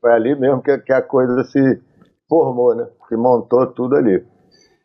[0.00, 1.80] Foi ali mesmo que, que a coisa se
[2.28, 2.86] formou, né?
[3.08, 4.24] Se montou tudo ali.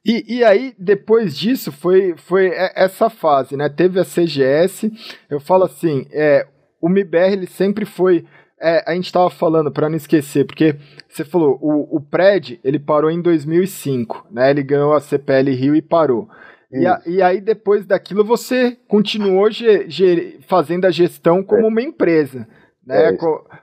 [0.06, 3.68] E, e aí, depois disso, foi, foi essa fase, né?
[3.68, 4.92] Teve a CGS,
[5.30, 6.48] eu falo assim, é,
[6.82, 8.26] o MIBR ele sempre foi
[8.62, 10.76] é, a gente estava falando, para não esquecer, porque
[11.08, 14.50] você falou, o, o Pred, ele parou em 2005, né?
[14.50, 16.28] Ele ganhou a CPL Rio e parou.
[16.72, 21.68] E, a, e, aí, depois daquilo, você continuou ge, ge, fazendo a gestão como é.
[21.68, 22.48] uma empresa.
[22.86, 23.10] Né?
[23.10, 23.18] É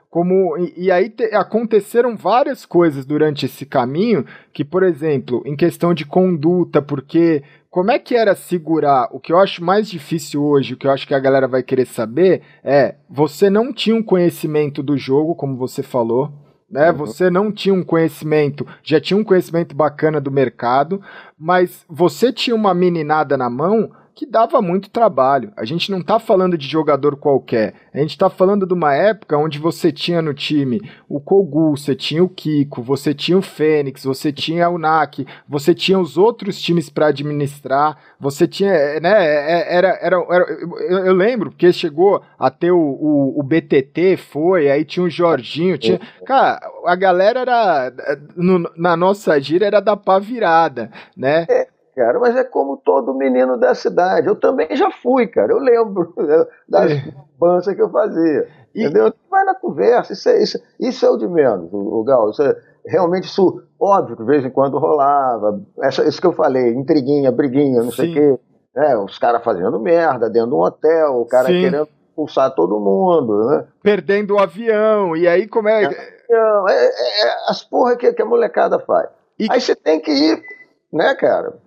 [0.09, 5.93] como, e, aí te, aconteceram várias coisas durante esse caminho, que, por exemplo, em questão
[5.93, 9.09] de conduta, porque como é que era segurar?
[9.11, 11.61] O que eu acho mais difícil hoje, o que eu acho que a galera vai
[11.61, 16.31] querer saber é: você não tinha um conhecimento do jogo, como você falou,
[16.69, 16.89] né?
[16.91, 16.97] Uhum.
[16.97, 21.01] Você não tinha um conhecimento, já tinha um conhecimento bacana do mercado,
[21.37, 25.53] mas você tinha uma meninada na mão que dava muito trabalho.
[25.55, 27.75] A gente não está falando de jogador qualquer.
[27.93, 31.93] A gente está falando de uma época onde você tinha no time o Kogu, você
[31.95, 36.59] tinha o Kiko, você tinha o Fênix, você tinha o NAC, você tinha os outros
[36.59, 42.23] times para administrar, você tinha, né, é, era, era, era eu, eu, lembro porque chegou
[42.39, 47.41] a ter o, o, o, BTT, foi, aí tinha o Jorginho, tinha, cara, a galera
[47.41, 47.93] era,
[48.35, 51.45] no, na nossa gira era da pá virada, né?
[51.47, 51.67] É
[51.97, 54.27] cara, mas é como todo menino da cidade.
[54.27, 55.51] Eu também já fui, cara.
[55.51, 56.13] Eu lembro
[56.69, 57.73] das é.
[57.73, 58.47] que eu fazia.
[58.75, 58.83] E...
[58.83, 59.11] Entendeu?
[59.29, 62.29] Vai na conversa, isso é, isso, isso é o de menos, o, o Gal.
[62.29, 65.59] Isso é, realmente, isso, óbvio que de vez em quando rolava.
[65.81, 67.95] Essa, isso que eu falei, intriguinha, briguinha, não Sim.
[67.95, 68.39] sei o quê.
[68.75, 71.61] Né, os caras fazendo merda dentro de um hotel, o cara Sim.
[71.61, 73.65] querendo expulsar todo mundo, né?
[73.81, 75.83] Perdendo o avião, e aí como é.
[75.83, 79.09] é, é, é as porra que, que a molecada faz.
[79.39, 79.47] E...
[79.49, 80.43] Aí você tem que ir
[80.91, 81.57] né, cara?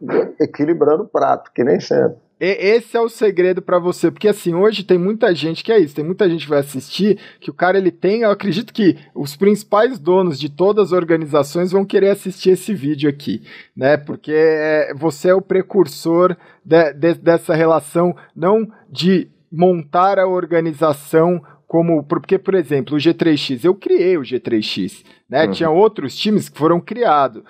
[0.41, 2.17] Equilibrando o prato, que nem sempre.
[2.41, 5.95] Esse é o segredo para você, porque assim, hoje tem muita gente que é isso,
[5.95, 9.37] tem muita gente que vai assistir, que o cara ele tem, eu acredito que os
[9.37, 13.43] principais donos de todas as organizações vão querer assistir esse vídeo aqui,
[13.77, 13.99] né?
[13.99, 21.43] Porque é, você é o precursor de, de, dessa relação, não de montar a organização
[21.67, 25.51] como porque por exemplo o G3X eu criei o G3X né uhum.
[25.53, 27.43] tinha outros times que foram criados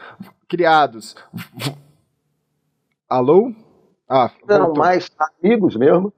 [0.50, 1.14] criados.
[3.08, 3.52] Alô?
[4.08, 5.08] Ah, Eram mais
[5.40, 6.12] amigos mesmo?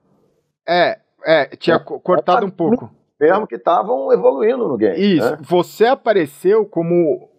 [0.67, 2.89] É, é, tinha é, cortado um pouco.
[3.21, 4.99] Mesmo que estavam evoluindo no game.
[4.99, 5.31] Isso.
[5.31, 5.37] Né?
[5.41, 7.29] Você apareceu como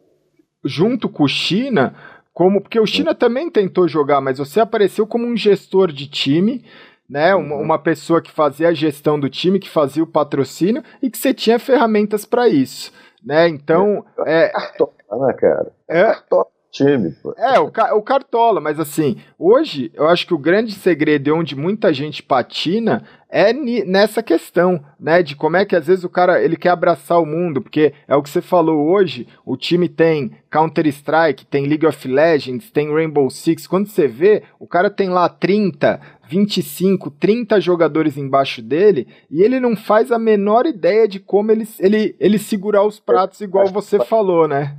[0.64, 1.95] junto com o China,
[2.32, 6.64] como porque o China também tentou jogar, mas você apareceu como um gestor de time,
[7.11, 7.34] né?
[7.34, 7.62] Uma, uhum.
[7.62, 11.34] uma pessoa que fazia a gestão do time, que fazia o patrocínio e que você
[11.34, 12.92] tinha ferramentas para isso,
[13.22, 13.49] né?
[13.49, 15.72] Então, é, é cartola, né, cara?
[15.88, 17.14] É, cartola time.
[17.39, 21.93] É, o, o Cartola, mas assim, hoje eu acho que o grande segredo onde muita
[21.93, 26.57] gente patina é nessa questão, né, de como é que às vezes o cara ele
[26.57, 31.47] quer abraçar o mundo, porque é o que você falou hoje, o time tem Counter-Strike,
[31.47, 36.01] tem League of Legends, tem Rainbow Six, quando você vê, o cara tem lá 30,
[36.29, 41.66] 25, 30 jogadores embaixo dele e ele não faz a menor ideia de como ele,
[41.81, 44.77] ele, ele segurar os pratos igual você falou, né?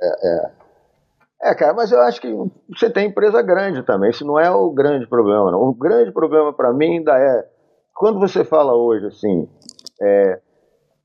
[0.00, 0.63] É, é.
[1.44, 2.34] É, cara, mas eu acho que
[2.70, 4.08] você tem empresa grande também.
[4.08, 5.60] Isso não é o grande problema, não.
[5.60, 7.46] O grande problema para mim ainda é
[7.94, 9.46] quando você fala hoje assim,
[10.00, 10.40] é,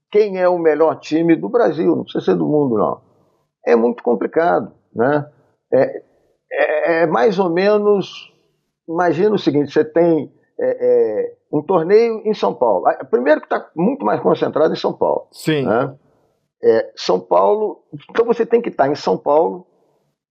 [0.09, 3.01] quem é o melhor time do Brasil, não precisa ser do mundo, não.
[3.65, 5.29] É muito complicado, né?
[5.73, 6.03] É,
[6.51, 8.33] é, é mais ou menos.
[8.87, 12.87] Imagina o seguinte: você tem é, é, um torneio em São Paulo.
[12.87, 15.27] Ah, primeiro que está muito mais concentrado em São Paulo.
[15.33, 15.65] Sim.
[15.65, 15.93] Né?
[16.63, 17.83] É, São Paulo.
[18.09, 19.67] Então você tem que estar tá em São Paulo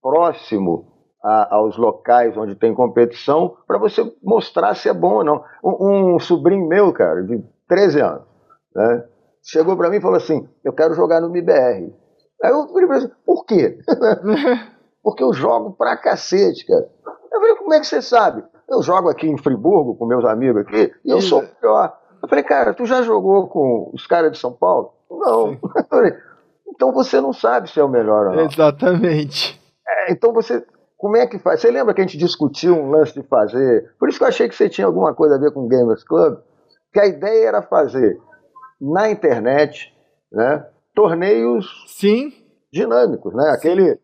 [0.02, 0.86] próximo
[1.22, 5.44] a, aos locais onde tem competição para você mostrar se é bom ou não.
[5.62, 8.22] Um, um, sobrinho meu, cara, de 13 anos,
[8.74, 9.04] né,
[9.42, 11.92] chegou para mim e falou assim: Eu quero jogar no MBR.
[12.42, 13.78] Aí eu falei assim: Por quê?
[15.02, 16.88] Porque eu jogo pra cacete, cara.
[17.32, 18.44] Eu falei: Como é que você sabe?
[18.68, 21.98] Eu jogo aqui em Friburgo com meus amigos aqui e eu sou o melhor.
[22.22, 24.92] Eu falei: Cara, tu já jogou com os caras de São Paulo?
[25.10, 25.52] Não.
[25.74, 26.14] Eu falei,
[26.68, 28.44] então você não sabe se é o melhor ou não.
[28.44, 29.57] Exatamente.
[29.88, 30.64] É, então você.
[30.96, 31.60] Como é que faz?
[31.60, 33.94] Você lembra que a gente discutiu um lance de fazer?
[34.00, 36.02] Por isso que eu achei que você tinha alguma coisa a ver com o Gamers
[36.02, 36.38] Club.
[36.92, 38.18] Que a ideia era fazer
[38.80, 39.94] na internet,
[40.32, 40.66] né?
[40.94, 42.32] Torneios Sim.
[42.72, 43.50] dinâmicos, né?
[43.50, 43.98] Aquele.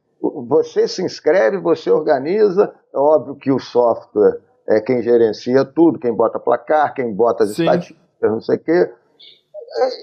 [0.49, 2.73] Você se inscreve, você organiza.
[2.95, 7.55] É óbvio que o software é quem gerencia tudo, quem bota placar, quem bota as
[7.55, 7.65] Sim.
[7.65, 8.93] estatísticas, não sei o quê.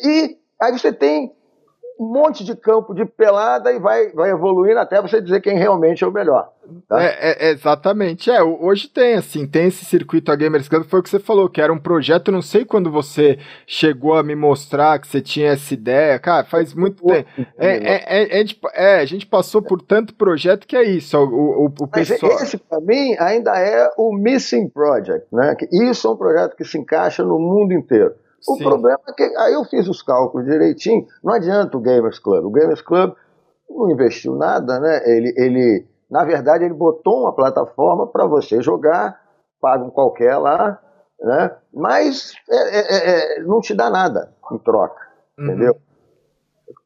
[0.05, 1.33] E aí você tem
[2.01, 6.03] um monte de campo de pelada e vai, vai evoluindo até você dizer quem realmente
[6.03, 6.49] é o melhor.
[6.89, 7.03] Tá?
[7.03, 8.31] É, é, exatamente.
[8.31, 11.47] É, hoje tem, assim, tem esse circuito a Gamers Club, foi o que você falou,
[11.47, 13.37] que era um projeto, não sei quando você
[13.67, 17.29] chegou a me mostrar que você tinha essa ideia, cara, faz muito tempo.
[17.59, 21.73] É, é, é, é, a gente passou por tanto projeto que é isso, o, o,
[21.81, 22.31] o pessoal...
[22.41, 25.55] esse, para mim, ainda é o Missing Project, né?
[25.71, 28.15] Isso é um projeto que se encaixa no mundo inteiro.
[28.47, 28.63] O Sim.
[28.63, 32.45] problema é que aí eu fiz os cálculos direitinho, não adianta o Gamers Club.
[32.45, 33.13] O Gamers Club
[33.69, 35.01] não investiu nada, né?
[35.05, 39.21] Ele, ele na verdade, ele botou uma plataforma para você jogar,
[39.61, 40.77] paga um qualquer lá,
[41.19, 41.55] né?
[41.73, 45.01] Mas é, é, é, não te dá nada em troca,
[45.37, 45.45] uhum.
[45.45, 45.77] entendeu?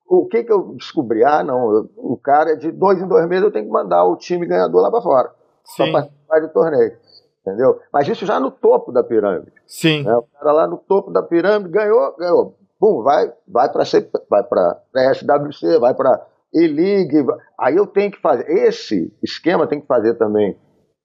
[0.07, 1.23] O que que eu descobri?
[1.23, 4.15] Ah, não, o cara é de dois em dois meses eu tenho que mandar o
[4.15, 5.31] time ganhador lá para fora,
[5.75, 7.04] para participar de torneio
[7.45, 7.79] entendeu?
[7.93, 9.53] Mas isso já no topo da pirâmide.
[9.67, 10.03] Sim.
[10.03, 10.15] Né?
[10.15, 12.55] O cara lá no topo da pirâmide ganhou, ganhou.
[12.79, 13.83] Pum, vai, vai para
[14.29, 17.25] vai para SWC, vai para E-League.
[17.57, 18.49] Aí eu tenho que fazer.
[18.49, 20.57] Esse esquema tem que fazer também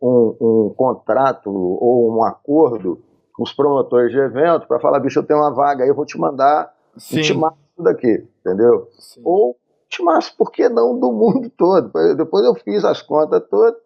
[0.03, 3.01] um, um contrato ou um acordo
[3.33, 6.05] com os promotores de evento para falar, bicho, eu tenho uma vaga aí, eu vou
[6.05, 7.19] te mandar Sim.
[7.19, 8.89] um timaço daqui, entendeu?
[8.99, 9.21] Sim.
[9.25, 9.57] Ou
[9.89, 11.91] timaço, por que não do mundo todo?
[12.17, 13.81] Depois eu fiz as contas todas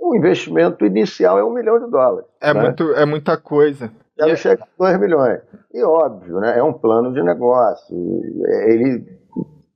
[0.00, 2.26] o investimento inicial é um milhão de dólares.
[2.40, 2.60] É, né?
[2.62, 3.90] muito, é muita coisa.
[4.18, 4.36] Já e...
[4.36, 5.40] chega a dois milhões.
[5.72, 7.96] E óbvio, né, é um plano de negócio.
[8.66, 9.20] Ele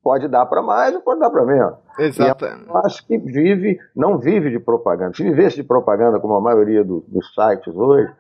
[0.03, 1.75] pode dar para mais ou pode dar para menos.
[1.99, 2.45] Exato.
[2.45, 5.15] eu acho que vive, não vive de propaganda.
[5.15, 8.11] Se vivesse de propaganda, como a maioria do, dos sites hoje,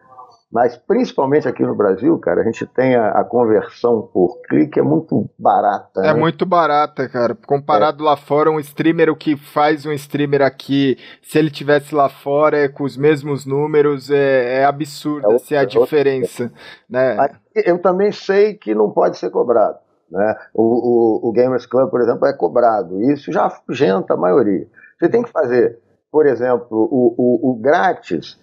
[0.54, 4.82] mas principalmente aqui no Brasil, cara, a gente tem a, a conversão por clique é
[4.84, 6.00] muito barata.
[6.00, 6.14] É né?
[6.14, 7.34] muito barata, cara.
[7.34, 8.06] Comparado é.
[8.06, 12.56] lá fora, um streamer, o que faz um streamer aqui, se ele tivesse lá fora
[12.56, 16.52] é, com os mesmos números, é, é absurdo é outra, a diferença.
[16.88, 17.16] Né?
[17.52, 19.78] Eu também sei que não pode ser cobrado.
[20.08, 20.36] Né?
[20.54, 23.02] O, o, o Gamers Club, por exemplo, é cobrado.
[23.02, 24.68] E isso já afugenta a maioria.
[25.00, 25.80] Você tem que fazer,
[26.12, 28.38] por exemplo, o, o, o grátis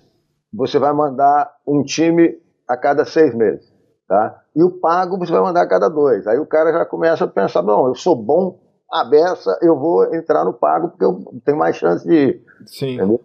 [0.54, 2.38] você vai mandar um time
[2.68, 3.72] a cada seis meses,
[4.08, 4.42] tá?
[4.56, 6.28] E o pago você vai mandar a cada dois.
[6.28, 8.60] Aí o cara já começa a pensar, não, eu sou bom
[8.92, 12.46] a beça, eu vou entrar no pago porque eu tenho mais chance de ir.
[12.66, 13.20] Sim.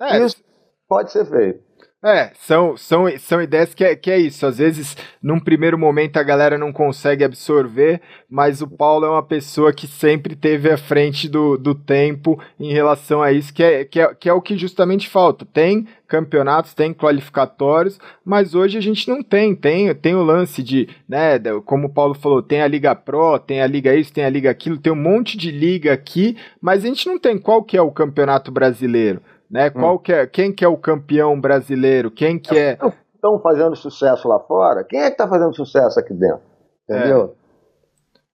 [0.00, 0.18] É.
[0.18, 0.42] Isso
[0.88, 1.67] pode ser feito.
[2.04, 4.46] É, são, são, são ideias que é, que é isso.
[4.46, 8.00] Às vezes, num primeiro momento, a galera não consegue absorver,
[8.30, 12.72] mas o Paulo é uma pessoa que sempre teve à frente do, do tempo em
[12.72, 15.44] relação a isso, que é, que, é, que é o que justamente falta.
[15.44, 19.56] Tem campeonatos, tem qualificatórios, mas hoje a gente não tem.
[19.56, 23.60] Tem, tem o lance de, né, como o Paulo falou, tem a Liga Pro, tem
[23.60, 26.86] a Liga isso, tem a Liga aquilo, tem um monte de liga aqui, mas a
[26.86, 29.20] gente não tem qual que é o campeonato brasileiro
[29.50, 29.68] né?
[29.68, 29.80] Hum.
[29.80, 32.10] Qual que é, quem que é o campeão brasileiro?
[32.10, 32.78] Quem que é?
[33.14, 34.84] Estão fazendo sucesso lá fora?
[34.84, 36.40] Quem é que está fazendo sucesso aqui dentro?
[36.88, 37.34] Entendeu?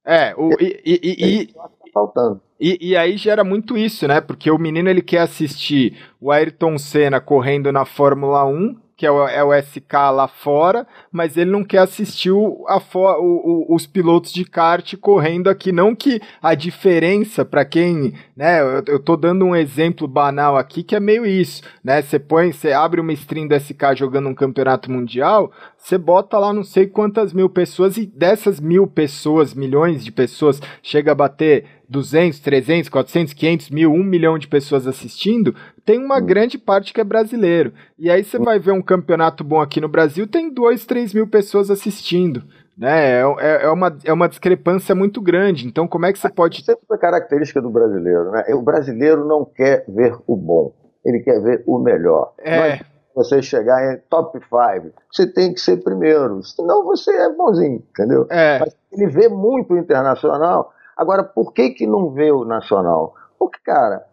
[0.05, 2.41] É, é o, e, e, e, e tá faltando.
[2.61, 4.21] E, e, aí gera muito isso, né?
[4.21, 9.11] Porque o menino ele quer assistir o Ayrton Senna correndo na Fórmula 1 que é
[9.11, 12.79] o, é o SK lá fora, mas ele não quer assistir o, a,
[13.19, 15.73] o, o, os pilotos de kart correndo aqui.
[15.73, 20.83] Não que a diferença, para quem, né, eu, eu tô dando um exemplo banal aqui
[20.83, 22.03] que é meio isso, né?
[22.03, 26.53] Você põe, você abre uma stream do SK jogando um campeonato mundial, você bota lá
[26.53, 31.67] não sei quantas mil pessoas e dessas mil pessoas, milhões de pessoas, chega a bater
[31.89, 35.55] 200, 300, 400, 500 mil, 1 milhão de pessoas assistindo,
[35.85, 36.27] tem uma hum.
[36.27, 37.73] grande parte que é brasileiro.
[37.99, 38.45] E aí você hum.
[38.45, 42.43] vai ver um campeonato bom aqui no Brasil, tem 2, 3 mil pessoas assistindo.
[42.77, 43.21] Né?
[43.21, 45.67] É, é, é, uma, é uma discrepância muito grande.
[45.67, 46.61] Então, como é que você pode.
[46.61, 48.31] Isso é característica do brasileiro.
[48.31, 48.45] Né?
[48.55, 50.73] O brasileiro não quer ver o bom,
[51.05, 52.33] ele quer ver o melhor.
[52.39, 52.81] É.
[53.15, 58.27] você chegar em top 5, você tem que ser primeiro, senão você é bonzinho, entendeu?
[58.29, 58.59] É.
[58.59, 60.74] Mas ele vê muito o internacional.
[60.97, 63.15] Agora, por que, que não vê o nacional?
[63.39, 64.05] Porque, cara,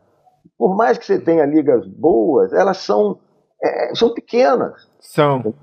[0.58, 3.20] por mais que você tenha ligas boas, elas são,
[3.64, 4.90] é, são pequenas.
[5.00, 5.54] São.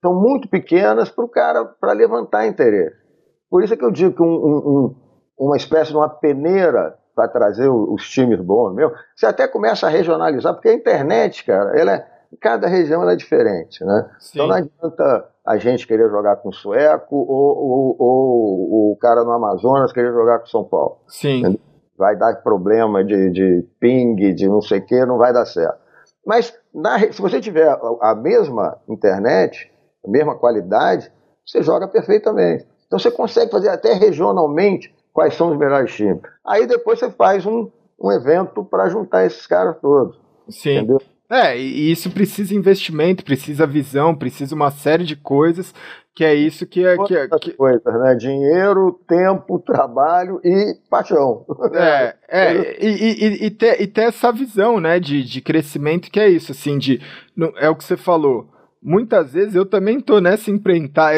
[0.00, 2.96] São muito pequenas para o cara para levantar interesse.
[3.50, 4.94] Por isso é que eu digo que um, um,
[5.38, 9.90] uma espécie de uma peneira para trazer os times bons, meu, você até começa a
[9.90, 12.06] regionalizar, porque a internet, cara, ela é,
[12.40, 14.10] cada região é diferente, né?
[14.18, 14.30] Sim.
[14.34, 19.24] Então não adianta a gente querer jogar com o sueco ou, ou, ou, o cara
[19.24, 20.98] no Amazonas querer jogar com São Paulo.
[21.06, 21.40] Sim.
[21.40, 21.60] Entendeu?
[21.96, 25.78] vai dar problema de, de ping, de não sei o que, não vai dar certo.
[26.26, 29.70] Mas na, se você tiver a, a mesma internet,
[30.04, 31.10] a mesma qualidade,
[31.46, 32.66] você joga perfeitamente.
[32.86, 36.20] Então você consegue fazer até regionalmente quais são os melhores times.
[36.44, 40.18] Aí depois você faz um, um evento para juntar esses caras todos.
[40.48, 40.78] Sim.
[40.78, 41.00] Entendeu?
[41.30, 45.74] É, e isso precisa investimento, precisa visão, precisa uma série de coisas,
[46.14, 46.96] que é isso que é.
[46.96, 47.52] Que, é, que...
[47.52, 48.14] coisas, né?
[48.14, 51.44] Dinheiro, tempo, trabalho e paixão.
[51.72, 56.20] É, é e, e, e, ter, e ter essa visão, né, de, de crescimento, que
[56.20, 57.00] é isso, assim, de.
[57.56, 58.48] É o que você falou
[58.84, 61.16] muitas vezes eu também tô nessa empreitada,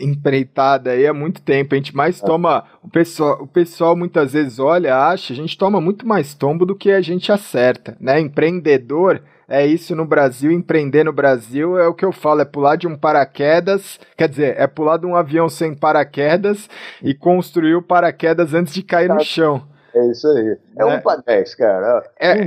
[0.00, 1.74] empreitada aí há muito tempo.
[1.74, 2.26] A gente mais é.
[2.26, 2.64] toma.
[2.82, 6.74] O pessoal, o pessoal muitas vezes olha, acha, a gente toma muito mais tombo do
[6.74, 8.18] que a gente acerta, né?
[8.18, 9.22] Empreendedor
[9.52, 12.86] é isso no Brasil, empreender no Brasil é o que eu falo, é pular de
[12.86, 16.70] um paraquedas, quer dizer, é pular de um avião sem paraquedas
[17.02, 19.62] e construir o paraquedas antes de cair no chão.
[19.94, 20.56] É isso aí.
[20.78, 22.02] É, é um para dez, cara.
[22.18, 22.44] É...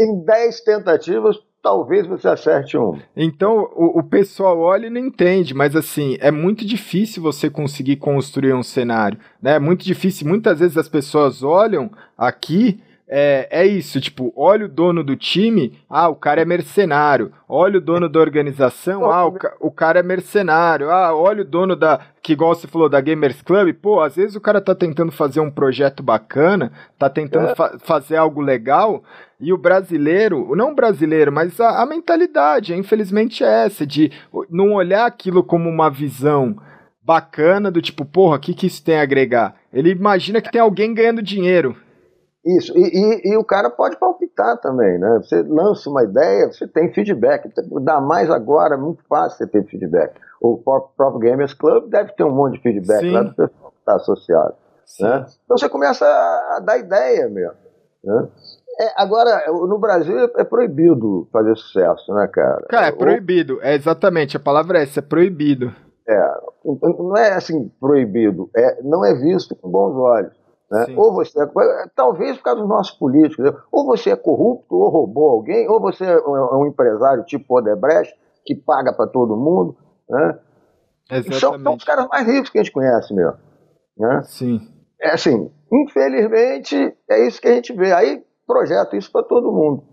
[0.00, 2.98] Em dez tentativas, talvez você acerte um.
[3.16, 7.96] Então o, o, pessoal olha e não entende, mas assim, é muito difícil você conseguir
[7.96, 9.54] construir um cenário, né?
[9.54, 10.26] É muito difícil.
[10.26, 12.82] Muitas vezes as pessoas olham aqui.
[13.10, 17.32] É, é isso, tipo, olha o dono do time, ah, o cara é mercenário.
[17.48, 20.90] Olha o dono da organização, ah, o, o cara é mercenário.
[20.90, 24.36] Ah, olha o dono da, que igual você falou, da Gamers Club, pô, às vezes
[24.36, 27.54] o cara tá tentando fazer um projeto bacana, tá tentando é.
[27.54, 29.02] fa fazer algo legal,
[29.40, 34.12] e o brasileiro, não brasileiro, mas a, a mentalidade, infelizmente, é essa, de
[34.50, 36.58] não olhar aquilo como uma visão
[37.02, 39.54] bacana do tipo, porra, o que, que isso tem a agregar?
[39.72, 41.74] Ele imagina que tem alguém ganhando dinheiro.
[42.56, 45.20] Isso, e, e, e, o cara pode palpitar também, né?
[45.22, 47.52] Você lança uma ideia, você tem feedback.
[47.82, 50.14] Dá mais agora, é muito fácil você ter feedback.
[50.40, 53.10] O próprio Gamers Club deve ter um monte de feedback Sim.
[53.10, 54.54] lá do pessoal que está associado.
[54.98, 55.26] Né?
[55.44, 57.52] Então você começa a dar ideia mesmo.
[58.02, 58.28] Né?
[58.80, 62.64] É, agora, no Brasil é proibido fazer sucesso, né, cara?
[62.70, 63.58] Cara, é proibido.
[63.60, 65.74] É exatamente, a palavra é essa, é proibido.
[66.08, 70.32] É, não é assim proibido, é, não é visto com bons olhos.
[70.70, 70.94] Né?
[70.96, 71.46] Ou você é,
[71.94, 73.58] talvez por causa dos nossos políticos, né?
[73.72, 78.14] ou você é corrupto, ou roubou alguém, ou você é um é empresário tipo Odebrecht,
[78.44, 79.76] que paga para todo mundo.
[80.08, 80.38] Né?
[81.32, 83.38] São, são, os caras mais ricos que a gente conhece mesmo.
[83.96, 84.22] Né?
[84.24, 84.60] Sim.
[85.00, 87.92] É assim, infelizmente, é isso que a gente vê.
[87.92, 89.84] Aí projeto isso para todo mundo.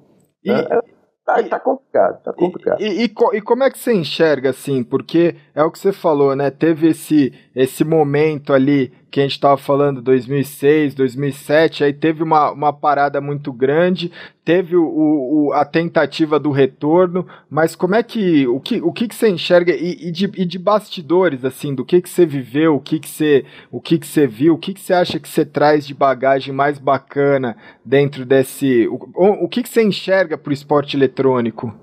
[0.44, 0.82] E, né?
[1.26, 2.80] Tá, e, tá complicado, tá complicado.
[2.80, 4.84] E, e, e, como é que você enxerga, assim?
[4.84, 6.52] Porque é o que você falou, né?
[6.52, 12.52] Teve esse, esse momento ali que a gente estava falando 2006, 2007, aí teve uma,
[12.52, 14.12] uma parada muito grande,
[14.44, 19.08] teve o, o, a tentativa do retorno, mas como é que, o que, o que,
[19.08, 22.76] que você enxerga e, e, de, e de bastidores, assim, do que, que você viveu,
[22.76, 25.30] o que, que, você, o que, que você viu, o que, que você acha que
[25.30, 27.56] você traz de bagagem mais bacana
[27.86, 31.74] dentro desse, o, o que, que você enxerga para o esporte eletrônico?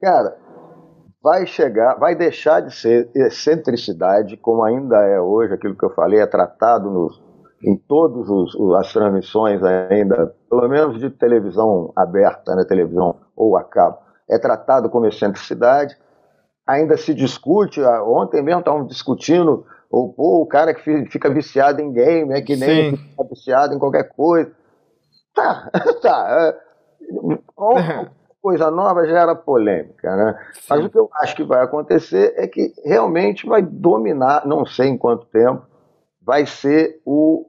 [0.00, 0.39] Cara,
[1.22, 6.20] vai chegar, vai deixar de ser excentricidade, como ainda é hoje, aquilo que eu falei,
[6.20, 7.22] é tratado nos,
[7.62, 8.26] em todas
[8.78, 13.98] as transmissões ainda, pelo menos de televisão aberta, né, televisão ou a cabo,
[14.28, 15.96] é tratado como excentricidade,
[16.66, 21.92] ainda se discute, ah, ontem mesmo estavam discutindo o, o cara que fica viciado em
[21.92, 24.50] game, é que nem fica viciado em qualquer coisa.
[25.34, 25.70] Tá,
[26.00, 26.26] tá.
[26.30, 28.10] É,
[28.42, 30.38] coisa nova gera polêmica, né?
[30.52, 30.60] Sim.
[30.70, 34.88] Mas o que eu acho que vai acontecer é que realmente vai dominar, não sei
[34.88, 35.66] em quanto tempo,
[36.20, 37.46] vai ser o,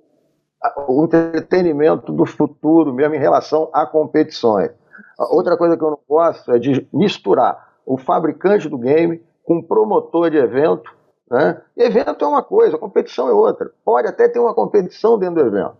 [0.87, 4.71] o entretenimento do futuro mesmo em relação a competições.
[5.17, 9.63] Outra coisa que eu não gosto é de misturar o fabricante do game com o
[9.63, 10.91] promotor de evento.
[11.29, 11.61] Né?
[11.77, 13.71] evento é uma coisa, competição é outra.
[13.85, 15.77] Pode até ter uma competição dentro do evento.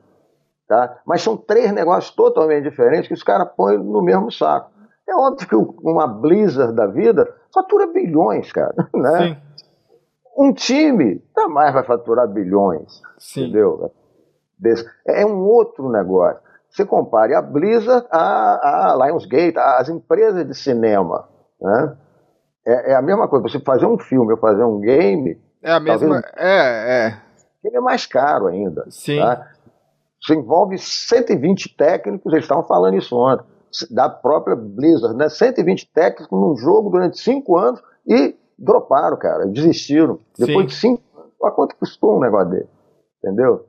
[0.68, 1.00] Tá?
[1.06, 4.72] Mas são três negócios totalmente diferentes que os caras põem no mesmo saco.
[5.08, 8.74] É óbvio que uma Blizzard da vida fatura bilhões, cara.
[8.94, 9.18] Né?
[9.20, 9.38] Sim.
[10.38, 13.02] Um time jamais vai faturar bilhões.
[13.18, 13.44] Sim.
[13.44, 13.92] Entendeu?
[15.06, 16.40] É um outro negócio.
[16.70, 21.28] Você compare a Blizzard a, a Lionsgate, as empresas de cinema.
[21.60, 21.98] Né?
[22.66, 23.48] É, é, a mesma coisa.
[23.50, 25.38] Você fazer um filme ou fazer um game.
[25.62, 26.24] É a mesma.
[26.38, 27.22] É, é.
[27.64, 28.86] Ele é mais caro ainda.
[28.90, 29.20] Sim.
[29.20, 29.52] Tá?
[30.22, 33.51] Você envolve 120 técnicos, eles estavam falando isso ontem
[33.90, 35.30] da própria Blizzard, né?
[35.30, 40.20] 120 técnicos num jogo durante cinco anos e droparam, cara, desistiram.
[40.38, 40.68] Depois Sim.
[40.68, 42.70] de cinco anos, olha quanto custou um negócio dele,
[43.24, 43.66] entendeu?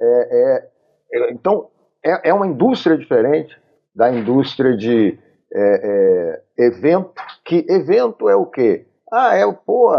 [0.00, 0.68] É, é,
[1.12, 1.68] é, então,
[2.04, 3.56] é, é, uma indústria diferente
[3.94, 5.18] da indústria de
[5.52, 8.86] é, é, evento, que evento é o quê?
[9.10, 9.90] Ah, é, pô,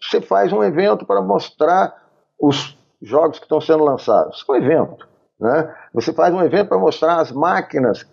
[0.00, 1.94] você faz um evento para mostrar
[2.40, 4.38] os jogos que estão sendo lançados.
[4.38, 5.08] Isso é um evento.
[5.38, 5.74] Né?
[5.92, 8.06] Você faz um evento para mostrar as máquinas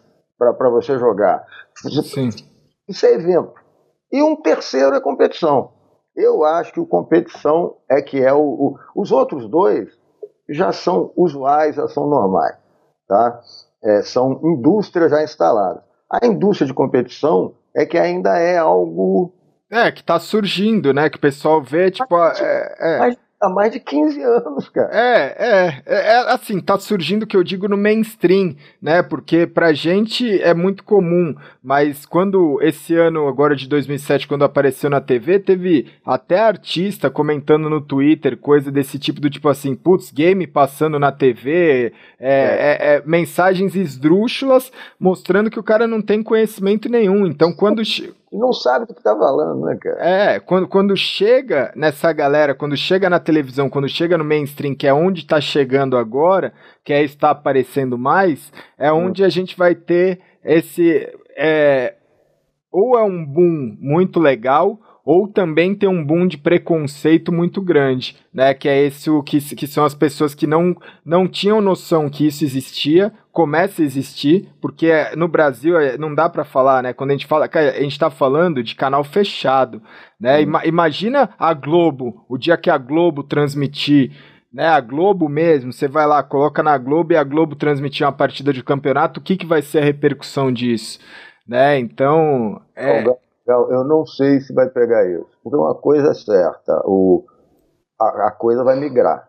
[0.58, 1.46] para você jogar.
[1.76, 2.30] Sim.
[2.88, 3.54] Isso é evento.
[4.12, 5.72] E um terceiro é competição.
[6.16, 9.90] Eu acho que o competição é que é o, o, os outros dois
[10.50, 12.58] já são usuais, já são normais,
[13.08, 13.40] tá?
[13.84, 15.82] É, são indústrias já instaladas.
[16.12, 19.34] A indústria de competição é que ainda é algo.
[19.72, 21.10] É, que tá surgindo, né?
[21.10, 22.14] Que o pessoal vê, tipo.
[22.18, 23.00] É, é.
[23.00, 24.90] Mas há mais de 15 anos, cara.
[24.92, 29.02] É, é, é, é, assim, tá surgindo o que eu digo no mainstream, né?
[29.02, 34.90] Porque pra gente é muito comum, mas quando esse ano, agora de 2007, quando apareceu
[34.90, 40.12] na TV, teve até artista comentando no Twitter coisa desse tipo, do tipo assim, putz,
[40.12, 42.96] game passando na TV, é, é.
[42.96, 47.26] é, mensagens esdrúxulas mostrando que o cara não tem conhecimento nenhum.
[47.26, 47.82] Então, quando
[48.38, 49.98] não sabe do que tá falando, né, cara?
[50.00, 54.88] É, quando, quando chega nessa galera, quando chega na televisão, quando chega no mainstream, que
[54.88, 56.54] é onde tá chegando agora,
[56.84, 59.08] que é está aparecendo mais, é hum.
[59.08, 61.10] onde a gente vai ter esse.
[61.36, 61.96] É,
[62.72, 68.16] ou é um boom muito legal, ou também tem um boom de preconceito muito grande,
[68.34, 68.54] né?
[68.54, 72.28] Que é esse o que, que são as pessoas que não, não tinham noção que
[72.28, 76.94] isso existia, começa a existir, porque é, no Brasil é, não dá para falar, né?
[76.94, 79.82] Quando a gente fala, a gente tá falando de canal fechado,
[80.20, 80.38] né?
[80.38, 80.42] Hum.
[80.42, 84.12] Ima, imagina a Globo, o dia que a Globo transmitir
[84.54, 88.12] né, a Globo mesmo, você vai lá, coloca na Globo e a Globo transmitir uma
[88.12, 91.00] partida de campeonato, o que, que vai ser a repercussão disso?
[91.48, 91.80] Né?
[91.80, 93.04] Então, é...
[93.48, 95.30] Eu não sei se vai pegar isso.
[95.44, 97.26] Porque uma coisa é certa, o,
[98.00, 99.28] a, a coisa vai migrar,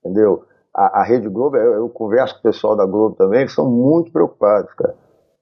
[0.00, 0.44] entendeu?
[0.74, 3.70] A, a Rede Globo, eu, eu, converso com o pessoal da Globo também, eles são
[3.70, 4.94] muito preocupados, cara.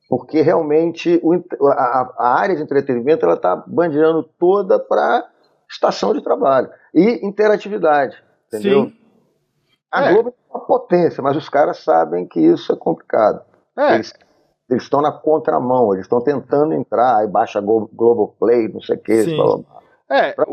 [0.09, 1.35] Porque realmente o,
[1.69, 5.27] a, a, área de entretenimento ela está bandeando toda para
[5.71, 8.87] estação de trabalho e interatividade, entendeu?
[8.87, 8.97] Sim.
[9.91, 10.13] A é.
[10.13, 13.43] Globo é uma potência, mas os caras sabem que isso é complicado.
[13.79, 13.95] É.
[13.95, 14.13] Eles
[14.71, 19.25] eles estão na contramão, eles estão tentando entrar, aí baixa Globoplay, não sei o que,
[20.09, 20.47] é, pra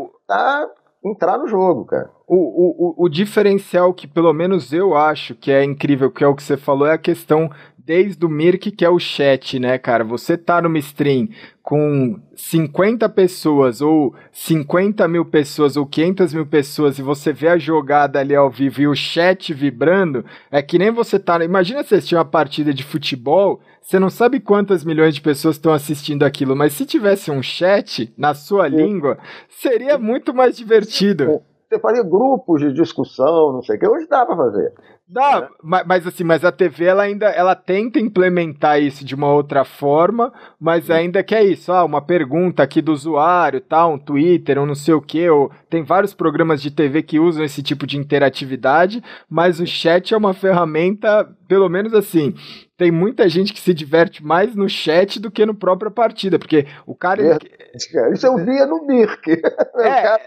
[1.04, 2.10] entrar no jogo, cara.
[2.26, 6.34] O, o, o, diferencial que pelo menos eu acho que é incrível, que é o
[6.34, 7.50] que você falou, é a questão
[7.84, 10.04] desde o Mirk, que é o chat, né, cara?
[10.04, 11.28] Você tá numa stream
[11.62, 17.58] com 50 pessoas, ou 50 mil pessoas, ou 500 mil pessoas, e você vê a
[17.58, 21.42] jogada ali ao vivo e o chat vibrando, é que nem você tá.
[21.44, 25.72] Imagina se assistir uma partida de futebol, você não sabe quantas milhões de pessoas estão
[25.72, 28.76] assistindo aquilo, mas se tivesse um chat na sua Sim.
[28.76, 31.40] língua, seria muito mais divertido.
[31.68, 33.86] Você faria grupos de discussão, não sei o que.
[33.86, 34.72] Hoje dá para fazer.
[35.12, 35.48] Dá, né?
[35.60, 39.64] mas, mas, assim, mas a TV ela ainda ela tenta implementar isso de uma outra
[39.64, 44.56] forma, mas ainda que é isso, ah, uma pergunta aqui do usuário, tal, um Twitter,
[44.56, 47.88] ou não sei o que, ou tem vários programas de TV que usam esse tipo
[47.88, 52.32] de interatividade, mas o chat é uma ferramenta, pelo menos assim,
[52.76, 56.66] tem muita gente que se diverte mais no chat do que no própria partida, porque
[56.86, 57.20] o cara.
[57.22, 59.20] É, isso eu via no Mirk.
[59.80, 60.20] É,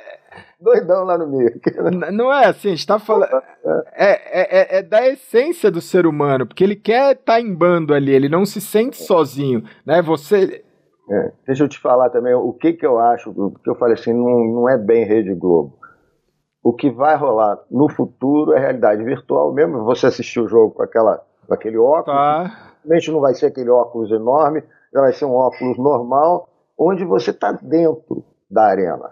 [0.59, 1.59] doidão lá no meio.
[2.11, 3.41] Não é assim, a gente tá falando.
[3.93, 4.11] É,
[4.41, 7.93] é, é, é, da essência do ser humano, porque ele quer estar tá em bando
[7.93, 10.01] ali, ele não se sente sozinho, né?
[10.01, 10.63] Você.
[11.09, 14.13] É, deixa eu te falar também o que, que eu acho, porque eu falei assim,
[14.13, 15.77] não, não é bem Rede Globo.
[16.63, 19.83] O que vai rolar no futuro é realidade virtual mesmo.
[19.83, 22.05] Você assistiu o jogo com, aquela, com aquele óculos.
[22.05, 22.73] Tá.
[23.09, 26.47] Não vai ser aquele óculos enorme, já vai ser um óculos normal,
[26.77, 29.11] onde você está dentro da arena.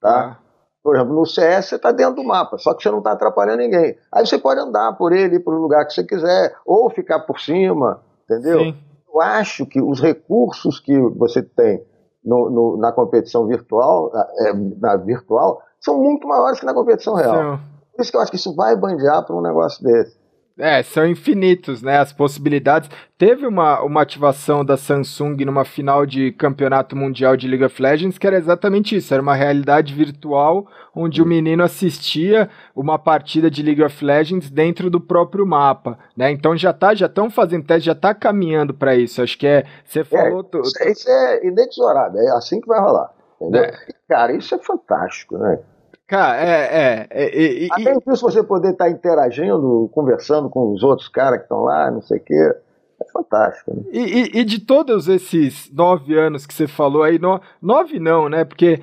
[0.00, 0.12] Tá?
[0.12, 0.40] tá?
[0.88, 3.58] Por exemplo, no CS você está dentro do mapa, só que você não está atrapalhando
[3.58, 3.94] ninguém.
[4.10, 7.20] Aí você pode andar por ele, ir para o lugar que você quiser, ou ficar
[7.20, 8.60] por cima, entendeu?
[8.60, 8.76] Sim.
[9.12, 11.84] Eu acho que os recursos que você tem
[12.24, 17.34] no, no, na competição virtual, é, na virtual, são muito maiores que na competição real.
[17.58, 17.62] Sim.
[17.94, 20.17] Por isso que eu acho que isso vai bandear para um negócio desse.
[20.58, 21.98] É, são infinitos, né?
[21.98, 22.90] As possibilidades.
[23.16, 28.18] Teve uma, uma ativação da Samsung numa final de campeonato mundial de League of Legends
[28.18, 29.14] que era exatamente isso.
[29.14, 34.90] Era uma realidade virtual onde o menino assistia uma partida de League of Legends dentro
[34.90, 36.32] do próprio mapa, né?
[36.32, 39.22] Então já tá, já estão fazendo teste, já tá caminhando para isso.
[39.22, 39.64] Acho que é.
[39.84, 40.44] Você é, falou.
[40.80, 43.12] É, isso é inexorável, é assim que vai rolar.
[43.40, 43.62] Entendeu?
[43.62, 43.72] É.
[44.08, 45.60] Cara, isso é fantástico, né?
[46.08, 46.48] Cara, é.
[46.50, 51.38] é, é, é Até isso você poder estar tá interagindo, conversando com os outros caras
[51.38, 52.54] que estão lá, não sei o quê.
[53.00, 53.74] É fantástico.
[53.74, 53.82] Né?
[53.92, 58.28] E, e, e, de todos esses nove anos que você falou aí, no, nove não,
[58.28, 58.44] né?
[58.44, 58.80] Porque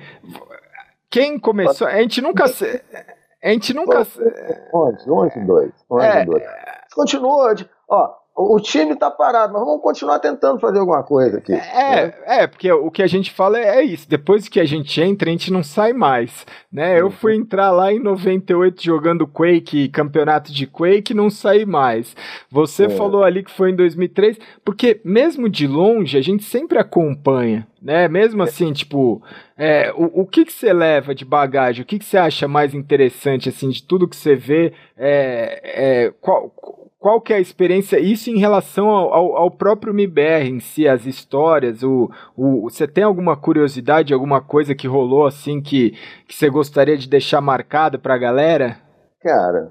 [1.10, 1.86] quem começou.
[1.88, 2.44] A gente nunca.
[2.44, 4.06] A gente nunca.
[4.72, 5.72] Onze, onze, dois.
[5.90, 6.44] Onze, é, dois.
[6.94, 7.54] Continua.
[7.88, 11.54] Ó, o time está parado, mas vamos continuar tentando fazer alguma coisa aqui.
[11.54, 12.14] É, né?
[12.26, 14.06] é, porque o que a gente fala é, isso.
[14.08, 16.44] Depois que a gente entra, a gente não sai mais.
[16.70, 17.00] Né?
[17.00, 22.14] Eu fui entrar lá em 98 jogando Quake, campeonato de Quake, não saí mais.
[22.50, 22.90] Você é.
[22.90, 27.66] falou ali que foi em 2003, porque mesmo de longe a gente sempre acompanha.
[27.80, 28.06] Né?
[28.08, 29.22] Mesmo assim, tipo,
[29.56, 31.82] é, o, o que, que você leva de bagagem?
[31.82, 34.72] O que, que você acha mais interessante, assim, de tudo que você vê?
[34.96, 35.60] É,
[36.06, 36.52] é, qual,
[37.06, 40.88] qual que é a experiência, isso em relação ao, ao, ao próprio MIBR em si,
[40.88, 45.92] as histórias, o, o, você tem alguma curiosidade, alguma coisa que rolou assim que,
[46.26, 48.78] que você gostaria de deixar marcada pra galera?
[49.22, 49.70] Cara,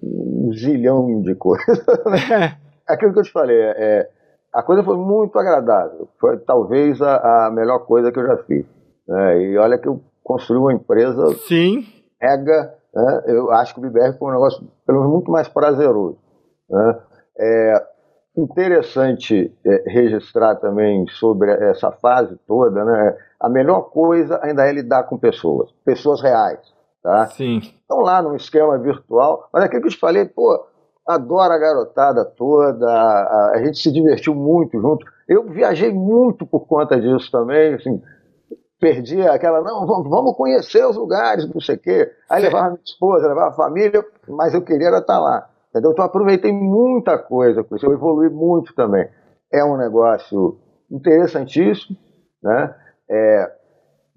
[0.00, 1.66] um zilhão de coisas.
[2.30, 2.56] É.
[2.86, 4.08] Aquilo que eu te falei, é,
[4.54, 6.08] a coisa foi muito agradável.
[6.20, 8.64] Foi talvez a, a melhor coisa que eu já fiz.
[9.08, 9.42] Né?
[9.42, 11.84] E olha que eu construí uma empresa Sim.
[12.22, 12.74] mega.
[12.94, 13.22] Né?
[13.26, 16.29] Eu acho que o BBR foi um negócio, pelo menos, muito mais prazeroso.
[16.70, 16.98] Né?
[17.38, 17.86] É
[18.36, 22.84] interessante é, registrar também sobre essa fase toda.
[22.84, 23.16] Né?
[23.40, 26.60] A melhor coisa ainda é lidar com pessoas, pessoas reais.
[27.02, 27.26] Tá?
[27.28, 27.58] Sim.
[27.58, 30.66] Estão lá num esquema virtual, mas aquilo que eu te falei, pô,
[31.06, 35.04] adoro a garotada toda, a, a, gente se divertiu muito junto.
[35.26, 38.02] Eu viajei muito por conta disso também, assim,
[38.78, 42.12] perdi aquela, não, vamos conhecer os lugares, não sei o quê.
[42.28, 45.49] Aí levava minha esposa, levava a família, mas eu queria estar lá.
[45.70, 45.92] Entendeu?
[45.92, 49.08] Então aproveitei muita coisa com isso, eu evolui muito também.
[49.52, 50.58] É um negócio
[50.90, 51.96] interessantíssimo,
[52.42, 52.74] né?
[53.08, 53.52] É,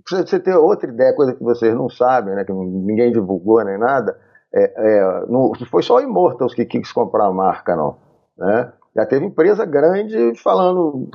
[0.08, 4.18] você ter outra ideia, coisa que vocês não sabem, né, que ninguém divulgou nem nada,
[4.54, 7.98] é, é, não foi só o Immortals que quis comprar a marca, não.
[8.38, 8.72] Né?
[8.96, 11.10] Já teve empresa grande falando.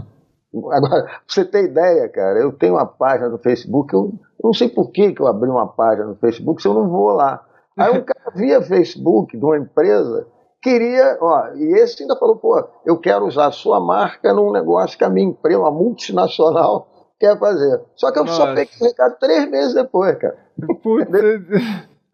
[0.73, 4.12] Agora, pra você ter ideia, cara, eu tenho uma página no Facebook, eu,
[4.43, 6.89] eu não sei por que, que eu abri uma página no Facebook se eu não
[6.89, 7.44] vou lá.
[7.78, 10.26] Aí um cara via Facebook de uma empresa,
[10.60, 14.98] queria, ó, e esse ainda falou, pô, eu quero usar a sua marca num negócio
[14.98, 16.88] que a minha empresa, uma multinacional,
[17.18, 17.80] quer fazer.
[17.94, 18.36] Só que eu Nossa.
[18.36, 20.36] só peguei esse recado três meses depois, cara.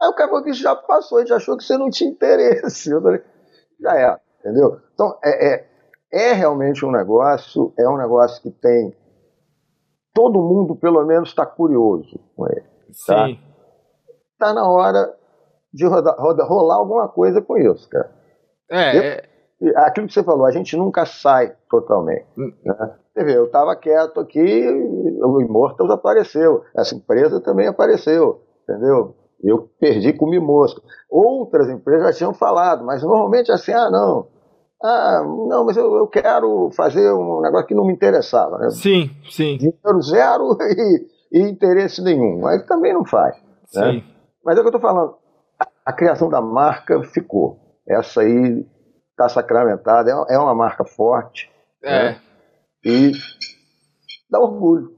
[0.01, 2.91] Aí o cara que já passou, a gente achou que você não tinha interesse.
[2.91, 3.23] Falei,
[3.81, 4.78] já é, entendeu?
[4.93, 5.69] Então, é, é,
[6.12, 8.95] é realmente um negócio, é um negócio que tem.
[10.12, 12.66] Todo mundo, pelo menos, está curioso com ele.
[13.07, 13.27] Tá?
[13.27, 13.39] Sim.
[14.39, 15.16] Tá na hora
[15.75, 18.11] de rodar, rodar, rolar alguma coisa com isso, cara.
[18.71, 19.23] É, eu, é.
[19.87, 22.27] Aquilo que você falou, a gente nunca sai totalmente.
[22.39, 22.53] Hum.
[22.65, 22.95] Né?
[23.13, 24.41] Você vê, eu estava quieto aqui,
[25.23, 29.15] o Immortals apareceu, essa empresa também apareceu, entendeu?
[29.43, 30.81] Eu perdi, comi mosca.
[31.11, 34.29] Outras empresas já tinham falado, mas normalmente assim, ah, não.
[34.83, 38.59] Ah, não, mas eu, eu quero fazer um negócio que não me interessava.
[38.59, 38.71] Né?
[38.71, 39.57] Sim, sim.
[39.57, 42.47] Dinheiro zero e, e interesse nenhum.
[42.47, 43.37] Aí também não faz.
[43.37, 43.43] Né?
[43.67, 43.97] Sim.
[43.99, 44.05] Né?
[44.45, 45.15] Mas é o que eu estou falando.
[45.85, 47.59] A, criação da marca ficou.
[47.86, 48.66] Essa aí
[49.11, 51.51] está sacramentada, é, é uma marca forte.
[51.82, 52.11] É.
[52.11, 52.20] Né?
[52.85, 53.12] E
[54.31, 54.94] dá orgulho,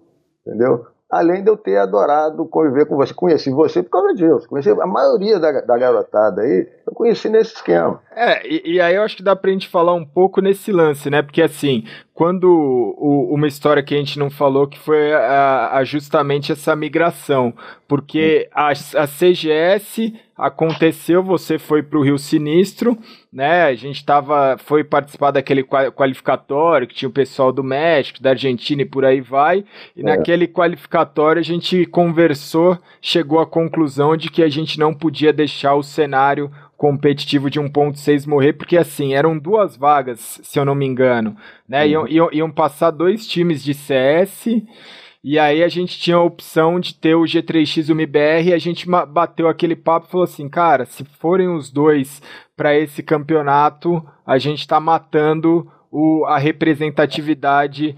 [0.46, 0.86] entendeu?
[1.10, 3.14] além de eu ter adorado conviver com você.
[3.14, 4.48] Conheci você por causa disso.
[4.48, 8.00] Conheci a maioria da, da garotada aí, eu conheci nesse esquema.
[8.14, 11.08] É, e, e, aí eu acho que dá pra gente falar um pouco nesse lance,
[11.08, 11.22] né?
[11.22, 15.84] Porque assim, quando o, uma história que a gente não falou que foi a, a
[15.84, 17.54] justamente essa migração,
[17.86, 22.96] porque a, a CGS aconteceu, você foi para o Rio Sinistro,
[23.32, 23.62] né?
[23.64, 28.82] A gente tava, foi participar daquele qualificatório que tinha o pessoal do México, da Argentina
[28.82, 29.64] e por aí vai.
[29.96, 30.04] E é.
[30.04, 35.74] naquele qualificatório a gente conversou, chegou à conclusão de que a gente não podia deixar
[35.74, 40.84] o cenário competitivo de 1.6 morrer, porque assim, eram duas vagas, se eu não me
[40.84, 41.34] engano,
[41.66, 41.84] né?
[41.84, 41.88] Uhum.
[41.88, 44.48] Iam, iam, iam passar dois times de CS,
[45.28, 48.54] e aí a gente tinha a opção de ter o G3X e o MBR, e
[48.54, 52.22] a gente bateu aquele papo e falou assim, cara, se forem os dois
[52.56, 57.96] para esse campeonato, a gente tá matando o, a representatividade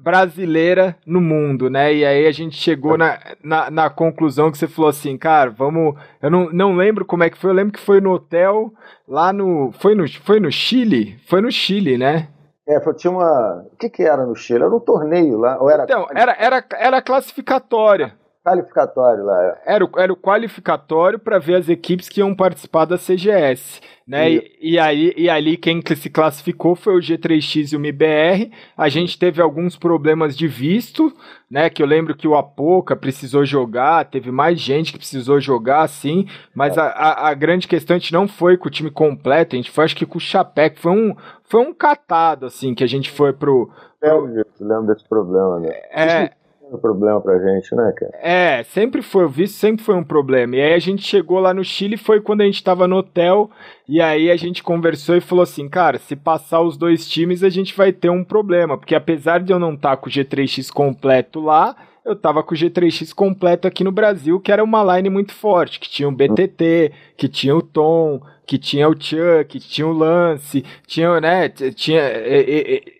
[0.00, 1.94] brasileira no mundo, né?
[1.94, 5.94] E aí a gente chegou na, na, na, conclusão que você falou assim, cara, vamos.
[6.20, 8.74] Eu não, não lembro como é que foi, eu lembro que foi no hotel
[9.06, 9.70] lá no.
[9.78, 11.16] Foi no, foi no Chile?
[11.28, 12.26] Foi no Chile, né?
[12.66, 13.66] É, tinha uma.
[13.72, 14.62] O que, que era no Chile?
[14.62, 15.60] Era um torneio lá?
[15.60, 15.84] Ou era...
[15.84, 18.14] Então, era, era, era classificatória.
[18.44, 19.44] Qualificatório lá.
[19.44, 19.74] É.
[19.74, 23.80] Era o, era o qualificatório para ver as equipes que iam participar da CGS.
[24.04, 24.32] Né?
[24.32, 28.50] E, e, aí, e ali quem se classificou foi o G3X e o MBR.
[28.76, 31.12] A gente teve alguns problemas de visto,
[31.48, 31.70] né?
[31.70, 36.26] Que eu lembro que o Apoca precisou jogar, teve mais gente que precisou jogar, assim.
[36.52, 39.56] Mas a, a, a, grande questão, a gente não foi com o time completo, a
[39.56, 40.80] gente foi acho que com o Chapec.
[40.80, 41.14] Foi um,
[41.52, 43.70] foi um catado, assim, que a gente foi pro.
[44.00, 44.08] pro...
[44.08, 45.68] Eu lembro desse problema, né?
[45.90, 46.30] É
[46.72, 48.12] um problema pra gente, né, cara?
[48.22, 50.56] É, sempre foi, o visto sempre foi um problema.
[50.56, 53.50] E aí a gente chegou lá no Chile, foi quando a gente tava no hotel,
[53.86, 57.50] e aí a gente conversou e falou assim, cara, se passar os dois times, a
[57.50, 60.72] gente vai ter um problema, porque apesar de eu não estar tá com o G3X
[60.72, 65.10] completo lá, eu tava com o G3X completo aqui no Brasil, que era uma line
[65.10, 69.86] muito forte, que tinha o BTT, que tinha o Tom, que tinha o Chuck, tinha
[69.86, 72.02] o Lance, tinha, né, tinha,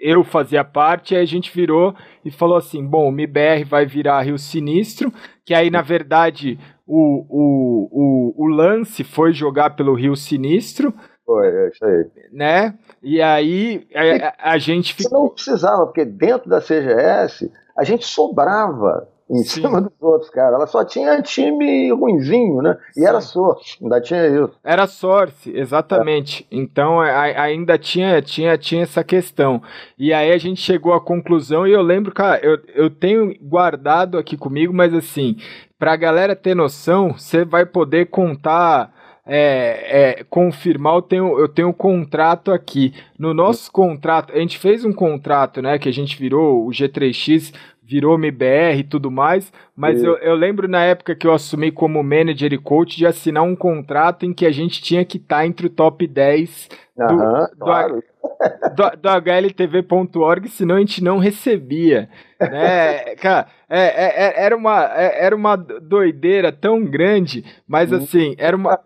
[0.01, 1.95] eu fazia parte, aí a gente virou
[2.25, 5.13] e falou assim, bom, o MIBR vai virar Rio Sinistro,
[5.45, 10.95] que aí, na verdade, o, o, o, o Lance foi jogar pelo Rio Sinistro,
[11.25, 12.07] Foi, é isso aí.
[12.33, 12.79] Né?
[13.03, 15.11] E aí a, a, a gente fica...
[15.11, 19.63] não precisava, porque dentro da CGS a gente sobrava em Sim.
[19.63, 20.57] cima dos outros, cara.
[20.57, 22.77] Ela só tinha time ruinzinho, né?
[22.91, 23.07] E Sim.
[23.07, 24.53] era sorte, ainda tinha isso.
[24.63, 26.47] Era sorte, exatamente.
[26.51, 26.57] É.
[26.57, 29.63] Então a, ainda tinha, tinha, tinha essa questão.
[29.99, 34.19] E aí a gente chegou à conclusão, e eu lembro, cara, eu, eu tenho guardado
[34.19, 35.37] aqui comigo, mas assim,
[35.79, 39.01] pra galera ter noção, você vai poder contar.
[39.25, 42.93] É, é, confirmar, eu tenho, eu tenho um contrato aqui.
[43.17, 45.79] No nosso contrato, a gente fez um contrato, né?
[45.79, 47.55] Que a gente virou o G3X
[47.93, 52.03] virou MBR e tudo mais, mas eu, eu, lembro na época que eu assumi como
[52.03, 55.47] manager e coach de assinar um contrato em que a gente tinha que estar tá
[55.47, 58.03] entre o top 10 do, uhum, do, claro.
[58.75, 62.09] do, do HLTV.org, senão a gente não recebia.
[62.41, 63.15] Né?
[63.21, 67.99] Cara, é, é, é, era, uma, é, era uma doideira tão grande, mas uhum.
[67.99, 68.81] assim, era uma.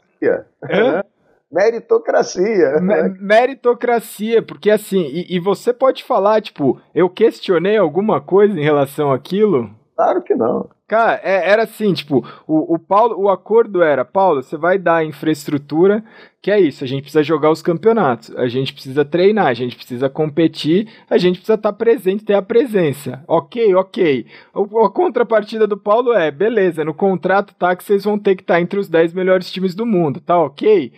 [0.68, 1.04] Hã?
[1.50, 2.80] Meritocracia.
[3.20, 9.12] Meritocracia, porque assim, e, e, você pode falar, tipo, eu questionei alguma coisa em relação
[9.12, 9.70] àquilo?
[9.94, 10.68] Claro que não.
[10.88, 15.04] Cara, é, era assim, tipo, o, o Paulo, o acordo era, Paulo, você vai dar
[15.04, 16.04] infraestrutura,
[16.40, 19.74] que é isso, a gente precisa jogar os campeonatos, a gente precisa treinar, a gente
[19.74, 23.24] precisa competir, a gente precisa estar presente, ter a presença.
[23.26, 24.26] Ok, ok.
[24.54, 28.42] O, a contrapartida do Paulo é, beleza, no contrato tá que vocês vão ter que
[28.42, 30.92] estar entre os 10 melhores times do mundo, tá ok?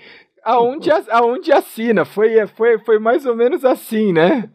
[0.49, 2.05] Aonde, aonde assina.
[2.05, 4.51] Foi, foi, foi mais ou menos assim, né?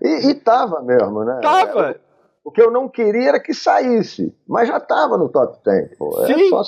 [0.00, 1.40] E, e tava mesmo, né?
[1.42, 1.98] Tava.
[2.44, 5.98] O que eu não queria era que saísse, mas já tava no top 10.
[5.98, 6.22] Pô.
[6.22, 6.48] É Sim.
[6.48, 6.62] Só...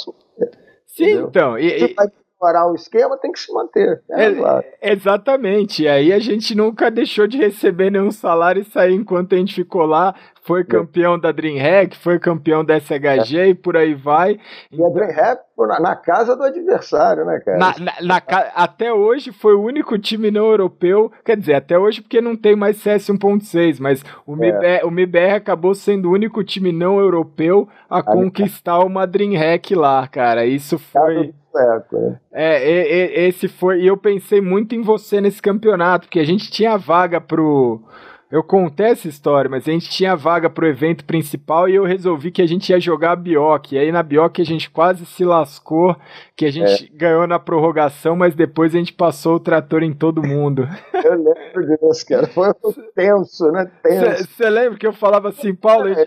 [0.87, 1.57] Sim, então.
[1.57, 1.97] E, e...
[2.39, 4.03] parar o esquema, tem que se manter.
[4.11, 4.65] É, é, claro.
[4.81, 5.83] Exatamente.
[5.83, 9.55] E aí a gente nunca deixou de receber nenhum salário e sair enquanto a gente
[9.55, 10.15] ficou lá
[10.49, 13.49] foi campeão da DreamHack, foi campeão da SHG é.
[13.49, 14.41] e por aí vai.
[14.73, 17.59] E a DreamHack na, na casa do adversário, né, cara?
[17.59, 18.23] Na, na, na,
[18.55, 22.57] até hoje foi o único time não europeu, quer dizer, até hoje porque não tem
[22.57, 24.39] mais CS 1.6, mas o, é.
[24.39, 30.09] MIBR, o MIBR acabou sendo o único time não europeu a conquistar uma DreamHack lá,
[30.09, 30.47] cara.
[30.47, 31.35] Isso foi...
[31.99, 32.21] Né?
[32.33, 33.83] É, é, é, esse foi.
[33.83, 37.83] E eu pensei muito em você nesse campeonato, porque a gente tinha vaga pro
[38.31, 42.31] eu contei essa história, mas a gente tinha vaga pro evento principal e eu resolvi
[42.31, 43.73] que a gente ia jogar a Bioc.
[43.73, 45.97] E aí na Bioc a gente quase se lascou,
[46.37, 46.97] que a gente é.
[46.97, 50.69] ganhou na prorrogação, mas depois a gente passou o trator em todo mundo.
[51.03, 52.27] Eu lembro disso, cara.
[52.27, 52.53] Foi
[52.95, 53.71] tenso, né?
[53.83, 56.07] Você lembra que eu falava assim, Paulo, é.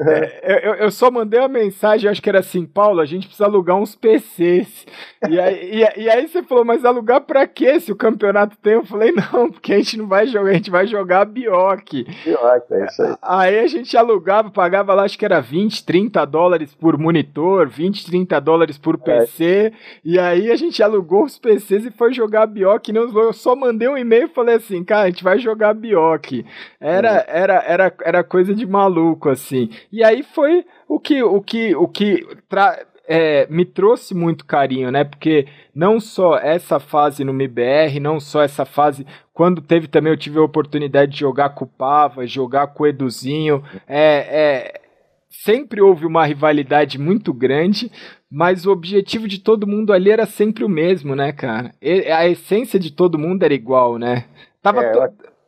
[0.00, 3.44] É, eu, eu, só mandei uma mensagem, acho que era assim, Paulo, a gente precisa
[3.44, 4.86] alugar uns PCs.
[5.28, 8.72] E aí, e, e, aí você falou, mas alugar pra quê se o campeonato tem?
[8.72, 11.92] Eu falei, não, porque a gente não vai jogar, a gente vai jogar Bioc.
[12.24, 13.16] Bioc, é isso aí.
[13.22, 18.06] Aí a gente alugava, pagava lá, acho que era 20, 30 dólares por monitor, 20,
[18.06, 19.44] 30 dólares por PC.
[19.44, 19.72] É.
[20.02, 22.88] E aí a gente alugou os PCs e foi jogar Bioc.
[22.88, 26.44] Não, eu só mandei um e-mail e falei assim, cara, a gente vai jogar Bioc.
[26.80, 27.24] Era, hum.
[27.28, 29.68] era, era, era coisa de maluco, assim.
[29.92, 34.90] E aí foi o que, o que, o que tra é, me trouxe muito carinho,
[34.90, 35.04] né?
[35.04, 39.06] Porque não só essa fase no MBR, não só essa fase.
[39.34, 42.86] Quando teve também, eu tive a oportunidade de jogar com o Pava, jogar com o
[42.86, 43.62] Eduzinho.
[43.86, 44.80] É, é,
[45.28, 47.90] sempre houve uma rivalidade muito grande,
[48.30, 51.74] mas o objetivo de todo mundo ali era sempre o mesmo, né, cara?
[51.82, 54.24] E, a essência de todo mundo era igual, né?
[54.62, 54.92] Tava é,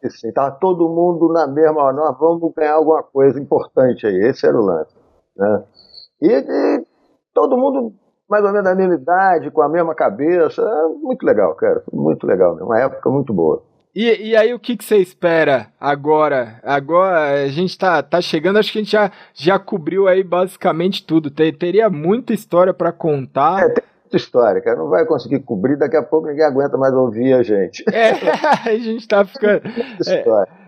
[0.08, 4.46] to assim, estava todo mundo na mesma, nós vamos ganhar alguma coisa importante aí, esse
[4.46, 4.94] era o lance.
[5.36, 5.64] Né?
[6.22, 6.86] E, e
[7.32, 7.92] todo mundo
[8.28, 10.62] mais ou menos da mesma idade, com a mesma cabeça,
[11.02, 13.62] muito legal, cara, muito legal, uma época muito boa.
[13.94, 16.58] E, e aí, o que, que você espera agora?
[16.64, 21.06] Agora a gente tá, tá chegando, acho que a gente já, já cobriu aí basicamente
[21.06, 21.30] tudo.
[21.30, 23.62] Ter, teria muita história para contar.
[23.62, 23.84] É, tem
[24.16, 24.76] história, cara.
[24.76, 27.84] Não vai conseguir cobrir, daqui a pouco ninguém aguenta mais ouvir a gente.
[27.92, 28.10] É,
[28.70, 29.62] a gente tá ficando.
[30.06, 30.24] É,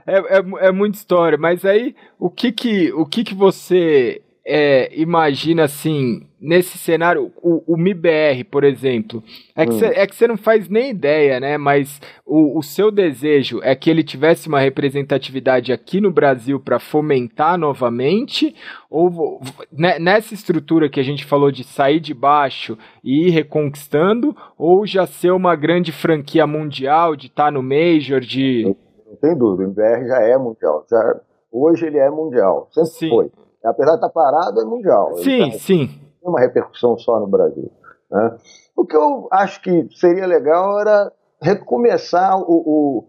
[0.06, 4.88] é, é, é, muita história, mas aí o que que, o que, que você é,
[4.94, 9.20] imagina assim, nesse cenário, o, o MIBR, por exemplo,
[9.56, 9.78] é que hum.
[9.78, 11.58] você é não faz nem ideia, né?
[11.58, 16.78] Mas o, o seu desejo é que ele tivesse uma representatividade aqui no Brasil para
[16.78, 18.54] fomentar novamente,
[18.88, 19.40] ou
[19.72, 24.86] né, nessa estrutura que a gente falou de sair de baixo e ir reconquistando, ou
[24.86, 28.62] já ser uma grande franquia mundial, de estar tá no Major, de.
[28.64, 30.86] Não tem dúvida, o MBR já é mundial.
[30.88, 31.20] Já,
[31.50, 33.08] hoje ele é mundial, sempre Sim.
[33.08, 33.30] foi
[33.66, 35.16] apesar de estar parado, é mundial.
[35.18, 35.86] Sim, tá, sim.
[35.88, 37.70] Tem uma repercussão só no Brasil.
[38.10, 38.38] Né?
[38.76, 43.04] O que eu acho que seria legal era recomeçar o, o,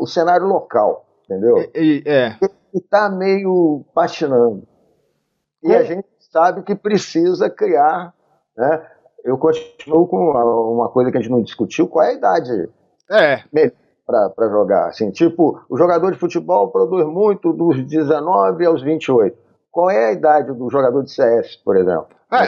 [0.00, 1.58] o cenário local, entendeu?
[1.58, 2.02] É.
[2.06, 2.38] é.
[2.74, 4.66] está meio patinando.
[5.62, 5.76] E é.
[5.76, 8.14] a gente sabe que precisa criar.
[8.56, 8.86] Né?
[9.24, 12.68] Eu continuo com uma coisa que a gente não discutiu: qual é a idade
[13.10, 13.42] É.
[14.04, 14.88] Para jogar.
[14.88, 19.41] Assim, tipo, o jogador de futebol produz muito dos 19 aos 28.
[19.72, 22.08] Qual é a idade do jogador de CS, por exemplo?
[22.30, 22.46] É,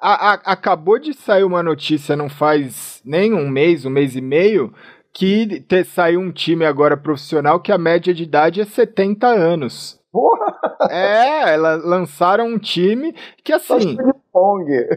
[0.00, 4.20] a, a, acabou de sair uma notícia, não faz nem um mês, um mês e
[4.22, 4.72] meio,
[5.12, 10.00] que ter, saiu um time agora profissional que a média de idade é 70 anos.
[10.14, 10.54] Porra!
[10.90, 13.12] É, elas lançaram um time
[13.42, 13.96] que assim.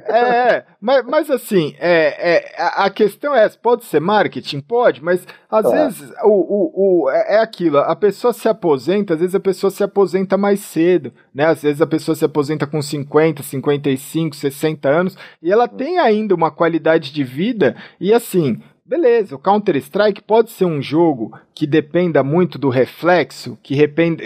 [0.05, 4.61] É, mas, mas assim, é, é, a questão é pode ser marketing?
[4.61, 5.71] Pode, mas às é.
[5.71, 9.71] vezes o, o, o, é, é aquilo, a pessoa se aposenta, às vezes a pessoa
[9.71, 11.45] se aposenta mais cedo, né?
[11.45, 16.35] Às vezes a pessoa se aposenta com 50, 55, 60 anos, e ela tem ainda
[16.35, 22.23] uma qualidade de vida, e assim, Beleza, o Counter-Strike pode ser um jogo que dependa
[22.23, 23.75] muito do reflexo, que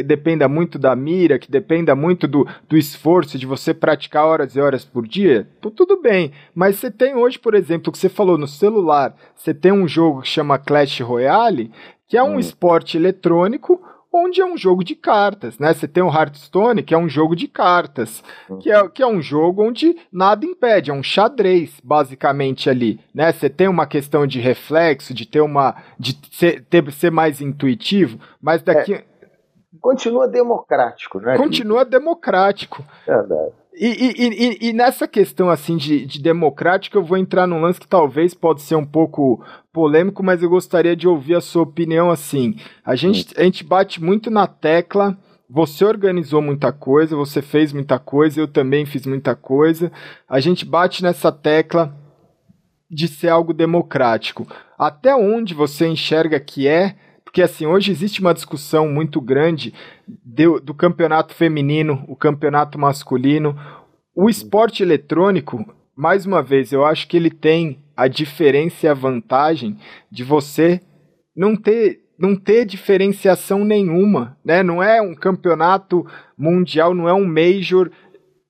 [0.03, 4.61] dependa muito da mira, que dependa muito do, do esforço de você praticar horas e
[4.61, 5.49] horas por dia.
[5.59, 9.51] Tudo bem, mas você tem hoje, por exemplo, o que você falou no celular, você
[9.51, 11.71] tem um jogo que chama Clash Royale,
[12.07, 12.39] que é um hum.
[12.39, 13.81] esporte eletrônico
[14.13, 15.73] onde é um jogo de cartas, né?
[15.73, 18.23] Você tem o Hearthstone, que é um jogo de cartas,
[18.59, 23.31] que é, que é um jogo onde nada impede, é um xadrez, basicamente, ali, né?
[23.31, 25.75] Você tem uma questão de reflexo, de ter uma...
[25.97, 28.95] de ser, ter, ser mais intuitivo, mas daqui...
[28.95, 29.05] É,
[29.79, 31.37] continua democrático, né?
[31.37, 32.83] Continua democrático.
[33.07, 33.60] Verdade.
[33.83, 37.79] E, e, e, e, nessa questão assim de, de democrática, eu vou entrar num lance
[37.79, 39.43] que talvez pode ser um pouco
[39.73, 42.57] polêmico, mas eu gostaria de ouvir a sua opinião assim.
[42.85, 45.17] A gente, a gente bate muito na tecla.
[45.49, 49.91] Você organizou muita coisa, você fez muita coisa, eu também fiz muita coisa.
[50.29, 51.91] A gente bate nessa tecla
[52.87, 54.45] de ser algo democrático.
[54.77, 56.95] Até onde você enxerga que é
[57.31, 59.73] porque assim, hoje existe uma discussão muito grande
[60.05, 63.57] do, do campeonato feminino, o campeonato masculino.
[64.13, 68.93] O esporte eletrônico, mais uma vez, eu acho que ele tem a diferença e a
[68.93, 69.77] vantagem
[70.11, 70.81] de você
[71.33, 74.61] não ter não ter diferenciação nenhuma, né?
[74.61, 76.05] Não é um campeonato
[76.37, 77.89] mundial, não é um major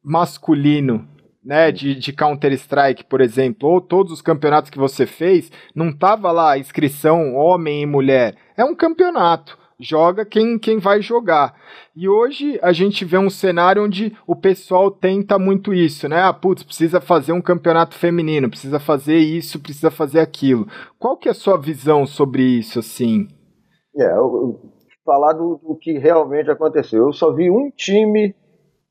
[0.03, 1.08] masculino,
[1.43, 6.31] né, de, de Counter-Strike, por exemplo, ou todos os campeonatos que você fez, não tava
[6.31, 8.35] lá a inscrição homem e mulher.
[8.55, 9.59] É um campeonato.
[9.80, 11.55] Joga quem, quem vai jogar.
[11.95, 16.22] E hoje a gente vê um cenário onde o pessoal tenta muito isso, né?
[16.22, 20.68] Ah, putz, precisa fazer um campeonato feminino, precisa fazer isso, precisa fazer aquilo.
[20.99, 23.27] Qual que é a sua visão sobre isso, assim?
[23.97, 24.59] É, eu,
[25.03, 27.07] falar do, do que realmente aconteceu.
[27.07, 28.35] Eu só vi um time,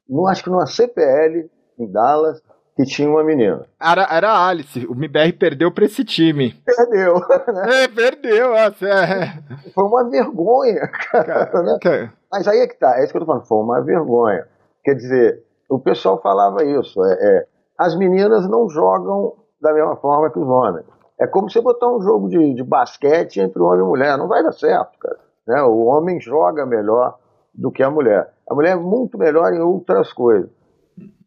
[0.09, 1.49] não acho que numa CPL,
[1.83, 2.43] em Dallas
[2.77, 3.67] que tinha uma menina.
[3.81, 4.87] Era, era a Alice.
[4.87, 6.55] O MBR perdeu para esse time.
[6.65, 7.15] Perdeu.
[7.53, 7.85] Né?
[7.85, 8.51] É, perdeu.
[8.51, 9.71] Nossa, é.
[9.75, 11.47] Foi uma vergonha, cara.
[11.47, 12.13] cara né?
[12.31, 12.99] Mas aí é que tá.
[12.99, 13.47] É isso que eu tô falando.
[13.47, 14.47] Foi uma vergonha.
[14.85, 17.05] Quer dizer, o pessoal falava isso.
[17.05, 17.47] É, é,
[17.79, 20.87] as meninas não jogam da mesma forma que os homens.
[21.21, 24.17] É como você botar um jogo de, de basquete entre homem e mulher.
[24.17, 25.19] Não vai dar certo, cara.
[25.47, 25.63] Né?
[25.63, 27.19] O homem joga melhor
[27.53, 28.33] do que a mulher.
[28.49, 30.49] A mulher é muito melhor em outras coisas.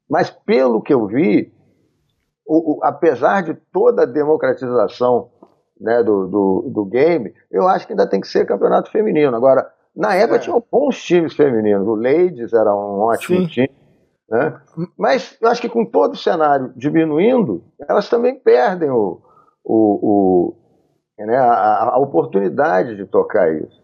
[0.10, 1.52] Mas, pelo que eu vi,
[2.46, 5.30] o, o, apesar de toda a democratização
[5.80, 9.36] né, do, do, do, game, eu acho que ainda tem que ser campeonato feminino.
[9.36, 10.40] Agora, na época é.
[10.40, 11.88] tinha bons times femininos.
[11.88, 13.48] O Ladies era um ótimo Sim.
[13.48, 13.72] time.
[14.30, 14.62] Né?
[14.98, 19.22] Mas eu acho que com todo o cenário diminuindo, elas também perdem o,
[19.64, 23.83] o, o né, a, a oportunidade de tocar isso.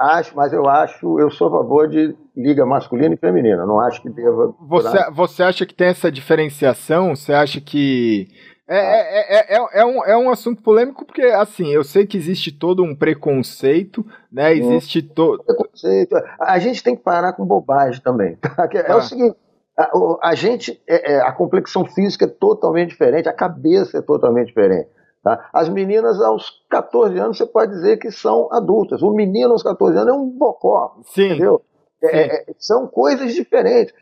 [0.00, 3.66] Acho, mas eu acho, eu sou a favor de liga masculina e feminina.
[3.66, 4.54] Não acho que deva.
[4.66, 7.14] Você, você acha que tem essa diferenciação?
[7.14, 8.28] Você acha que.
[8.66, 12.50] É, é, é, é, um, é um assunto polêmico porque, assim, eu sei que existe
[12.50, 14.54] todo um preconceito, né?
[14.54, 15.44] Existe todo.
[15.44, 16.16] Preconceito.
[16.40, 18.36] A gente tem que parar com bobagem também.
[18.36, 18.68] Tá?
[18.72, 19.36] É o seguinte.
[19.78, 19.90] A,
[20.30, 20.80] a gente,
[21.24, 24.88] a complexão física é totalmente diferente, a cabeça é totalmente diferente.
[25.22, 25.48] Tá?
[25.52, 29.02] As meninas aos 14 anos você pode dizer que são adultas.
[29.02, 30.96] O menino aos 14 anos é um bocó.
[31.04, 31.26] Sim.
[31.26, 31.62] Entendeu?
[32.02, 33.94] É, é, são coisas diferentes.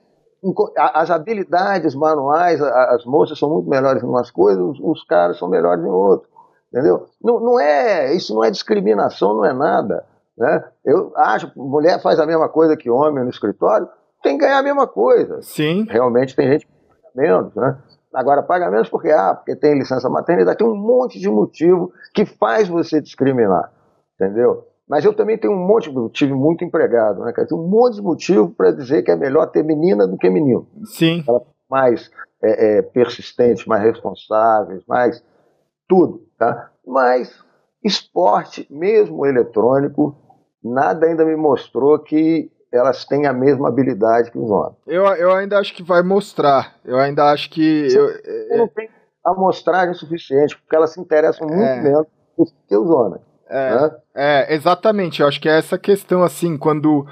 [0.76, 5.84] As habilidades manuais, as moças são muito melhores em umas coisas, os caras são melhores
[5.84, 6.30] em outras.
[6.72, 7.06] Entendeu?
[7.20, 10.06] Não, não é, isso não é discriminação, não é nada.
[10.36, 10.64] Né?
[10.84, 13.88] Eu acho que mulher faz a mesma coisa que homem no escritório,
[14.22, 15.42] tem que ganhar a mesma coisa.
[15.42, 15.86] Sim.
[15.90, 16.68] Realmente tem gente
[17.14, 17.78] menos, né?
[18.14, 22.24] Agora, paga menos porque, ah, porque tem licença maternidade, tem um monte de motivo que
[22.24, 23.70] faz você discriminar,
[24.14, 24.66] entendeu?
[24.88, 27.46] Mas eu também tenho um monte, eu tive muito empregado, né, cara?
[27.46, 30.66] Tem um monte de motivo para dizer que é melhor ter menina do que menino.
[30.84, 31.22] Sim.
[31.28, 32.10] Ela mais
[32.42, 35.22] é, é, persistentes, mais responsáveis, mais
[35.86, 36.70] tudo, tá?
[36.86, 37.44] Mas
[37.84, 40.16] esporte, mesmo eletrônico,
[40.64, 44.76] nada ainda me mostrou que elas têm a mesma habilidade que os homens.
[44.86, 46.74] Eu, eu ainda acho que vai mostrar.
[46.84, 47.88] Eu ainda acho que.
[47.88, 48.88] Você, eu, não tem
[49.24, 51.80] amostragem suficiente, porque elas se interessam muito é.
[51.80, 52.06] menos
[52.68, 53.22] que os homens.
[53.48, 53.90] É, né?
[54.14, 55.22] é, exatamente.
[55.22, 57.06] Eu acho que é essa questão, assim, quando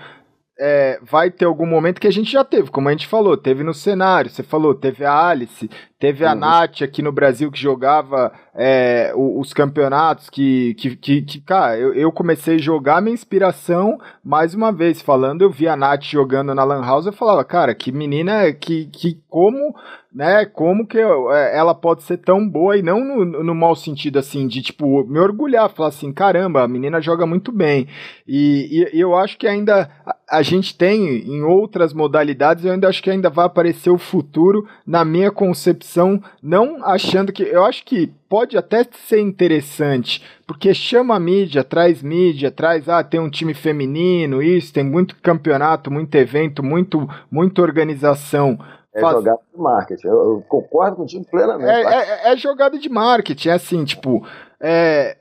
[0.59, 3.63] é, vai ter algum momento que a gente já teve, como a gente falou, teve
[3.63, 5.69] no cenário, você falou, teve a Alice,
[5.99, 6.39] teve a uhum.
[6.39, 11.93] Nath aqui no Brasil que jogava é, os, campeonatos, que, que, que, que cara, eu,
[11.93, 16.55] eu, comecei a jogar minha inspiração, mais uma vez, falando, eu vi a Nath jogando
[16.55, 19.75] na Lan House, eu falava, cara, que menina, que, que como
[20.17, 20.47] né?
[20.47, 24.19] Como que eu, é, ela pode ser tão boa e não no, no mau sentido,
[24.19, 27.87] assim, de tipo, me orgulhar, falar assim, caramba, a menina joga muito bem.
[28.27, 29.91] E, e, eu acho que ainda
[30.29, 34.67] a, gente tem em outras modalidades, eu ainda acho que ainda vai aparecer o futuro,
[34.87, 37.43] na minha concepção, não achando que.
[37.43, 43.05] Eu acho que pode até ser interessante, porque chama a mídia, traz mídia, traz, ah,
[43.05, 48.59] tem um time feminino, isso, tem muito campeonato, muito evento, muito, muita organização.
[48.97, 49.17] É Faz...
[49.17, 50.07] jogada de marketing.
[50.07, 51.71] Eu, eu concordo contigo plenamente.
[51.71, 53.49] É, é, é, jogada de marketing.
[53.51, 54.27] É assim, tipo.
[54.59, 55.17] É,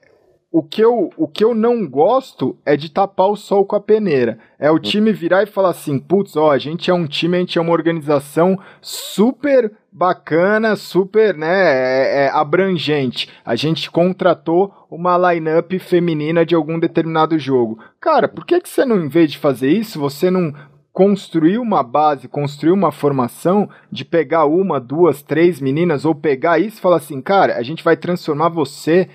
[0.56, 3.82] o, que eu, o que eu não gosto é de tapar o sol com a
[3.82, 4.40] peneira.
[4.58, 7.40] É o time virar e falar assim: putz, ó, a gente é um time, a
[7.42, 13.30] gente é uma organização super bacana, super né, é, é abrangente.
[13.44, 17.78] A gente contratou uma lineup feminina de algum determinado jogo.
[18.00, 20.54] Cara, por que, que você não, em vez de fazer isso, você não
[20.94, 26.78] construir uma base, construir uma formação de pegar uma, duas, três meninas ou pegar isso
[26.78, 29.10] e falar assim, cara, a gente vai transformar você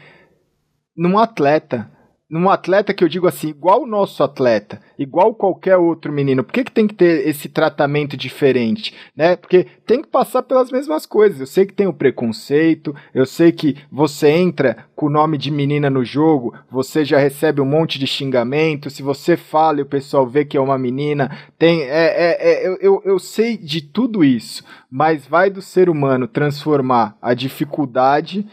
[1.00, 1.90] num atleta
[2.30, 6.52] num atleta que eu digo assim, igual o nosso atleta, igual qualquer outro menino, por
[6.52, 8.94] que, que tem que ter esse tratamento diferente?
[9.16, 9.34] Né?
[9.34, 11.40] Porque tem que passar pelas mesmas coisas.
[11.40, 15.50] Eu sei que tem o preconceito, eu sei que você entra com o nome de
[15.50, 18.90] menina no jogo, você já recebe um monte de xingamento.
[18.90, 21.82] Se você fala e o pessoal vê que é uma menina, tem.
[21.82, 26.28] É, é, é eu, eu, eu sei de tudo isso, mas vai do ser humano
[26.28, 28.46] transformar a dificuldade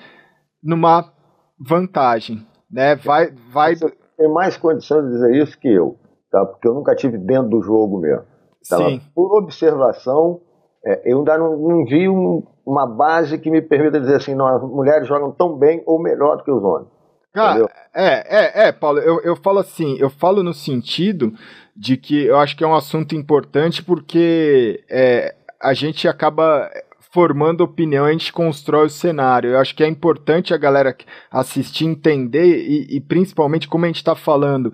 [0.64, 1.16] numa
[1.60, 2.96] vantagem né?
[2.96, 3.76] Vai, vai.
[3.76, 5.98] Você tem mais condição de dizer isso que eu,
[6.32, 6.46] tá?
[6.46, 8.24] Porque eu nunca tive dentro do jogo mesmo.
[8.70, 8.78] Tá?
[8.78, 9.02] Sim.
[9.16, 10.42] Por observação,
[10.86, 14.48] é, eu ainda não, não vi um, uma base que me permita dizer assim, não,
[14.48, 16.90] as mulheres jogam tão bem ou melhor do que os homens.
[17.34, 21.34] Cara, é, é, é, Paulo, eu, eu falo assim, eu falo no sentido
[21.76, 26.68] de que eu acho que é um assunto importante porque é, a gente acaba
[27.18, 29.50] formando opinião, a gente constrói o cenário.
[29.50, 30.96] Eu acho que é importante a galera
[31.32, 34.72] assistir, entender e, e principalmente como a gente está falando.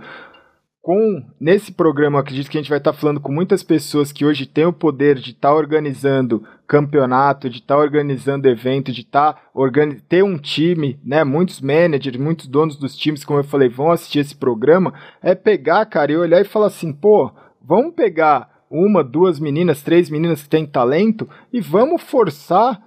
[0.81, 4.25] Com nesse programa, acredito que a gente vai estar tá falando com muitas pessoas que
[4.25, 9.03] hoje têm o poder de estar tá organizando campeonato, de estar tá organizando evento, de
[9.03, 10.01] estar tá organiz...
[10.09, 11.23] ter um time, né?
[11.23, 14.93] Muitos managers, muitos donos dos times, como eu falei, vão assistir esse programa.
[15.21, 20.09] É pegar, cara, e olhar e falar assim, pô, vamos pegar uma, duas meninas, três
[20.09, 22.81] meninas que têm talento e vamos forçar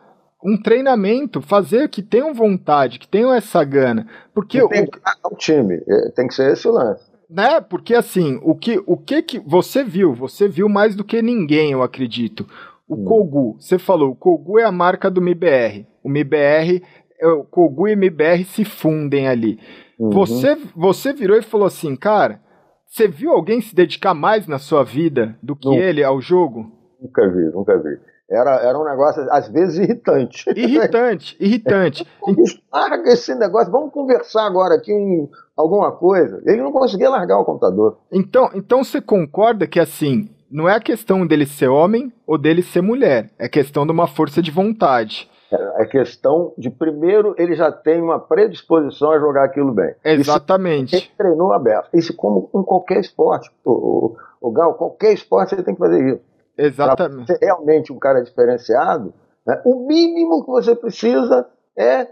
[0.45, 4.07] um treinamento, fazer que tenham vontade, que tenham essa gana.
[4.35, 7.11] Porque tem o, o time, é, tem que ser esse o lance.
[7.31, 7.61] Né?
[7.61, 10.13] Porque assim, o que, o que que você viu?
[10.15, 12.47] Você viu mais do que ninguém, eu acredito.
[12.89, 13.05] O hum.
[13.05, 15.87] Kogu, você falou, o Kogu é a marca do MIBR.
[16.03, 16.83] O MIBR,
[17.21, 19.59] é, o Kogu e o MIBR se fundem ali.
[19.99, 20.11] Uhum.
[20.11, 22.41] Você, você virou e falou assim, cara,
[22.87, 26.73] você viu alguém se dedicar mais na sua vida do que ele ao jogo?
[27.01, 27.99] Nunca vi, nunca vi.
[28.29, 30.45] Era, era um negócio, às vezes, irritante.
[30.51, 32.07] Irritante, irritante.
[32.73, 36.43] Larga esse negócio, vamos conversar agora aqui um, alguma coisa.
[36.45, 37.99] Ele não conseguia largar o computador.
[38.11, 42.63] Então, então você concorda que, assim, não é a questão dele ser homem ou dele
[42.63, 45.31] ser mulher, é questão de uma força de vontade.
[45.51, 49.95] É, questão de, primeiro, ele já tem uma predisposição a jogar aquilo bem.
[50.05, 50.97] Exatamente.
[50.97, 51.89] Isso, ele treinou aberto.
[51.95, 53.51] Isso como em qualquer esporte.
[53.65, 56.23] O, o, o Gal, qualquer esporte você tem que fazer isso.
[56.59, 57.27] Exatamente.
[57.27, 59.15] Pra ser realmente um cara diferenciado,
[59.47, 61.47] né, o mínimo que você precisa
[61.77, 62.09] é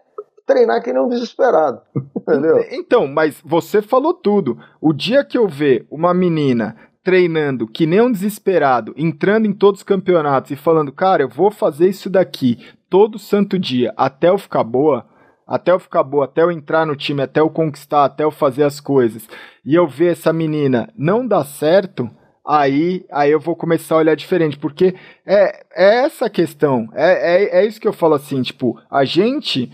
[0.46, 1.80] treinar que nem um desesperado.
[2.16, 2.64] Entendeu?
[2.70, 4.58] Então, mas você falou tudo.
[4.80, 9.80] O dia que eu ver uma menina treinando que nem um desesperado, entrando em todos
[9.80, 12.58] os campeonatos e falando, cara, eu vou fazer isso daqui
[12.94, 15.04] todo santo dia até eu ficar boa,
[15.44, 18.62] até eu ficar boa, até eu entrar no time, até eu conquistar, até eu fazer
[18.62, 19.28] as coisas,
[19.64, 22.08] e eu ver essa menina não dar certo,
[22.46, 24.94] aí, aí eu vou começar a olhar diferente, porque
[25.26, 29.72] é, é essa questão, é, é, é isso que eu falo assim, tipo, a gente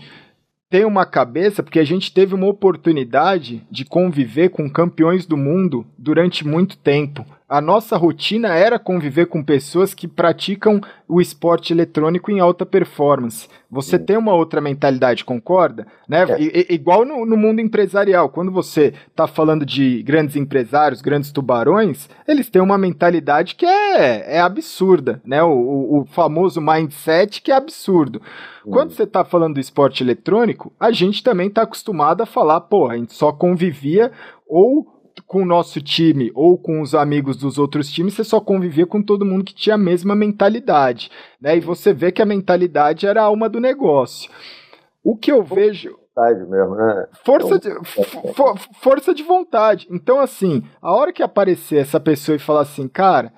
[0.67, 5.85] tem uma cabeça, porque a gente teve uma oportunidade de conviver com campeões do mundo
[5.95, 7.23] durante muito tempo.
[7.51, 13.49] A nossa rotina era conviver com pessoas que praticam o esporte eletrônico em alta performance.
[13.69, 15.85] Você tem uma outra mentalidade, concorda?
[16.07, 16.23] Né?
[16.29, 16.41] É.
[16.41, 22.07] I, igual no, no, mundo empresarial, quando você está falando de grandes empresários, grandes tubarões,
[22.25, 25.43] eles têm uma mentalidade que é, é absurda, né?
[25.43, 28.21] O, o, o famoso mindset que é absurdo.
[28.63, 32.87] Quando você está falando do esporte eletrônico, a gente também está acostumado a falar, pô,
[32.87, 34.09] a gente só convivia
[34.47, 38.85] ou com o nosso time ou com os amigos dos outros times, você só convivia
[38.85, 41.57] com todo mundo que tinha a mesma mentalidade, né?
[41.57, 44.29] E você vê que a mentalidade era a alma do negócio.
[45.03, 46.01] O que eu vejo
[46.47, 47.07] mesmo, né?
[47.23, 49.87] Força de, for, força de vontade.
[49.89, 53.33] Então, assim, a hora que aparecer essa pessoa e falar assim, cara,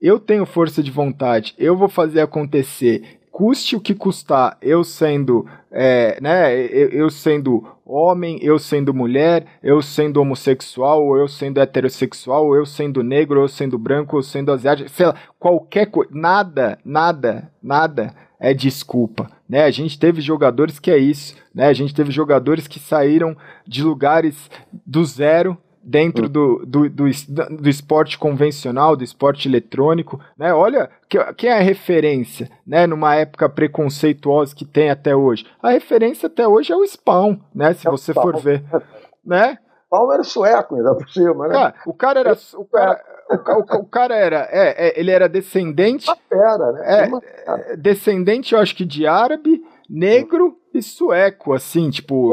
[0.00, 5.46] eu tenho força de vontade, eu vou fazer acontecer, custe o que custar, eu sendo,
[5.70, 12.52] é, né, eu, eu, sendo homem, eu sendo mulher, eu sendo homossexual, eu sendo heterossexual,
[12.56, 17.48] eu sendo negro, eu sendo branco, eu sendo asiático, sei lá, qualquer coisa, nada, nada,
[17.62, 19.62] nada é desculpa, né?
[19.62, 21.68] A gente teve jogadores que é isso, né?
[21.68, 24.50] A gente teve jogadores que saíram de lugares
[24.84, 25.56] do zero
[25.88, 26.28] dentro hum.
[26.28, 27.04] do, do, do,
[27.50, 30.52] do, esporte convencional, do esporte eletrônico, né?
[30.52, 30.90] Olha
[31.36, 32.86] quem é a referência, né?
[32.86, 35.46] Numa época preconceituosa que tem até hoje.
[35.62, 37.72] A referência até hoje é o Spawn, né?
[37.72, 38.62] Se é você for ver,
[39.24, 39.58] né?
[39.86, 41.54] Spawn era sueco ainda por cima, né?
[41.54, 46.06] Cara, o cara era, o cara, o, o, cara era, é, é, ele era descendente,
[46.28, 47.10] Pera, né?
[47.46, 52.32] É, descendente, eu acho que de árabe, negro e sueco, assim, tipo.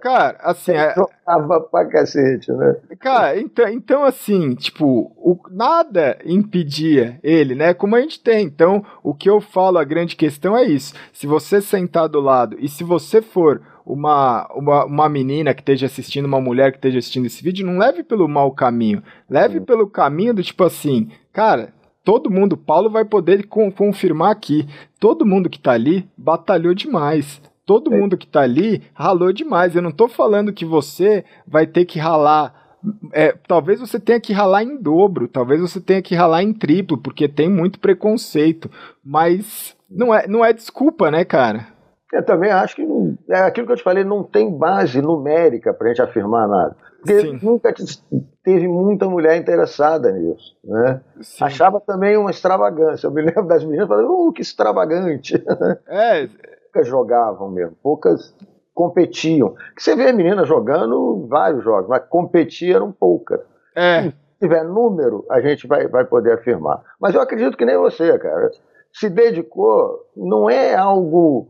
[0.00, 0.72] cara, assim.
[0.72, 0.94] É...
[0.94, 2.76] Jogava pra cacete, né?
[2.98, 7.74] Cara, então, então assim, tipo, o, nada impedia ele, né?
[7.74, 8.44] Como a gente tem.
[8.46, 10.94] Então, o que eu falo, a grande questão é isso.
[11.12, 15.86] Se você sentar do lado e se você for uma, uma, uma menina que esteja
[15.86, 19.02] assistindo, uma mulher que esteja assistindo esse vídeo, não leve pelo mau caminho.
[19.28, 19.64] Leve hum.
[19.64, 21.72] pelo caminho do tipo assim, cara
[22.04, 24.66] todo mundo, Paulo vai poder confirmar aqui,
[24.98, 27.40] todo mundo que tá ali batalhou demais.
[27.64, 27.98] Todo é.
[27.98, 29.74] mundo que tá ali ralou demais.
[29.74, 32.54] Eu não tô falando que você vai ter que ralar.
[33.12, 36.98] É, talvez você tenha que ralar em dobro, talvez você tenha que ralar em triplo,
[36.98, 38.68] porque tem muito preconceito.
[39.04, 41.68] Mas não é, não é desculpa, né, cara?
[42.12, 45.72] Eu também acho que não, é aquilo que eu te falei, não tem base numérica
[45.72, 46.76] para a gente afirmar nada.
[46.98, 47.38] Porque Sim.
[47.42, 47.72] nunca
[48.42, 50.56] teve muita mulher interessada nisso.
[50.64, 51.00] Né?
[51.40, 53.06] Achava também uma extravagância.
[53.06, 55.42] Eu me lembro das meninas falando, oh, que extravagante.
[55.88, 56.28] É.
[56.72, 58.34] Poucas jogavam mesmo, poucas
[58.72, 59.54] competiam.
[59.76, 63.40] Você vê a menina jogando vários jogos, mas competir eram poucas.
[63.76, 64.04] É.
[64.04, 66.82] Se tiver número, a gente vai, vai poder afirmar.
[66.98, 68.50] Mas eu acredito que nem você, cara.
[68.92, 71.46] Se dedicou, não é algo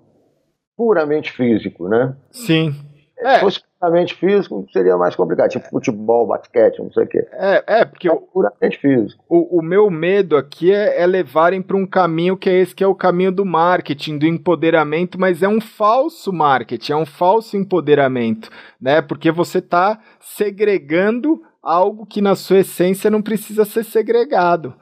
[0.77, 2.17] puramente físico, né?
[2.33, 2.75] Sim.
[3.23, 3.35] É.
[3.35, 7.27] Se fosse puramente físico, seria mais complicado, tipo futebol, basquete, não sei o quê.
[7.33, 9.25] É, é porque é puramente físico.
[9.29, 12.85] O, o meu medo aqui é, é levarem para um caminho que é esse que
[12.85, 17.57] é o caminho do marketing, do empoderamento, mas é um falso marketing, é um falso
[17.57, 18.51] empoderamento,
[18.81, 19.01] né?
[19.01, 24.75] Porque você está segregando algo que na sua essência não precisa ser segregado,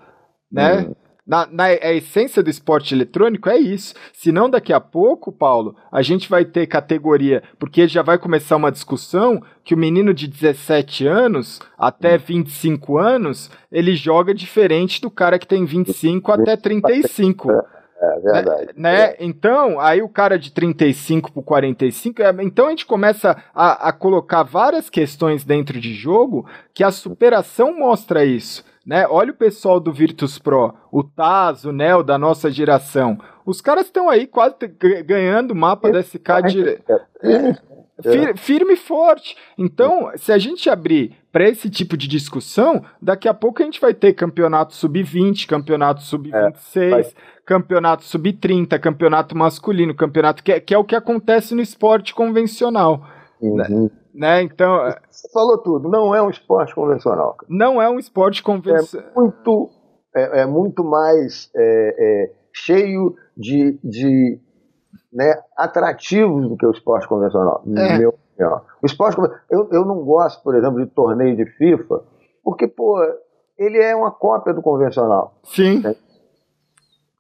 [0.51, 0.89] né?
[0.89, 1.10] Hum.
[1.26, 3.94] Na, na, a essência do esporte eletrônico é isso.
[4.12, 8.72] Senão, daqui a pouco, Paulo, a gente vai ter categoria, porque já vai começar uma
[8.72, 15.38] discussão que o menino de 17 anos até 25 anos, ele joga diferente do cara
[15.38, 17.51] que tem 25 até 35.
[18.02, 18.70] É verdade.
[18.76, 19.01] Né?
[19.02, 19.16] É.
[19.20, 24.42] Então, aí o cara de 35 para 45, então a gente começa a, a colocar
[24.42, 29.07] várias questões dentro de jogo que a superação mostra isso né?
[29.09, 33.19] Olha o pessoal do Virtus Pro, o Taz, o Nel da nossa geração.
[33.44, 34.55] Os caras estão aí quase
[35.05, 36.82] ganhando mapa da SK dire...
[38.02, 39.36] Fir firme e forte.
[39.59, 43.81] Então, se a gente abrir para esse tipo de discussão, daqui a pouco a gente
[43.81, 47.12] vai ter campeonato sub-20, campeonato sub-26, é,
[47.44, 53.07] campeonato sub-30, campeonato masculino, campeonato que é, que é, o que acontece no esporte convencional.
[53.40, 53.57] Uhum.
[53.57, 53.90] Né?
[54.43, 57.37] Então, você falou tudo, não é um esporte convencional.
[57.49, 59.11] Não é um esporte convencional.
[59.11, 59.70] É muito,
[60.15, 64.41] é, é muito mais é, é, cheio de, de
[65.12, 67.99] né, atrativos do que o esporte convencional, é.
[67.99, 68.15] meu
[68.82, 69.19] O esporte
[69.51, 72.03] eu, eu não gosto, por exemplo, de torneio de FIFA,
[72.43, 72.99] porque, pô,
[73.59, 75.39] ele é uma cópia do convencional.
[75.45, 75.81] Sim.
[75.81, 75.95] Né?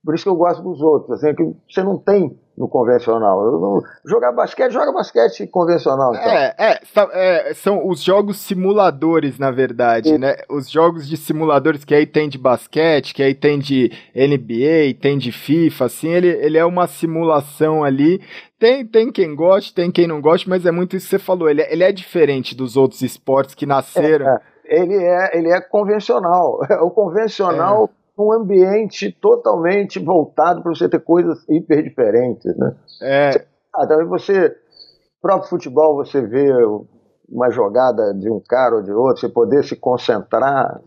[0.04, 3.42] Por isso que eu gosto dos outros, assim, que você não tem no convencional.
[3.60, 6.14] Não, jogar basquete, joga basquete convencional.
[6.14, 6.30] Então.
[6.30, 6.80] É, é,
[7.12, 10.36] é, são os jogos simuladores, na verdade, né?
[10.48, 15.16] Os jogos de simuladores que aí tem de basquete, que aí tem de NBA, tem
[15.18, 18.22] de FIFA, assim, ele, ele é uma simulação ali.
[18.58, 21.48] Tem, tem quem goste, tem quem não goste, mas é muito isso que você falou.
[21.48, 24.28] Ele, é, ele é diferente dos outros esportes que nasceram.
[24.28, 26.60] É, é ele é, ele é convencional.
[26.82, 27.99] O convencional é.
[28.26, 32.74] Um ambiente totalmente voltado para você ter coisas hiper diferentes, né?
[33.02, 33.44] É.
[33.74, 34.54] Ah, também você,
[35.20, 36.50] próprio futebol, você vê
[37.28, 40.80] uma jogada de um cara ou de outro, você poder se concentrar,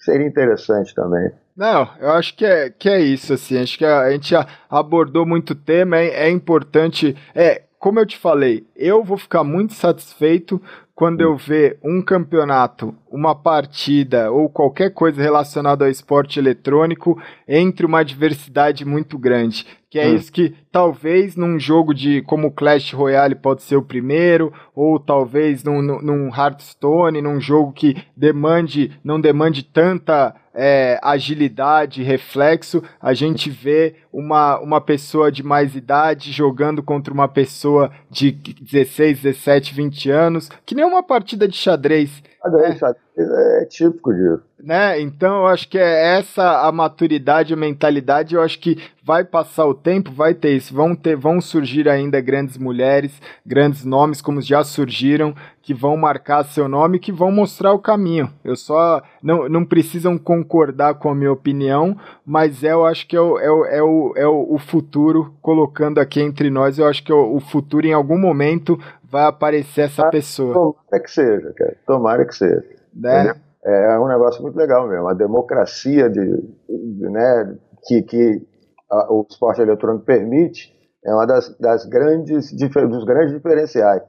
[0.00, 1.30] seria interessante também.
[1.56, 4.34] Não, eu acho que é, que é isso, assim, acho que a, a gente
[4.70, 9.74] abordou muito tema, é, é importante, é, como eu te falei, eu vou ficar muito
[9.74, 10.62] satisfeito
[10.94, 17.86] quando eu ver um campeonato, uma partida ou qualquer coisa relacionada ao esporte eletrônico entre
[17.86, 19.66] uma diversidade muito grande.
[19.92, 20.14] Que é hum.
[20.14, 25.62] isso que talvez num jogo de como Clash Royale pode ser o primeiro, ou talvez
[25.62, 33.50] num, num Hearthstone, num jogo que demande, não demande tanta é, agilidade, reflexo, a gente
[33.50, 40.10] vê uma, uma pessoa de mais idade jogando contra uma pessoa de 16, 17, 20
[40.10, 42.22] anos, que nem uma partida de xadrez.
[42.42, 42.94] Xadrez, né?
[43.62, 44.42] é típico disso.
[44.62, 45.00] Né?
[45.00, 49.66] Então eu acho que é essa a maturidade, a mentalidade, eu acho que vai passar
[49.66, 54.40] o tempo, vai ter isso, vão ter, vão surgir ainda grandes mulheres, grandes nomes como
[54.40, 58.30] já surgiram, que vão marcar seu nome, que vão mostrar o caminho.
[58.44, 63.16] Eu só não, não precisam concordar com a minha opinião, mas é, eu acho que
[63.16, 66.78] é o, é o, é o, é o futuro colocando aqui entre nós.
[66.78, 68.78] Eu acho que é o, o futuro em algum momento
[69.12, 70.54] vai aparecer essa ah, pessoa.
[70.54, 71.76] Tomara que seja, cara.
[71.86, 72.64] Tomara que seja.
[72.94, 73.34] Né?
[73.62, 75.06] É, é um negócio muito legal mesmo.
[75.06, 76.24] A democracia de,
[76.66, 78.46] de né, que, que
[78.90, 80.72] a, o esporte eletrônico permite
[81.04, 84.02] é uma das, das grandes dos grandes diferenciais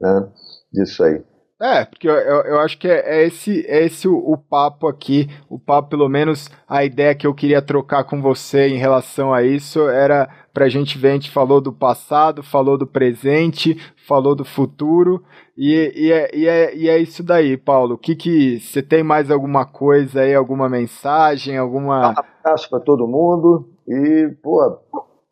[0.00, 0.28] né,
[0.72, 1.22] disso aí.
[1.60, 4.86] É, porque eu, eu, eu acho que é, é, esse, é esse o, o, papo
[4.86, 9.34] aqui, o papo, pelo menos a ideia que eu queria trocar com você em relação
[9.34, 10.28] a isso era
[10.58, 13.76] pra gente ver, a gente falou do passado, falou do presente,
[14.08, 15.22] falou do futuro,
[15.56, 17.94] e, e, é, e, é, e é isso daí, Paulo.
[17.94, 22.08] O que que, você tem mais alguma coisa aí, alguma mensagem, alguma...
[22.08, 24.80] Um abraço para todo mundo e, pô,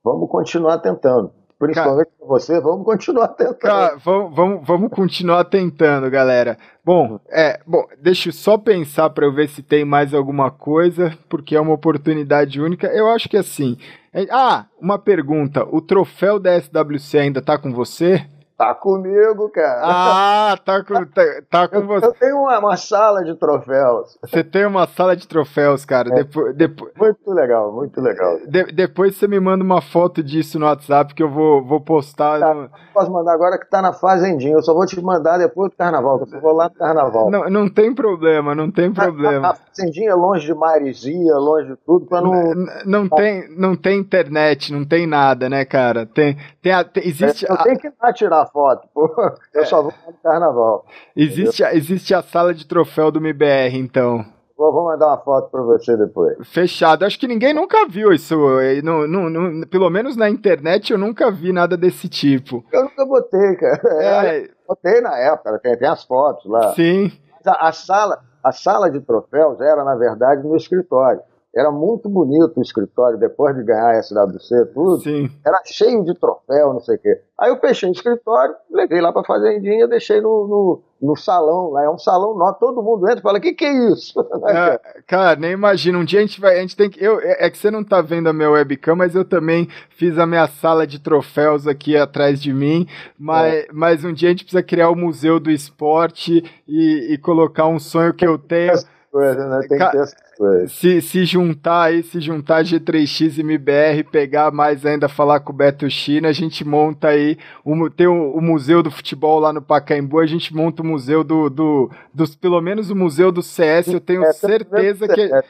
[0.04, 1.32] vamos continuar tentando.
[1.58, 3.98] Principalmente para você, vamos continuar tentando.
[4.04, 6.58] Vamos, vamos, vamos continuar tentando, galera.
[6.84, 11.16] Bom, é, bom, deixa eu só pensar para eu ver se tem mais alguma coisa,
[11.30, 12.88] porque é uma oportunidade única.
[12.88, 13.78] Eu acho que assim.
[14.12, 18.26] É, ah, uma pergunta: o troféu da SWC ainda tá com você?
[18.56, 19.82] Tá comigo, cara.
[19.84, 22.06] Ah, tá com, tá, tá com eu, você.
[22.06, 24.16] Eu tenho uma, uma, sala de troféus.
[24.22, 26.08] Você tem uma sala de troféus, cara.
[26.08, 26.90] É, depois, depois...
[26.96, 28.38] Muito legal, muito legal.
[28.48, 32.40] De, depois você me manda uma foto disso no WhatsApp que eu vou, vou postar.
[32.40, 32.70] Tá, no...
[32.94, 34.54] Posso mandar agora que tá na fazendinha.
[34.54, 37.30] Eu só vou te mandar depois do carnaval, que eu vou lá no carnaval.
[37.30, 39.48] Não, não tem problema, não tem problema.
[39.48, 42.32] A, a fazendinha é longe de Marizia, longe de tudo, pra não.
[42.32, 46.06] Não, não, tem, não tem internet, não tem nada, né, cara?
[46.06, 47.44] Tem, tem, tem existe.
[47.46, 49.12] É, eu tenho que tirar foto, pô.
[49.54, 49.64] Eu é.
[49.64, 50.84] só vou no carnaval.
[51.14, 54.24] Existe, existe a sala de troféu do MBR, então.
[54.56, 56.36] Vou, vou mandar uma foto para você depois.
[56.48, 57.04] Fechado.
[57.04, 58.34] Acho que ninguém nunca viu isso.
[58.82, 62.64] No, no, no, pelo menos na internet eu nunca vi nada desse tipo.
[62.72, 63.80] Eu nunca botei, cara.
[64.02, 64.48] É...
[64.66, 66.72] Botei na época, tem, tem as fotos lá.
[66.74, 67.12] Sim.
[67.44, 71.20] A, a, sala, a sala de troféus era, na verdade, no escritório.
[71.56, 75.00] Era muito bonito o escritório, depois de ganhar a SWC, tudo.
[75.00, 75.30] Sim.
[75.44, 77.18] Era cheio de troféu, não sei o quê.
[77.38, 81.84] Aí eu fechei o escritório, levei lá pra fazendinha, deixei no, no, no salão, lá
[81.84, 84.14] é um salão novo, todo mundo entra e fala, o que que é isso?
[84.48, 87.46] É, cara, nem imagina, um dia a gente vai, a gente tem que, eu, é,
[87.46, 90.46] é que você não tá vendo a minha webcam, mas eu também fiz a minha
[90.46, 92.86] sala de troféus aqui atrás de mim,
[93.18, 93.66] mas, é.
[93.72, 97.78] mas um dia a gente precisa criar o Museu do Esporte e, e colocar um
[97.78, 98.74] sonho que eu tenho
[99.16, 99.60] coisa, né?
[99.60, 100.25] Tem que ter coisas.
[100.68, 105.56] Se, se juntar aí, se juntar G3X e MBR, pegar mais ainda, falar com o
[105.56, 109.62] Beto China, a gente monta aí, o, tem o, o, Museu do Futebol lá no
[109.62, 113.88] Pacaembu, a gente monta o museu do, do dos, pelo menos o museu do CS,
[113.88, 115.20] eu tenho é, certeza que...
[115.22, 115.42] É,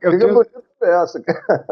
[0.00, 0.42] eu tenho,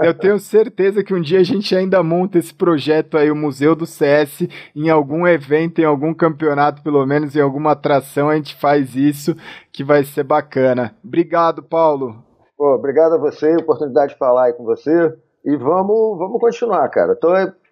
[0.03, 3.77] Eu tenho certeza que um dia a gente ainda monta esse projeto aí, o Museu
[3.77, 8.57] do CS, em algum evento, em algum campeonato, pelo menos em alguma atração, a gente
[8.57, 9.37] faz isso,
[9.73, 10.95] que vai ser bacana.
[11.05, 12.26] Obrigado, Paulo.
[12.57, 15.17] Pô, obrigado a você, oportunidade de falar aí com você.
[15.45, 17.15] E vamos, vamos continuar, cara.
[17.15, 17.29] Tô,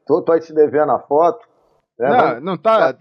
[0.06, 1.44] tô, tô aí te devendo a foto.
[1.98, 2.08] Né?
[2.08, 2.94] Não, não tá.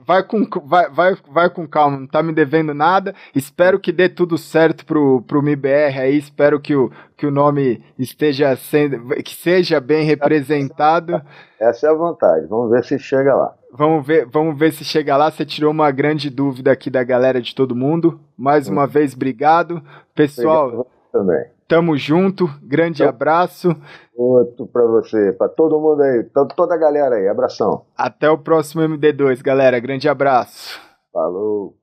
[0.00, 3.14] Vai com, vai, vai, vai com calma, não tá me devendo nada.
[3.34, 6.16] Espero que dê tudo certo pro, pro MIBR aí.
[6.16, 9.08] Espero que o, que o nome esteja sendo.
[9.22, 11.20] que seja bem representado.
[11.58, 12.46] Essa é a vontade.
[12.46, 13.54] Vamos ver se chega lá.
[13.74, 15.30] Vamos ver, vamos ver se chega lá.
[15.30, 18.20] Você tirou uma grande dúvida aqui da galera de todo mundo.
[18.36, 19.82] Mais uma vez, obrigado.
[20.14, 20.66] Pessoal.
[20.66, 21.44] Obrigado também.
[21.66, 23.74] Tamo junto, grande então, abraço.
[24.14, 26.22] Outro para você, para todo mundo aí,
[26.54, 27.86] toda a galera aí, abração.
[27.96, 30.78] Até o próximo MD2, galera, grande abraço.
[31.10, 31.74] Falou.